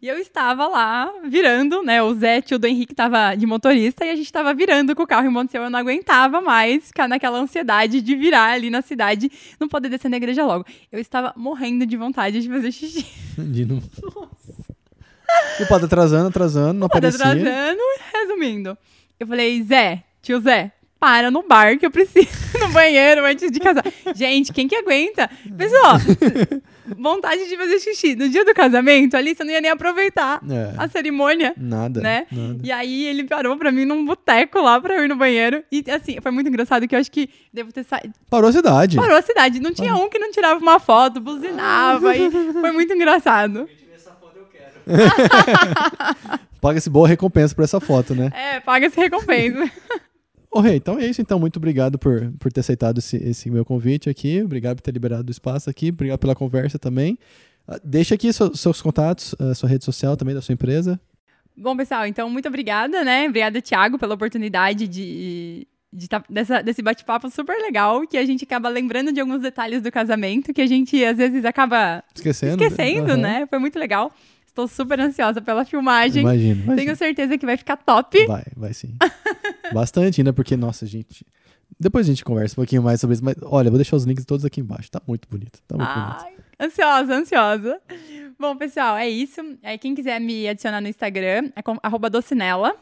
E 0.00 0.06
eu 0.08 0.16
estava 0.18 0.66
lá 0.68 1.12
virando, 1.24 1.82
né? 1.82 2.02
O 2.02 2.14
Zé, 2.14 2.40
tio 2.40 2.58
do 2.58 2.66
Henrique, 2.66 2.92
estava 2.92 3.34
de 3.34 3.46
motorista 3.46 4.04
e 4.04 4.10
a 4.10 4.16
gente 4.16 4.26
estava 4.26 4.54
virando 4.54 4.94
com 4.94 5.02
o 5.02 5.06
carro 5.06 5.26
em 5.26 5.30
Monteu. 5.30 5.62
Eu 5.62 5.70
não 5.70 5.78
aguentava 5.78 6.40
mais 6.40 6.86
ficar 6.88 7.08
naquela 7.08 7.38
ansiedade 7.38 8.00
de 8.00 8.14
virar 8.14 8.52
ali 8.52 8.70
na 8.70 8.80
cidade, 8.82 9.30
não 9.58 9.68
poder 9.68 9.88
descer 9.88 10.08
na 10.08 10.16
igreja 10.16 10.44
logo. 10.46 10.64
Eu 10.92 11.00
estava 11.00 11.32
morrendo 11.36 11.84
de 11.84 11.96
vontade 11.96 12.40
de 12.40 12.48
fazer 12.48 12.70
xixi. 12.72 13.04
De 13.38 13.64
não- 13.64 13.82
E 15.60 15.62
o 15.62 15.66
padre 15.68 15.86
atrasando, 15.86 16.28
atrasando, 16.28 16.80
não 16.80 16.88
Padre 16.88 17.08
aparecia. 17.08 17.26
atrasando, 17.50 17.80
resumindo. 18.12 18.78
Eu 19.20 19.26
falei, 19.26 19.62
Zé, 19.62 20.02
tio 20.22 20.40
Zé, 20.40 20.72
para 20.98 21.30
no 21.30 21.42
bar 21.46 21.78
que 21.78 21.86
eu 21.86 21.90
preciso 21.90 22.28
no 22.60 22.68
banheiro 22.68 23.24
antes 23.24 23.50
de 23.50 23.60
casar. 23.60 23.84
Gente, 24.14 24.52
quem 24.52 24.66
que 24.66 24.74
aguenta? 24.74 25.30
Pessoal, 25.56 25.96
vontade 26.98 27.48
de 27.48 27.56
fazer 27.56 27.78
xixi. 27.78 28.16
No 28.16 28.28
dia 28.28 28.44
do 28.44 28.52
casamento, 28.52 29.16
ali 29.16 29.34
você 29.34 29.44
não 29.44 29.52
ia 29.52 29.60
nem 29.60 29.70
aproveitar 29.70 30.40
é. 30.48 30.74
a 30.76 30.88
cerimônia. 30.88 31.54
Nada, 31.56 32.00
né? 32.00 32.26
Nada. 32.30 32.58
E 32.62 32.72
aí 32.72 33.06
ele 33.06 33.24
parou 33.24 33.56
pra 33.56 33.70
mim 33.70 33.84
num 33.84 34.04
boteco 34.04 34.60
lá 34.60 34.80
pra 34.80 34.96
eu 34.96 35.04
ir 35.04 35.08
no 35.08 35.16
banheiro. 35.16 35.62
E 35.70 35.84
assim, 35.90 36.18
foi 36.20 36.32
muito 36.32 36.48
engraçado 36.48 36.88
que 36.88 36.94
eu 36.94 36.98
acho 36.98 37.10
que 37.10 37.30
devo 37.52 37.72
ter 37.72 37.84
saído. 37.84 38.14
Parou 38.28 38.50
a 38.50 38.52
cidade. 38.52 38.96
Parou 38.96 39.16
a 39.16 39.22
cidade. 39.22 39.60
Não 39.60 39.72
tinha 39.72 39.92
Parou. 39.92 40.06
um 40.06 40.10
que 40.10 40.18
não 40.18 40.32
tirava 40.32 40.60
uma 40.60 40.80
foto, 40.80 41.20
buzinava. 41.20 42.16
e 42.16 42.30
foi 42.30 42.72
muito 42.72 42.92
engraçado. 42.92 43.68
Paga-se 46.60 46.90
boa 46.90 47.06
recompensa 47.06 47.54
por 47.54 47.62
essa 47.62 47.78
foto, 47.78 48.14
né? 48.14 48.32
É, 48.34 48.60
paga-se 48.60 48.98
recompensa. 48.98 49.70
Ô, 50.50 50.60
Rei, 50.60 50.76
então 50.76 50.98
é 50.98 51.06
isso. 51.06 51.20
Então, 51.20 51.38
muito 51.38 51.56
obrigado 51.56 51.98
por, 51.98 52.32
por 52.38 52.52
ter 52.52 52.60
aceitado 52.60 52.98
esse, 52.98 53.16
esse 53.16 53.50
meu 53.50 53.64
convite 53.64 54.08
aqui. 54.08 54.42
Obrigado 54.42 54.76
por 54.76 54.82
ter 54.82 54.92
liberado 54.92 55.28
o 55.28 55.30
espaço 55.30 55.68
aqui. 55.68 55.90
Obrigado 55.90 56.18
pela 56.18 56.34
conversa 56.34 56.78
também. 56.78 57.18
Uh, 57.68 57.78
deixa 57.84 58.14
aqui 58.14 58.32
seus, 58.32 58.58
seus 58.58 58.80
contatos, 58.80 59.34
uh, 59.34 59.54
sua 59.54 59.68
rede 59.68 59.84
social 59.84 60.16
também 60.16 60.34
da 60.34 60.40
sua 60.40 60.54
empresa. 60.54 60.98
Bom, 61.56 61.76
pessoal, 61.76 62.06
então 62.06 62.30
muito 62.30 62.48
obrigada, 62.48 63.04
né? 63.04 63.26
Obrigada, 63.28 63.60
Thiago, 63.60 63.98
pela 63.98 64.14
oportunidade 64.14 64.86
de, 64.86 65.66
de 65.92 66.08
tá, 66.08 66.22
dessa, 66.30 66.62
desse 66.62 66.80
bate-papo 66.80 67.28
super 67.30 67.60
legal, 67.60 68.06
que 68.06 68.16
a 68.16 68.24
gente 68.24 68.44
acaba 68.44 68.68
lembrando 68.68 69.12
de 69.12 69.20
alguns 69.20 69.42
detalhes 69.42 69.82
do 69.82 69.90
casamento, 69.90 70.54
que 70.54 70.60
a 70.60 70.66
gente 70.66 71.04
às 71.04 71.16
vezes 71.16 71.44
acaba 71.44 72.02
esquecendo, 72.14 72.62
esquecendo 72.62 73.12
uhum. 73.12 73.20
né? 73.20 73.46
Foi 73.50 73.58
muito 73.58 73.76
legal. 73.76 74.12
Estou 74.46 74.68
super 74.68 75.00
ansiosa 75.00 75.40
pela 75.40 75.64
filmagem. 75.64 76.22
Imagino, 76.22 76.62
imagino. 76.62 76.76
Tenho 76.76 76.96
certeza 76.96 77.36
que 77.36 77.46
vai 77.46 77.56
ficar 77.56 77.76
top. 77.76 78.26
Vai, 78.26 78.44
vai 78.56 78.72
sim. 78.72 78.96
Bastante, 79.72 80.22
né? 80.22 80.32
Porque, 80.32 80.56
nossa, 80.56 80.86
gente. 80.86 81.24
Depois 81.78 82.06
a 82.06 82.10
gente 82.10 82.24
conversa 82.24 82.54
um 82.54 82.56
pouquinho 82.56 82.82
mais 82.82 83.00
sobre 83.00 83.14
isso. 83.14 83.24
Mas 83.24 83.36
olha, 83.42 83.70
vou 83.70 83.78
deixar 83.78 83.96
os 83.96 84.04
links 84.04 84.24
todos 84.24 84.44
aqui 84.44 84.60
embaixo. 84.60 84.90
Tá 84.90 85.00
muito 85.06 85.28
bonito. 85.28 85.60
Tá 85.66 85.76
muito 85.76 85.90
Ai, 85.90 86.30
bonito. 86.30 86.42
Ansiosa, 86.60 87.14
ansiosa. 87.14 87.80
Bom, 88.38 88.56
pessoal, 88.56 88.96
é 88.96 89.08
isso. 89.08 89.40
É, 89.62 89.76
quem 89.78 89.94
quiser 89.94 90.20
me 90.20 90.48
adicionar 90.48 90.80
no 90.80 90.88
Instagram, 90.88 91.50
é 91.54 91.62
arroba 91.82 92.10
docinela. 92.10 92.74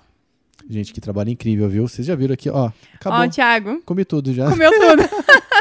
Gente, 0.69 0.93
que 0.93 1.01
trabalho 1.01 1.31
incrível, 1.31 1.69
viu? 1.69 1.87
Vocês 1.87 2.07
já 2.07 2.15
viram 2.15 2.35
aqui, 2.35 2.49
ó. 2.49 2.71
Acabou. 2.95 3.21
Ó, 3.21 3.29
Thiago. 3.29 3.83
Comi 3.85 4.05
tudo 4.05 4.33
já. 4.33 4.49
Comeu 4.49 4.71
tudo. 4.71 5.03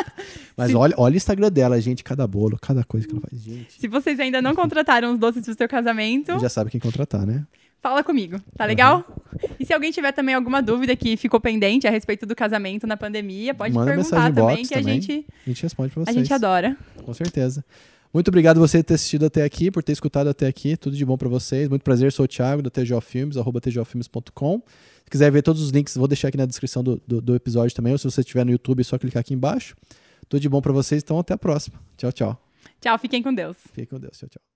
Mas 0.58 0.74
olha, 0.74 0.96
olha 0.98 1.14
o 1.14 1.18
Instagram 1.18 1.52
dela, 1.52 1.80
gente, 1.82 2.04
cada 2.04 2.26
bolo, 2.26 2.58
cada 2.60 2.84
coisa 2.84 3.06
que 3.06 3.14
ela 3.14 3.22
faz, 3.22 3.42
gente. 3.42 3.74
Se 3.74 3.88
vocês 3.90 4.20
ainda 4.20 4.42
não 4.42 4.56
contrataram 4.56 5.12
os 5.12 5.20
doces 5.20 5.44
do 5.44 5.54
seu 5.54 5.68
casamento... 5.68 6.40
Já 6.40 6.48
sabe 6.48 6.72
quem 6.72 6.80
contratar, 6.80 7.26
né? 7.26 7.46
Fala 7.86 8.04
comigo, 8.04 8.42
tá 8.58 8.66
legal? 8.66 9.06
Uhum. 9.08 9.50
E 9.60 9.64
se 9.64 9.72
alguém 9.72 9.92
tiver 9.92 10.12
também 10.12 10.34
alguma 10.34 10.60
dúvida 10.60 10.96
que 10.96 11.16
ficou 11.18 11.40
pendente 11.40 11.86
a 11.86 11.92
respeito 11.92 12.26
do 12.26 12.36
casamento 12.36 12.88
na 12.88 12.98
pandemia, 12.98 13.54
pode 13.54 13.76
Manda 13.76 13.92
perguntar 13.92 14.34
também, 14.34 14.66
que 14.66 14.74
também. 14.74 14.98
a 14.98 15.00
gente... 15.00 15.26
A 15.46 15.50
gente 15.52 15.62
responde 15.62 15.94
pra 15.94 16.04
vocês. 16.04 16.18
A 16.18 16.20
gente 16.20 16.34
adora. 16.34 16.76
Com 17.04 17.14
certeza. 17.14 17.64
Muito 18.12 18.30
obrigado 18.30 18.60
você 18.60 18.82
ter 18.82 18.96
assistido 18.96 19.28
até 19.28 19.44
aqui, 19.44 19.70
por 19.70 19.84
ter 19.84 19.92
escutado 19.92 20.28
até 20.28 20.48
aqui. 20.48 20.76
Tudo 20.76 20.98
de 20.98 21.06
bom 21.06 21.16
para 21.16 21.30
vocês. 21.30 21.70
Muito 21.70 21.84
prazer, 21.84 22.12
sou 22.12 22.26
o 22.26 22.28
Thiago, 22.28 22.64
da 22.64 22.72
TGO 22.72 23.00
Filmes, 23.02 23.38
arroba 23.38 23.62
tgofilmes.com. 23.62 24.64
Se 25.04 25.12
quiser 25.12 25.32
ver 25.32 25.44
todos 25.44 25.62
os 25.62 25.70
links, 25.70 25.96
vou 25.96 26.08
deixar 26.08 26.30
aqui 26.30 26.38
na 26.38 26.48
descrição 26.48 26.84
do, 26.84 27.00
do, 27.06 27.22
do 27.22 27.36
episódio 27.36 27.76
também. 27.76 27.94
Ou 27.94 28.00
se 28.00 28.06
você 28.06 28.22
estiver 28.22 28.44
no 28.44 28.52
YouTube, 28.52 28.82
é 28.82 28.84
só 28.84 28.98
clicar 28.98 29.22
aqui 29.22 29.36
embaixo. 29.36 29.76
Tudo 30.28 30.42
de 30.42 30.50
bom 30.50 30.60
para 30.60 30.74
vocês, 30.74 31.04
então 31.04 31.20
até 31.20 31.36
a 31.36 31.38
próxima. 31.38 31.80
Tchau, 31.98 32.12
tchau. 32.12 32.42
Tchau, 32.82 32.98
fiquem 32.98 33.22
com 33.22 33.32
Deus. 33.32 33.58
Fiquem 33.68 33.86
com 33.86 34.00
Deus. 34.00 34.18
Tchau, 34.18 34.28
tchau. 34.28 34.55